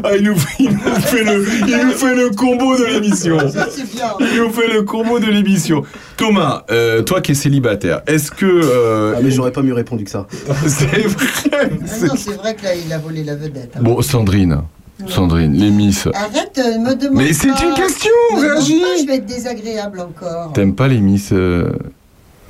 [0.04, 3.38] Ah, il nous, fait, il nous fait le, il nous fait le combo de l'émission.
[3.48, 3.82] C'est.
[4.20, 5.82] Il nous fait le combo de l'émission.
[6.18, 8.44] Thomas, euh, toi qui es célibataire, est-ce que.
[8.46, 10.26] euh, Ah, mais j'aurais pas mieux répondu que ça.
[10.66, 11.16] c'est vrai
[11.52, 11.66] Ah
[12.06, 13.72] non, c'est vrai que là, il a volé la vedette.
[13.76, 13.80] hein.
[13.82, 14.60] Bon, Sandrine.
[15.08, 16.06] Sandrine, les Miss.
[16.14, 18.80] Arrête, euh, me demande Mais c'est une question, réagis.
[18.80, 20.52] pas, Je vais être désagréable encore.
[20.54, 21.70] T'aimes pas les Miss euh,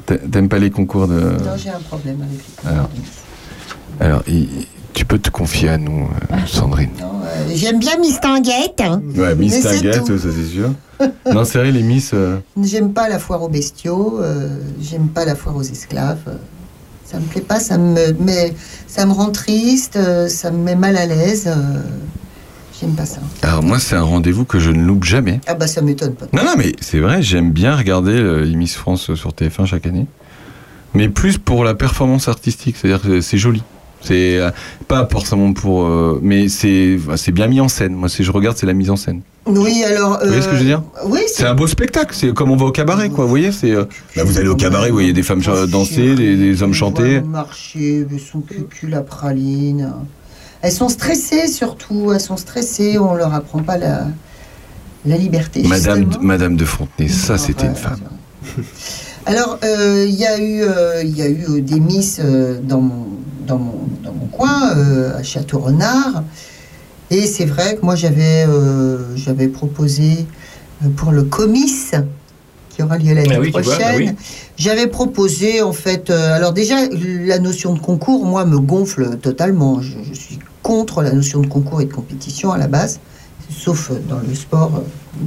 [0.07, 1.15] t'a- T'aimes pas les concours de.
[1.21, 2.89] Non, j'ai un problème avec les Alors,
[3.99, 4.49] alors il-
[4.95, 6.89] tu peux te confier à nous, euh, Sandrine.
[7.03, 8.81] Euh, J'aime bien Miss Tinguette.
[8.81, 9.03] hein.
[9.17, 10.71] Ouais, Miss Tinguette, ça c'est sûr.
[11.35, 12.15] non, c'est vrai, les Miss.
[12.63, 14.21] J'aime pas la foire aux bestiaux,
[14.81, 16.39] j'aime pas la foire aux esclaves.
[17.05, 18.55] ça me plaît pas, ça me, met,
[18.87, 19.99] ça me rend triste,
[20.29, 21.51] ça me met mal à l'aise.
[22.77, 23.21] Euh, j'aime pas ça.
[23.43, 25.41] Alors, moi, c'est un rendez-vous que je ne loupe jamais.
[25.47, 26.27] Ah bah ça m'étonne pas.
[26.33, 30.07] Non, non, mais c'est vrai, j'aime bien regarder euh, Miss France sur TF1 chaque année.
[30.95, 33.63] Mais plus pour la performance artistique, c'est-à-dire que c'est joli.
[34.03, 34.51] C'est euh,
[34.89, 35.85] pas forcément pour.
[35.85, 37.93] euh, mais c'est c'est bien mis en scène.
[37.95, 39.21] Moi, si je regarde, c'est la mise en scène.
[39.47, 40.19] Oui, alors.
[40.21, 42.15] Vous voyez ce que je veux dire Oui, C'est un beau spectacle.
[42.15, 43.25] C'est comme on va au cabaret, quoi.
[43.25, 43.73] Vous voyez, c'est.
[43.73, 43.85] euh,
[44.15, 47.21] là, vous allez au cabaret, vous voyez des femmes danser, des, des hommes chanter.
[47.21, 49.93] marcher, son cucul à praline.
[50.67, 54.09] Elles sont stressées surtout, elles sont stressées, on leur apprend pas la,
[55.05, 55.63] la liberté.
[55.63, 56.11] Madame.
[56.21, 58.01] Madame de Fontenay, ça, c'était une femme.
[59.27, 62.59] Alors, euh, il y a eu, euh, il y a eu euh, des miss euh,
[62.61, 63.07] dans, mon,
[63.47, 66.25] dans, mon, dans mon coin, euh, à Château-Renard.
[67.13, 70.27] Et c'est vrai que moi, j'avais euh, j'avais proposé
[70.97, 71.93] pour le comice,
[72.71, 73.79] qui aura lieu l'année Ah oui, prochaine.
[73.79, 74.11] bah oui.
[74.57, 79.81] J'avais proposé, en fait, euh, alors déjà, la notion de concours, moi, me gonfle totalement.
[79.81, 82.99] Je, je suis contre la notion de concours et de compétition à la base,
[83.57, 84.83] sauf dans le sport,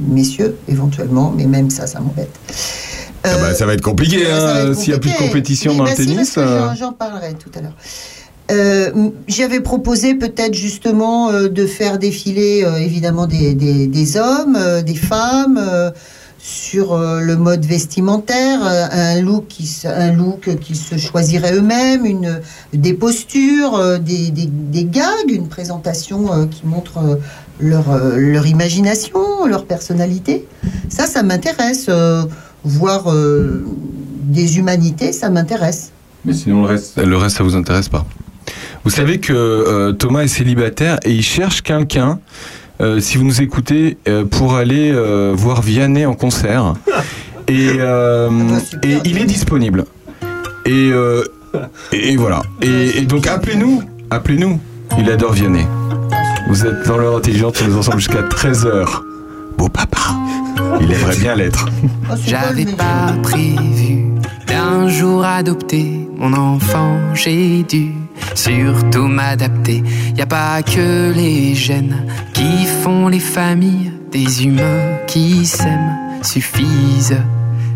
[0.08, 2.28] messieurs, éventuellement, mais même ça, ça m'embête.
[3.24, 5.90] Ah bah, ça va être compliqué hein, s'il n'y a plus de compétition dans bah
[5.96, 6.34] le si, tennis.
[6.36, 7.76] euh, j'en- parlerai tout à l'heure.
[8.50, 14.94] Euh, J'avais proposé peut-être justement euh, de faire défiler évidemment des, des- des hommes, des
[14.94, 15.58] femmes
[16.42, 22.06] sur euh, le mode vestimentaire, euh, un look qui un look qu'ils se choisiraient eux-mêmes,
[22.06, 22.40] une
[22.72, 27.18] des postures, euh, des, des- gags, une présentation qui montre
[27.60, 27.84] leur
[28.16, 30.46] leur imagination, leur personnalité.
[30.88, 31.90] Ça, ça m'intéresse.
[32.64, 33.14] voir
[34.24, 35.90] des humanités, ça m'intéresse.
[36.24, 38.06] Mais sinon, le reste, le reste, ça vous intéresse pas.
[38.84, 42.18] Vous savez que Thomas est célibataire et il cherche quelqu'un,
[42.80, 46.74] euh, si vous nous écoutez, euh, pour aller euh, voir Vianney en concert.
[47.48, 48.30] Et, euh,
[48.84, 49.84] et il est disponible.
[50.66, 51.24] Et, euh,
[51.92, 52.42] et, et voilà.
[52.62, 54.60] Et, et donc appelez-nous, appelez-nous.
[55.00, 55.66] Il adore Vianney.
[56.48, 58.86] Vous êtes dans l'heure intelligente, nous ensemble jusqu'à 13h.
[59.58, 59.98] Beau papa.
[60.80, 61.66] Il aimerait bien l'être.
[62.24, 64.04] J'avais pas prévu
[64.46, 67.92] d'un jour adopter mon enfant, j'ai dû
[68.34, 69.82] surtout m'adapter.
[70.16, 77.16] Y a pas que les gènes qui font les familles, des humains qui s'aiment suffisent.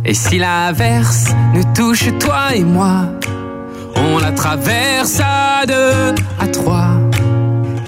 [0.05, 3.07] Et si l'averse nous touche toi et moi,
[3.97, 6.91] on la traverse à deux, à trois.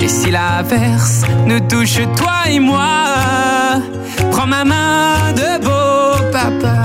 [0.00, 3.82] Et si l'averse nous touche toi et moi,
[4.30, 6.76] prends ma main de beau papa.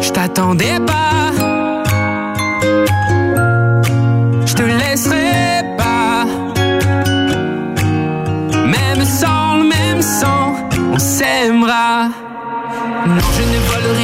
[0.00, 1.09] Je t'attendais pas,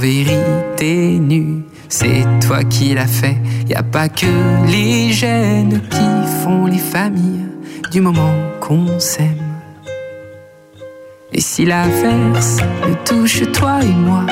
[0.00, 1.64] vérité nu.
[1.88, 3.36] C'est toi qui l'as fait,
[3.68, 4.26] y a pas que
[4.66, 6.08] les gènes qui
[6.42, 7.48] font les familles
[7.92, 9.50] du moment qu'on s'aime.
[11.32, 14.24] Et si l'averse nous touche toi et moi,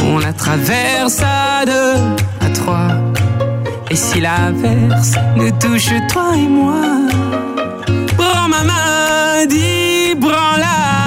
[0.00, 2.00] on la traverse à deux,
[2.46, 2.90] à trois.
[3.90, 6.82] Et si l'averse nous touche toi et moi,
[8.16, 10.97] prends ma main, dis branla.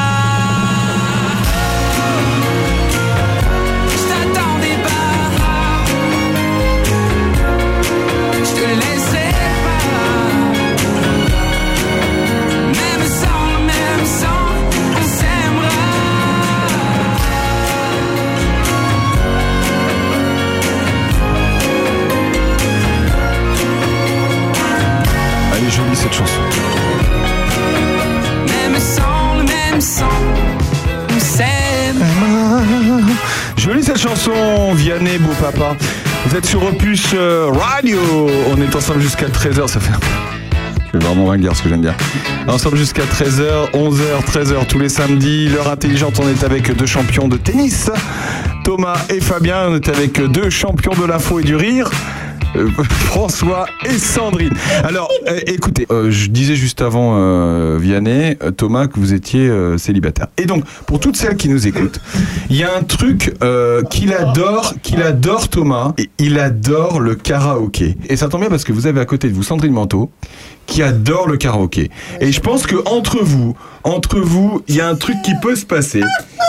[26.01, 26.41] Cette chanson.
[28.47, 30.05] Même le même sang,
[31.15, 32.03] on s'aime.
[33.55, 35.75] Jolie cette chanson, Vianney, beau papa.
[36.25, 37.99] Vous êtes sur Opus euh, Radio.
[38.51, 39.93] On est ensemble jusqu'à 13h, ça fait.
[40.91, 41.95] Je vais vraiment ringuer ce que j'aime bien.
[42.47, 45.49] Ensemble jusqu'à 13h, 11h, 13h tous les samedis.
[45.49, 47.91] L'heure intelligente, on est avec deux champions de tennis.
[48.63, 51.91] Thomas et Fabien, on est avec deux champions de l'info et du rire.
[52.55, 54.53] Euh, François et Sandrine.
[54.83, 57.01] Alors, euh, écoutez, euh, je disais juste avant
[57.77, 60.27] Vianney, Thomas, que vous étiez célibataire.
[60.37, 61.99] Et donc, pour toutes celles qui nous écoutent,
[62.49, 63.33] il y a un truc
[63.89, 67.97] qu'il adore, qu'il adore Thomas, et il adore le karaoké.
[68.09, 70.11] Et ça tombe bien parce que vous avez à côté de vous Sandrine Manteau,
[70.65, 71.89] qui adore le karaoké.
[72.19, 75.55] Et je pense que entre vous, entre vous, il y a un truc qui peut
[75.55, 76.03] se passer.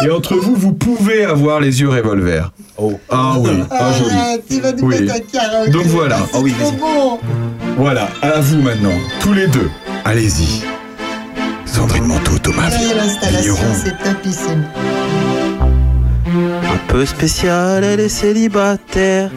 [0.04, 2.52] Et entre vous, vous pouvez avoir les yeux revolver.
[2.76, 2.98] Oh.
[3.10, 4.10] Ah oui, ah joli.
[4.10, 5.00] Arrête, tu vas nous Oui.
[5.02, 5.70] mettre un karaoké.
[5.70, 6.18] Donc voilà.
[6.32, 7.18] C'est trop bon.
[7.76, 9.70] Voilà, à vous maintenant, tous les deux.
[10.04, 10.62] Allez-y.
[11.64, 14.64] Sandrine Manteau, Thomas c'est topissime.
[16.26, 19.30] Un peu spécial, elle est célibataire.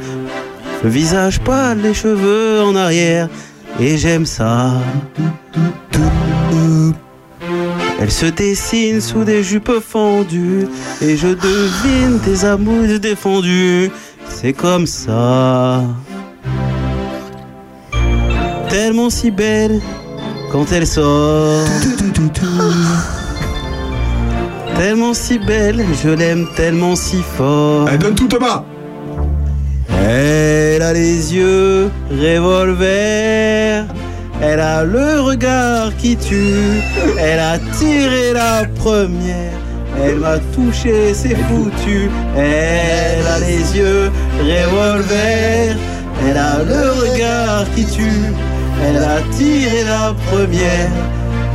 [0.83, 3.29] Le visage pâle, les cheveux en arrière.
[3.79, 4.73] Et j'aime ça.
[7.99, 10.67] Elle se dessine sous des jupes fendues.
[11.01, 13.89] Et je devine tes amours défendus.
[14.29, 15.83] C'est comme ça.
[18.69, 19.79] Tellement si belle
[20.51, 21.65] quand elle sort.
[24.77, 27.87] Tellement si belle, je l'aime tellement si fort.
[27.89, 28.65] Elle donne tout Thomas.
[30.07, 33.85] Elle a les yeux revolver.
[34.41, 36.81] Elle a le regard qui tue.
[37.17, 39.53] Elle a tiré la première.
[40.03, 42.09] Elle m'a touché, c'est foutu.
[42.37, 45.75] Elle a les yeux revolver.
[46.27, 48.33] Elle a le regard qui tue.
[48.85, 50.91] Elle a tiré la première.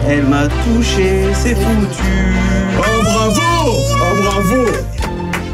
[0.08, 2.34] Elle m'a touché, c'est foutu.
[2.78, 4.66] Oh bravo Oh bravo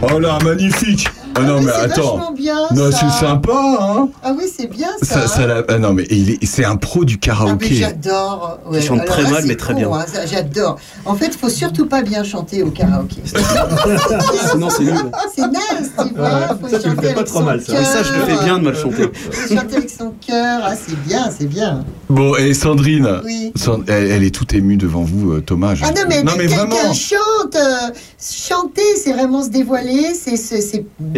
[0.03, 2.17] Oh là, magnifique Ah non mais c'est attends.
[2.17, 5.23] vachement bien, Non, c'est sympa, hein Ah oui, c'est bien ça.
[5.23, 7.75] ça, ça l'a- ah non mais il est- c'est un pro du Ah, mais karaoké.
[7.75, 8.59] j'adore.
[8.71, 9.91] Ouais, chante alors très là, mal, mais très bien.
[9.93, 10.77] hein, j'adore.
[11.05, 13.17] En fait, il faut surtout pas bien chanter au karaoké.
[14.53, 14.95] Sinon, c'est nul.
[15.35, 16.57] C'est naze, tu vois.
[16.61, 17.85] Faut Ça, tu le fais pas trop mal, ça.
[17.85, 19.11] Ça, je le fais bien de mal chanter.
[19.49, 20.61] Chanter avec son cœur.
[20.65, 21.85] Ah, c'est bien, c'est bien.
[22.09, 23.53] Bon, et Sandrine, Oui.
[23.89, 25.75] Elle, elle est toute émue devant vous, euh, Thomas.
[25.75, 26.93] je- Ah non, mais, non, mais quelqu'un vraiment.
[26.95, 27.57] chante.
[27.57, 27.91] euh,
[28.21, 30.15] chanter, c'est vraiment se dévoiler.
[30.15, 30.37] C'est.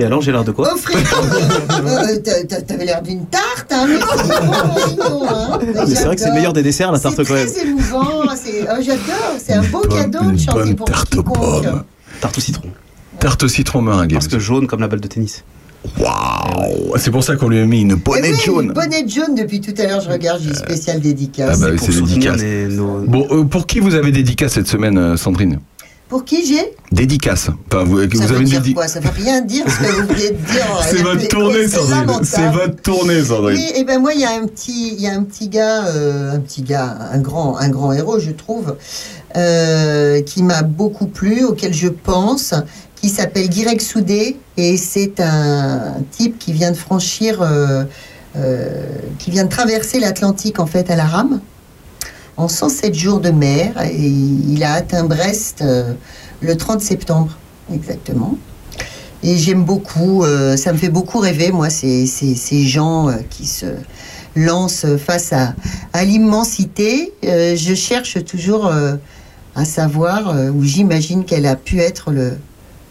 [0.08, 0.98] C'est- c'est alors, j'ai l'air de quoi offrir.
[0.98, 5.58] Euh, t'as- t'as- T'avais l'air d'une tarte, hein, mais c'est hein.
[5.88, 7.46] Mais c'est vrai que c'est le meilleur des desserts, la tarte C'est quand même.
[7.50, 8.22] très émouvant.
[8.34, 9.36] c'est- oh, J'adore.
[9.38, 11.82] C'est un beau cadeau de chanter bonne pour tarte aux pommes.
[12.20, 12.68] Tarte au citron.
[13.20, 14.12] Tarte au citron meringue.
[14.12, 15.44] Parce que jaune comme la balle de tennis.
[15.98, 18.72] Waouh C'est pour ça qu'on lui a mis une bonnette oui, jaune.
[18.72, 21.50] Bonnette jaune, depuis tout à l'heure, je regarde, j'ai une spéciale dédicace.
[21.62, 22.40] Ah bah c'est dédicace.
[23.06, 25.60] Bon, euh, pour qui vous avez dédicace cette semaine, euh, Sandrine?
[26.08, 27.48] Pour qui j'ai Dédicace.
[27.70, 28.88] Enfin, vous, Ça vous veut avez une dire dédi- quoi?
[28.88, 30.66] Ça veut rien dire ce que vous de dire.
[30.90, 32.24] C'est votre tournée, Sandrine.
[32.24, 33.58] C'est votre tournée, Sandrine.
[33.58, 35.84] Oui, et ben moi, il y a un petit, il y a un petit gars,
[35.88, 38.76] euh, un petit gars, un grand, un grand héros, je trouve,
[39.36, 42.54] euh, qui m'a beaucoup plu, auquel je pense,
[43.00, 47.84] qui s'appelle Guirec Soudé, et c'est un type qui vient de franchir, euh,
[49.18, 51.40] qui vient de traverser l'Atlantique en fait à la rame,
[52.38, 55.92] en 107 jours de mer, et il a atteint Brest euh,
[56.40, 57.36] le 30 septembre,
[57.74, 58.38] exactement.
[59.24, 63.44] Et j'aime beaucoup, euh, ça me fait beaucoup rêver, moi, ces, ces, gens euh, qui
[63.44, 63.66] se
[64.36, 65.54] lancent face à,
[65.92, 67.12] à l'immensité.
[67.24, 68.70] Je cherche toujours
[69.56, 72.38] à savoir, ou j'imagine qu'elle a pu être le,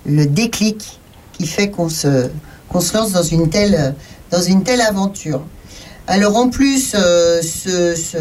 [0.06, 0.99] le déclic
[1.32, 2.28] qui fait qu'on se,
[2.68, 3.95] qu'on se lance dans une telle,
[4.30, 5.41] dans une telle aventure.
[6.07, 8.17] Alors en plus, euh, ce, ce,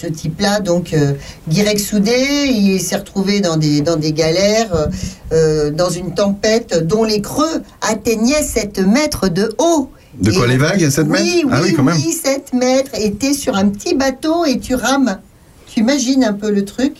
[0.00, 1.12] ce type-là, donc euh,
[1.48, 4.86] Guirec Soudé, il s'est retrouvé dans des, dans des galères, euh,
[5.32, 9.90] euh, dans une tempête dont les creux atteignaient 7 mètres de haut.
[10.18, 11.96] De quoi, Et- les vagues, 7 mètres Oui, oui, Ah oui, quand même.
[11.98, 12.92] 7 mètres.
[12.98, 15.18] Et t'es sur un petit bateau et tu rames.
[15.66, 16.94] Tu imagines un peu le truc.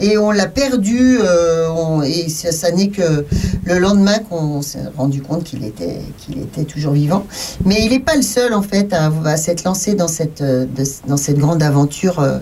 [0.00, 1.18] Et on l'a perdu.
[1.20, 3.26] euh, et ça, n'est que
[3.64, 7.26] le lendemain qu'on s'est rendu compte qu'il était, qu'il était toujours vivant.
[7.64, 10.42] Mais il n'est pas le seul, en fait, à, s'être lancé dans cette,
[11.06, 12.20] dans cette grande aventure.
[12.20, 12.38] euh,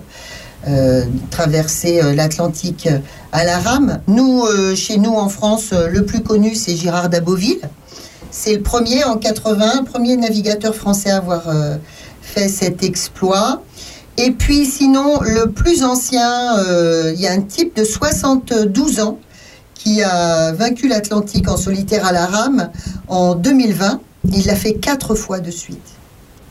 [0.68, 2.88] euh, traverser euh, l'Atlantique
[3.30, 4.00] à la rame.
[4.08, 4.42] Nous,
[4.74, 7.60] chez nous en France, le plus connu, c'est Girard d'Aboville.
[8.32, 11.44] C'est le premier en 80, le premier navigateur français à avoir
[12.20, 13.62] fait cet exploit.
[14.18, 19.18] Et puis sinon, le plus ancien, euh, il y a un type de 72 ans
[19.74, 22.70] qui a vaincu l'Atlantique en solitaire à la rame
[23.08, 24.00] en 2020.
[24.32, 25.78] Il l'a fait quatre fois de suite.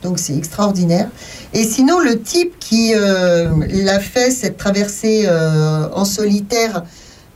[0.04, 1.10] Donc c'est extraordinaire.
[1.54, 6.84] Et sinon, le type qui euh, l'a fait, cette traversée euh, en solitaire,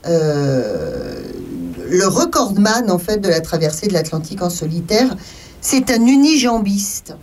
[0.05, 5.15] le recordman en fait de la traversée de l'Atlantique en solitaire,
[5.61, 7.15] c'est un unijambiste.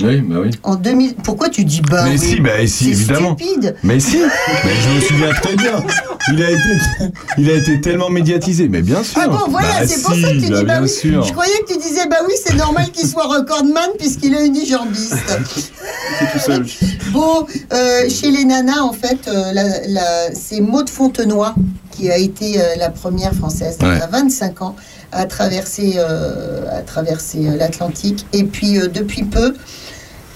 [0.00, 0.50] Oui, bah oui.
[0.62, 3.36] En 2000, pourquoi tu dis bah mais oui si, bah si, évidemment.
[3.36, 3.76] stupide.
[3.82, 5.84] Mais si, mais je me souviens très bien.
[6.32, 9.20] Il a été, il a été tellement médiatisé, mais bien sûr.
[9.22, 10.88] Ah bon, voilà, Bah c'est pour si, ça que tu bah dis bah oui.
[10.88, 11.22] sûr.
[11.24, 15.14] Je croyais que tu disais bah oui, c'est normal qu'il soit recordman puisqu'il est unijambiste.
[16.18, 16.66] C'est tout seul.
[17.12, 21.54] Bon, euh, chez les nanas, en fait, euh, la- la- c'est Maud Fontenoy
[21.90, 24.00] qui a été euh, la première française Ouais.
[24.00, 24.76] à 25 ans
[25.12, 28.26] à traverser, euh, euh, l'Atlantique.
[28.32, 29.54] Et puis, euh, depuis peu,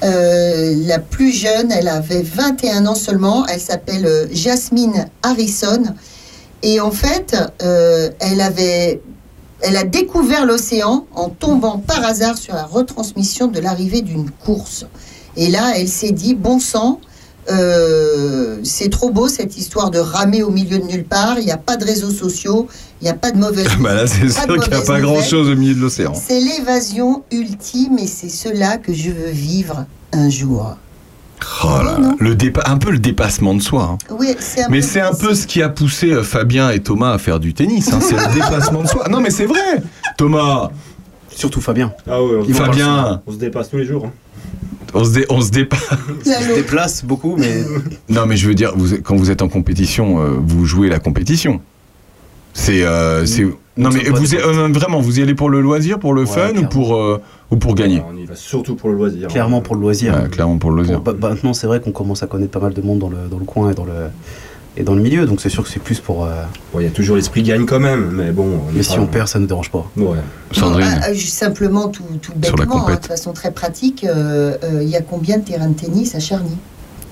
[0.03, 3.47] la plus jeune, elle avait 21 ans seulement.
[3.47, 5.82] Elle s'appelle Jasmine Harrison.
[6.62, 9.01] Et en fait, elle avait,
[9.62, 14.86] elle a découvert l'océan en tombant par hasard sur la retransmission de l'arrivée d'une course.
[15.36, 17.01] Et là, elle s'est dit bon sang.
[18.66, 21.38] C'est trop beau cette histoire de ramer au milieu de nulle part.
[21.38, 22.68] Il n'y a pas de réseaux sociaux,
[23.01, 23.68] il n'y a pas de mauvaise.
[23.80, 25.02] Bah là, c'est sûr qu'il n'y a pas nouvelles.
[25.02, 26.12] grand chose au milieu de l'océan.
[26.14, 30.76] C'est l'évasion ultime et c'est cela que je veux vivre un jour.
[31.64, 33.90] Oh là là, le dépa- un peu le dépassement de soi.
[33.93, 33.98] hein.
[34.18, 34.28] Oui,
[34.59, 37.38] un Mais c'est un peu ce qui a poussé euh, Fabien et Thomas à faire
[37.40, 37.93] du tennis.
[37.93, 39.06] hein, C'est le dépassement de soi.
[39.10, 39.82] Non, mais c'est vrai.
[40.16, 40.70] Thomas.
[41.28, 41.93] Surtout Fabien.
[42.09, 43.22] Ah ouais, on, Il se va dépasse- bien.
[43.26, 44.06] on se dépasse tous les jours.
[44.06, 44.12] hein.
[44.98, 45.81] On se, dé- on se dépasse.
[45.90, 47.62] On se déplace beaucoup, mais
[48.09, 50.98] Non, mais je veux dire, vous, quand vous êtes en compétition, euh, vous jouez la
[50.98, 51.60] compétition.
[52.55, 52.82] C'est.
[52.82, 53.44] euh, c'est-
[53.77, 56.55] non, mais vous, y- euh, vraiment, vous y allez pour le loisir, pour le fun
[56.56, 57.20] ou pour, euh,
[57.51, 59.28] ou pour gagner On y va surtout pour le loisir.
[59.28, 60.14] clairement pour le loisir.
[60.14, 61.01] Ouais, Clairement pour le loisir.
[61.01, 63.28] Bon, bah, maintenant, c'est vrai qu'on commence à connaître pas mal de monde dans le,
[63.31, 63.93] dans le coin et dans le,
[64.77, 66.24] et dans le milieu, donc c'est sûr que c'est plus pour.
[66.24, 66.43] euh,
[66.73, 68.61] Bon, Il y a toujours l'esprit gagne quand même, mais bon.
[68.69, 69.90] on mais si on perd, ça ne nous dérange pas.
[69.97, 70.19] Ouais.
[70.53, 71.01] Sandrine.
[71.03, 74.97] Ah, juste simplement, tout, tout bêtement, hein, de façon très pratique, euh, euh, il y
[74.97, 76.57] a combien de terrains de tennis à Charny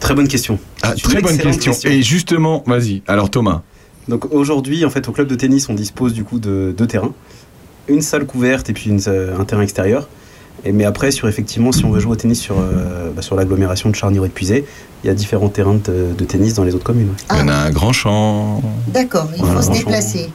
[0.00, 0.58] Très bonne question.
[0.82, 1.72] Ah, très bonne question.
[1.72, 1.90] question.
[1.90, 3.02] Et justement, vas-y.
[3.06, 3.62] Alors Thomas.
[4.08, 7.14] Donc aujourd'hui, en fait, au club de tennis, on dispose du coup de deux terrains,
[7.88, 10.08] une salle couverte et puis une, euh, un terrain extérieur.
[10.64, 13.36] Et mais après, sur effectivement, si on veut jouer au tennis sur, euh, bah, sur
[13.36, 14.64] l'agglomération de charny puisé
[15.02, 17.12] il y a différents terrains de, de tennis dans les autres communes.
[17.30, 18.62] Il y en a un grand champ.
[18.88, 20.30] D'accord, il Voilà, faut se déplacer.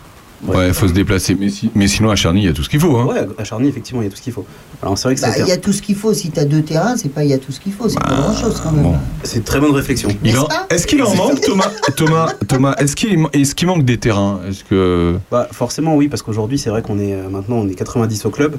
[0.48, 1.36] Ouais, il faut se déplacer.
[1.40, 2.96] Mais, si- mais sinon, à Charny, il y a tout ce qu'il faut.
[2.98, 3.06] Hein.
[3.06, 4.46] Ouais, à Charny, effectivement, il y a tout ce qu'il faut.
[4.82, 6.14] Alors c'est vrai que Bah, c'est Il y a tout ce qu'il faut.
[6.14, 7.90] Si tu as deux terrains, c'est pas il y a tout ce qu'il faut.
[7.90, 8.84] C'est pas grand-chose quand même.
[8.84, 8.96] Bon.
[9.24, 10.10] c'est une très bonne réflexion.
[10.10, 11.70] En- Est-ce qu'il en manque, Thomas?
[11.98, 14.40] Thomas, Thomas est-ce qu'il est-ce qu'il manque des terrains?
[14.48, 17.76] Est-ce que Bah, forcément, oui, parce qu'aujourd'hui, c'est vrai qu'on est euh, maintenant on est
[17.76, 18.56] 90 au club.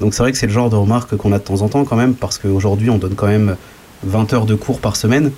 [0.00, 1.84] Donc c'est vrai que c'est le genre de remarque qu'on a de temps en temps
[1.84, 3.56] quand même, parce qu'aujourd'hui, on donne quand même
[4.04, 5.32] 20 heures de cours par semaine.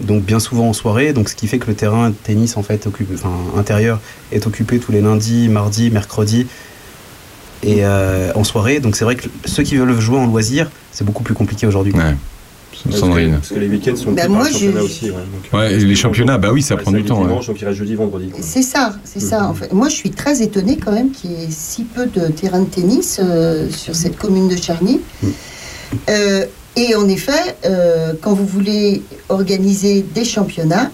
[0.00, 2.62] Donc bien souvent en soirée, donc ce qui fait que le terrain de tennis en
[2.62, 4.00] fait occupé, enfin intérieur
[4.32, 6.46] est occupé tous les lundis, mardis, mercredis
[7.62, 8.80] et euh, en soirée.
[8.80, 11.92] Donc c'est vrai que ceux qui veulent jouer en loisir, c'est beaucoup plus compliqué aujourd'hui.
[11.92, 12.16] Ouais.
[12.72, 13.32] Parce que- Sandrine.
[13.34, 15.04] Parce que les week-ends sont Bah, par moi, je- aussi.
[15.10, 17.20] Ouais, donc, Ouais, et les championnats, bah oui, ça prend du temps.
[17.20, 17.28] ouais.
[17.28, 18.30] dimanche, donc il reste jeudi, vendredi.
[18.30, 18.40] quoi.
[18.42, 19.44] C'est ça, c'est ça.
[19.46, 19.72] En fait.
[19.72, 22.64] Moi, je suis très étonnée quand même qu'il y ait si peu de terrains de
[22.66, 25.00] tennis euh, sur cette commune de Charny.
[26.08, 30.90] Euh, et en effet, euh, quand vous voulez organiser des championnats,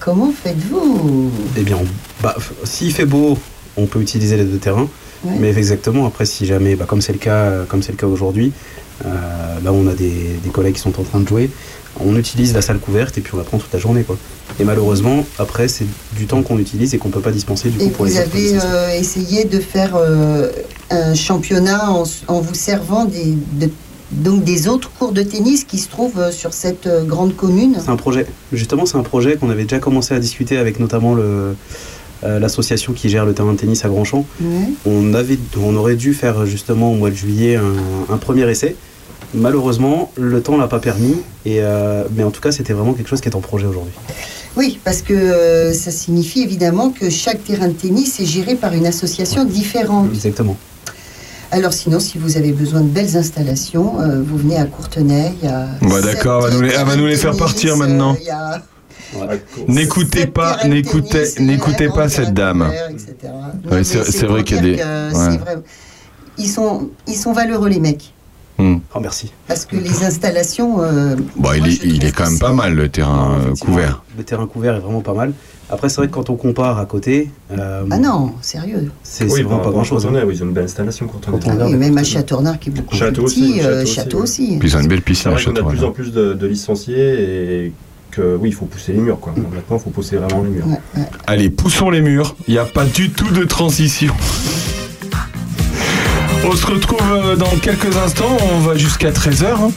[0.00, 1.30] comment faites-vous?
[1.56, 1.78] Eh bien,
[2.22, 3.38] bah, s'il fait beau,
[3.76, 4.88] on peut utiliser les deux terrains.
[5.24, 5.32] Ouais.
[5.40, 8.06] Mais exactement, après, si jamais, bah, comme c'est le cas, euh, comme c'est le cas
[8.06, 8.52] aujourd'hui,
[9.04, 9.08] euh,
[9.64, 11.50] là on a des, des collègues qui sont en train de jouer,
[12.00, 14.16] on utilise la salle couverte et puis on la prend toute la journée, quoi.
[14.60, 15.86] Et malheureusement, après, c'est
[16.16, 18.18] du temps qu'on utilise et qu'on peut pas dispenser du coup Et pour vous les
[18.18, 20.50] avez euh, essayé de faire euh,
[20.90, 21.90] un championnat
[22.28, 23.70] en vous servant des, de-
[24.10, 27.76] donc des autres cours de tennis qui se trouvent euh, sur cette euh, grande commune
[27.82, 28.26] C'est un projet.
[28.52, 31.54] Justement, c'est un projet qu'on avait déjà commencé à discuter avec notamment le,
[32.24, 34.24] euh, l'association qui gère le terrain de tennis à Grandchamp.
[34.40, 34.46] Ouais.
[34.86, 38.76] On, avait, on aurait dû faire justement au mois de juillet un, un premier essai.
[39.34, 41.16] Malheureusement, le temps l'a pas permis.
[41.44, 43.92] Et, euh, mais en tout cas, c'était vraiment quelque chose qui est en projet aujourd'hui.
[44.56, 48.72] Oui, parce que euh, ça signifie évidemment que chaque terrain de tennis est géré par
[48.72, 50.08] une association différente.
[50.12, 50.56] Exactement.
[51.50, 55.32] Alors sinon, si vous avez besoin de belles installations, euh, vous venez à Courtenay.
[55.42, 58.14] Bah d'accord, elle va nous les- elle va nous les faire partir maintenant.
[58.14, 58.62] euh, y a
[59.66, 62.70] N'écoutez pas, n'écoutez, n'écoutez pas cette dame.
[63.82, 64.82] c'est- vrai qu'il y a des- que
[65.16, 65.30] ouais.
[65.32, 65.56] c'est vrai.
[66.36, 68.12] Ils sont, ils sont valeureux les mecs,
[68.58, 68.78] Hmm.
[68.94, 69.32] Oh, merci.
[69.46, 70.82] parce que les installations.
[70.82, 74.02] euh, Bon, il est, il est quand même pas mal le terrain euh, couvert.
[74.16, 75.32] Le terrain couvert est vraiment pas mal.
[75.70, 78.90] Après, c'est vrai que quand on compare à côté, euh, Ah non, sérieux.
[79.04, 80.02] c'est Oui, vraiment par pas rapport à grand chose.
[80.04, 81.06] Courtenay, oui, ils ont une belle installation.
[81.06, 82.02] Quand on Ah regarde oui, même à.
[82.04, 84.58] Châteaurnard qui est beaucoup Château plus aussi, petit, euh, Château Château aussi, aussi.
[84.58, 86.32] Puis ils ont une belle piscine à vrai qu'on a de plus en plus de,
[86.34, 87.72] de licenciés et
[88.10, 89.20] que oui, il faut pousser les murs.
[89.20, 89.34] Quoi.
[89.36, 90.66] Maintenant, il faut pousser vraiment les murs.
[90.66, 91.06] Ouais, ouais.
[91.28, 92.34] Allez, poussons les murs.
[92.48, 94.14] Il n'y a pas du tout de transition.
[96.50, 98.34] On se retrouve euh, dans quelques instants.
[98.54, 99.70] On va jusqu'à 13h.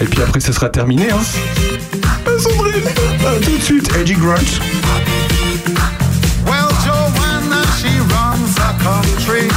[0.00, 1.10] Et puis après, ce sera terminé.
[1.10, 1.20] Hein.
[2.24, 2.88] Ah, Sandrine,
[3.26, 3.94] à tout de suite.
[4.00, 4.38] Eddie Grant.
[6.46, 9.48] Well, Joanna, she runs a country.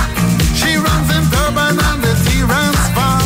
[0.53, 3.23] She runs in Durban and the Transvaal.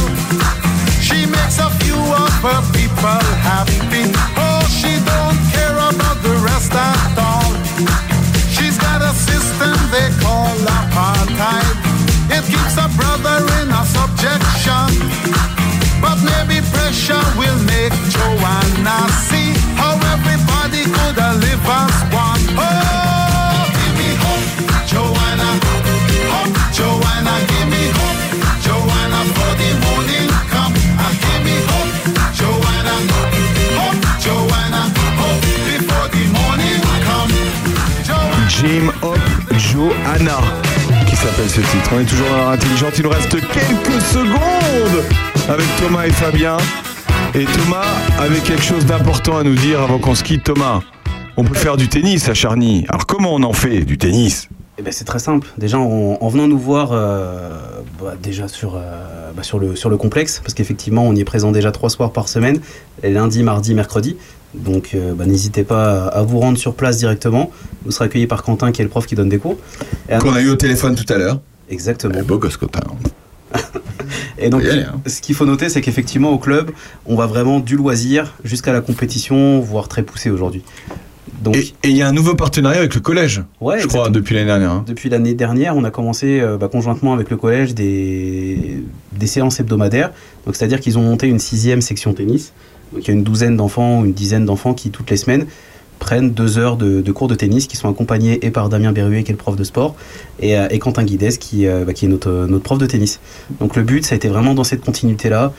[1.02, 4.06] She makes a few of her people happy.
[4.38, 7.56] Oh, she don't care about the rest at all.
[8.54, 11.69] She's got a system they call apartheid.
[38.60, 39.18] Jim Hope,
[39.58, 40.38] Joanna.
[41.08, 41.92] Qui s'appelle ce titre?
[41.94, 42.88] On est toujours intelligent.
[42.98, 45.04] il nous reste quelques secondes
[45.48, 46.58] avec Thomas et Fabien.
[47.36, 47.86] Et Thomas
[48.20, 50.44] avait quelque chose d'important à nous dire avant qu'on se quitte.
[50.44, 50.82] Thomas,
[51.38, 52.86] on peut faire du tennis à Charny.
[52.90, 54.50] Alors comment on en fait du tennis?
[54.80, 55.48] Eh ben, c'est très simple.
[55.58, 57.50] Déjà, en, en venant nous voir euh,
[58.02, 61.26] bah, déjà sur, euh, bah, sur, le, sur le complexe, parce qu'effectivement, on y est
[61.26, 62.62] présent déjà trois soirs par semaine,
[63.04, 64.18] les lundi, mardi, mercredi.
[64.56, 67.52] Donc, euh, bah, n'hésitez pas à, vous rendre sur place directement.
[67.86, 69.58] Vous serez accueilli par Quentin, qui est le prof qui donne des cours.
[70.20, 71.40] Qu'on a eu au téléphone tout à l'heure.
[71.70, 72.24] Exactement.
[72.24, 72.82] beau gosse Quentin.
[74.42, 75.02] Et donc, aller, hein.
[75.06, 76.72] ce qu'il faut noter, c'est qu'effectivement, au club,
[77.06, 80.64] on va vraiment du loisir jusqu'à la compétition, voire très poussé aujourd'hui.
[81.42, 84.36] Donc, Et il y a un nouveau partenariat avec le collège, Ouais, je crois, depuis
[84.36, 84.72] l'année dernière.
[84.72, 84.84] hein.
[84.88, 88.84] Depuis l'année dernière, on a commencé euh, bah, conjointement avec le collège des,
[89.14, 90.12] des séances hebdomadaires.
[90.46, 92.52] Donc, c'est-à-dire qu'ils ont monté une sixième section tennis.
[92.92, 95.46] Donc, il y a une douzaine d'enfants ou une dizaine d'enfants qui, toutes les semaines,
[96.00, 99.32] prennent deux heures de, cours de tennis qui sont accompagnés et par Damien Berruet, qui
[99.32, 99.96] est le prof de sport,
[100.40, 103.20] et, euh, Quentin Guides, qui, euh, bah, qui est notre, notre prof de tennis.
[103.60, 105.54] Donc, le but, ça a été vraiment dans cette continuité-là,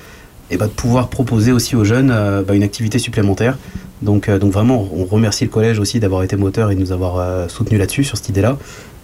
[0.50, 3.58] et bah, de pouvoir proposer aussi aux jeunes euh, bah, une activité supplémentaire.
[4.02, 6.92] Donc, euh, donc vraiment, on remercie le collège aussi d'avoir été moteur et de nous
[6.92, 8.58] avoir euh, soutenu là-dessus, sur cette idée-là.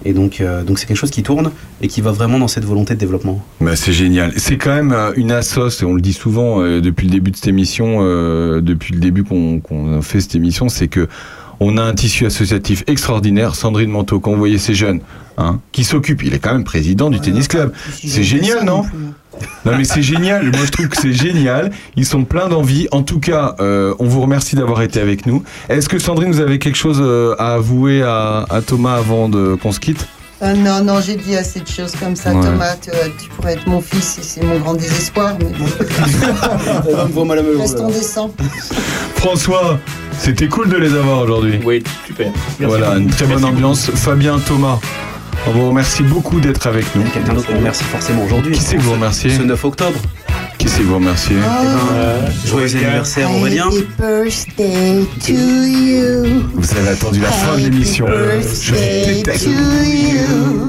[0.05, 1.51] Et donc, donc c'est quelque chose qui tourne
[1.81, 3.43] et qui va vraiment dans cette volonté de développement.
[3.63, 4.35] Bah, c'est génial.
[4.37, 8.03] C'est quand même une assoce, on le dit souvent depuis le début de cette émission,
[8.61, 9.63] depuis le début qu'on
[10.03, 11.09] fait cette émission, c'est que
[11.61, 13.55] on a un tissu associatif extraordinaire.
[13.55, 15.01] Sandrine Manteau, quand vous voyez ces jeunes,
[15.37, 17.73] hein, qui s'occupe, il est quand même président du tennis club.
[17.93, 18.85] C'est génial, non
[19.67, 22.89] non mais c'est génial, moi je trouve que c'est génial, ils sont pleins d'envie.
[22.91, 25.43] En tout cas, euh, on vous remercie d'avoir été avec nous.
[25.69, 29.55] Est-ce que Sandrine, vous avez quelque chose euh, à avouer à, à Thomas avant de
[29.63, 30.07] qu'on se quitte?
[30.41, 32.43] Ah non, non, j'ai dit assez de choses comme ça, Ouais.
[32.45, 32.75] Thomas.
[32.77, 32.91] Tu,
[33.23, 35.65] tu pourrais être mon fils et c'est mon grand désespoir, mais bon.
[37.59, 38.31] Restons décents.
[39.17, 39.79] François,
[40.19, 41.59] c'était cool de les avoir aujourd'hui.
[41.65, 42.31] Oui, super.
[42.61, 43.91] Voilà, une très bonne ambiance.
[43.95, 44.79] Fabien, Thomas,
[45.47, 47.03] on vous remercie beaucoup d'être avec nous.
[47.05, 48.55] Quelqu'un d'autre qu'on remercie forcément aujourd'hui.
[48.55, 49.99] Qui c'est que vous remerciez Ce 9 octobre.
[50.67, 51.37] Qui c'est que vous remerciez
[52.45, 53.69] Joyeux anniversaire Aurélien.
[53.69, 56.43] Happy birthday to you.
[56.55, 58.07] Vous avez attendu la fin de l'émission.
[58.09, 59.45] Je déteste.
[59.45, 60.69] To you.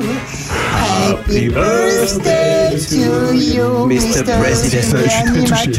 [0.76, 4.24] Happy birthday to you, Mr.
[4.40, 4.98] President.
[5.04, 5.72] Je suis très touché.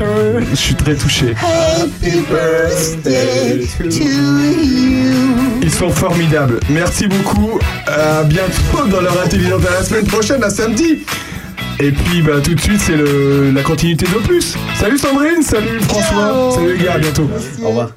[0.51, 1.35] Je suis très touché.
[1.41, 5.61] Happy birthday to you.
[5.63, 6.59] Ils sont formidables.
[6.71, 7.61] Merci beaucoup.
[7.87, 11.05] À bientôt dans leur intelligente à la semaine prochaine, à samedi.
[11.81, 12.97] Et puis bah, tout de suite, c'est
[13.53, 14.57] la continuité d'Opus.
[14.75, 17.29] Salut Sandrine, salut François, salut les gars, à bientôt.
[17.63, 17.91] Au revoir.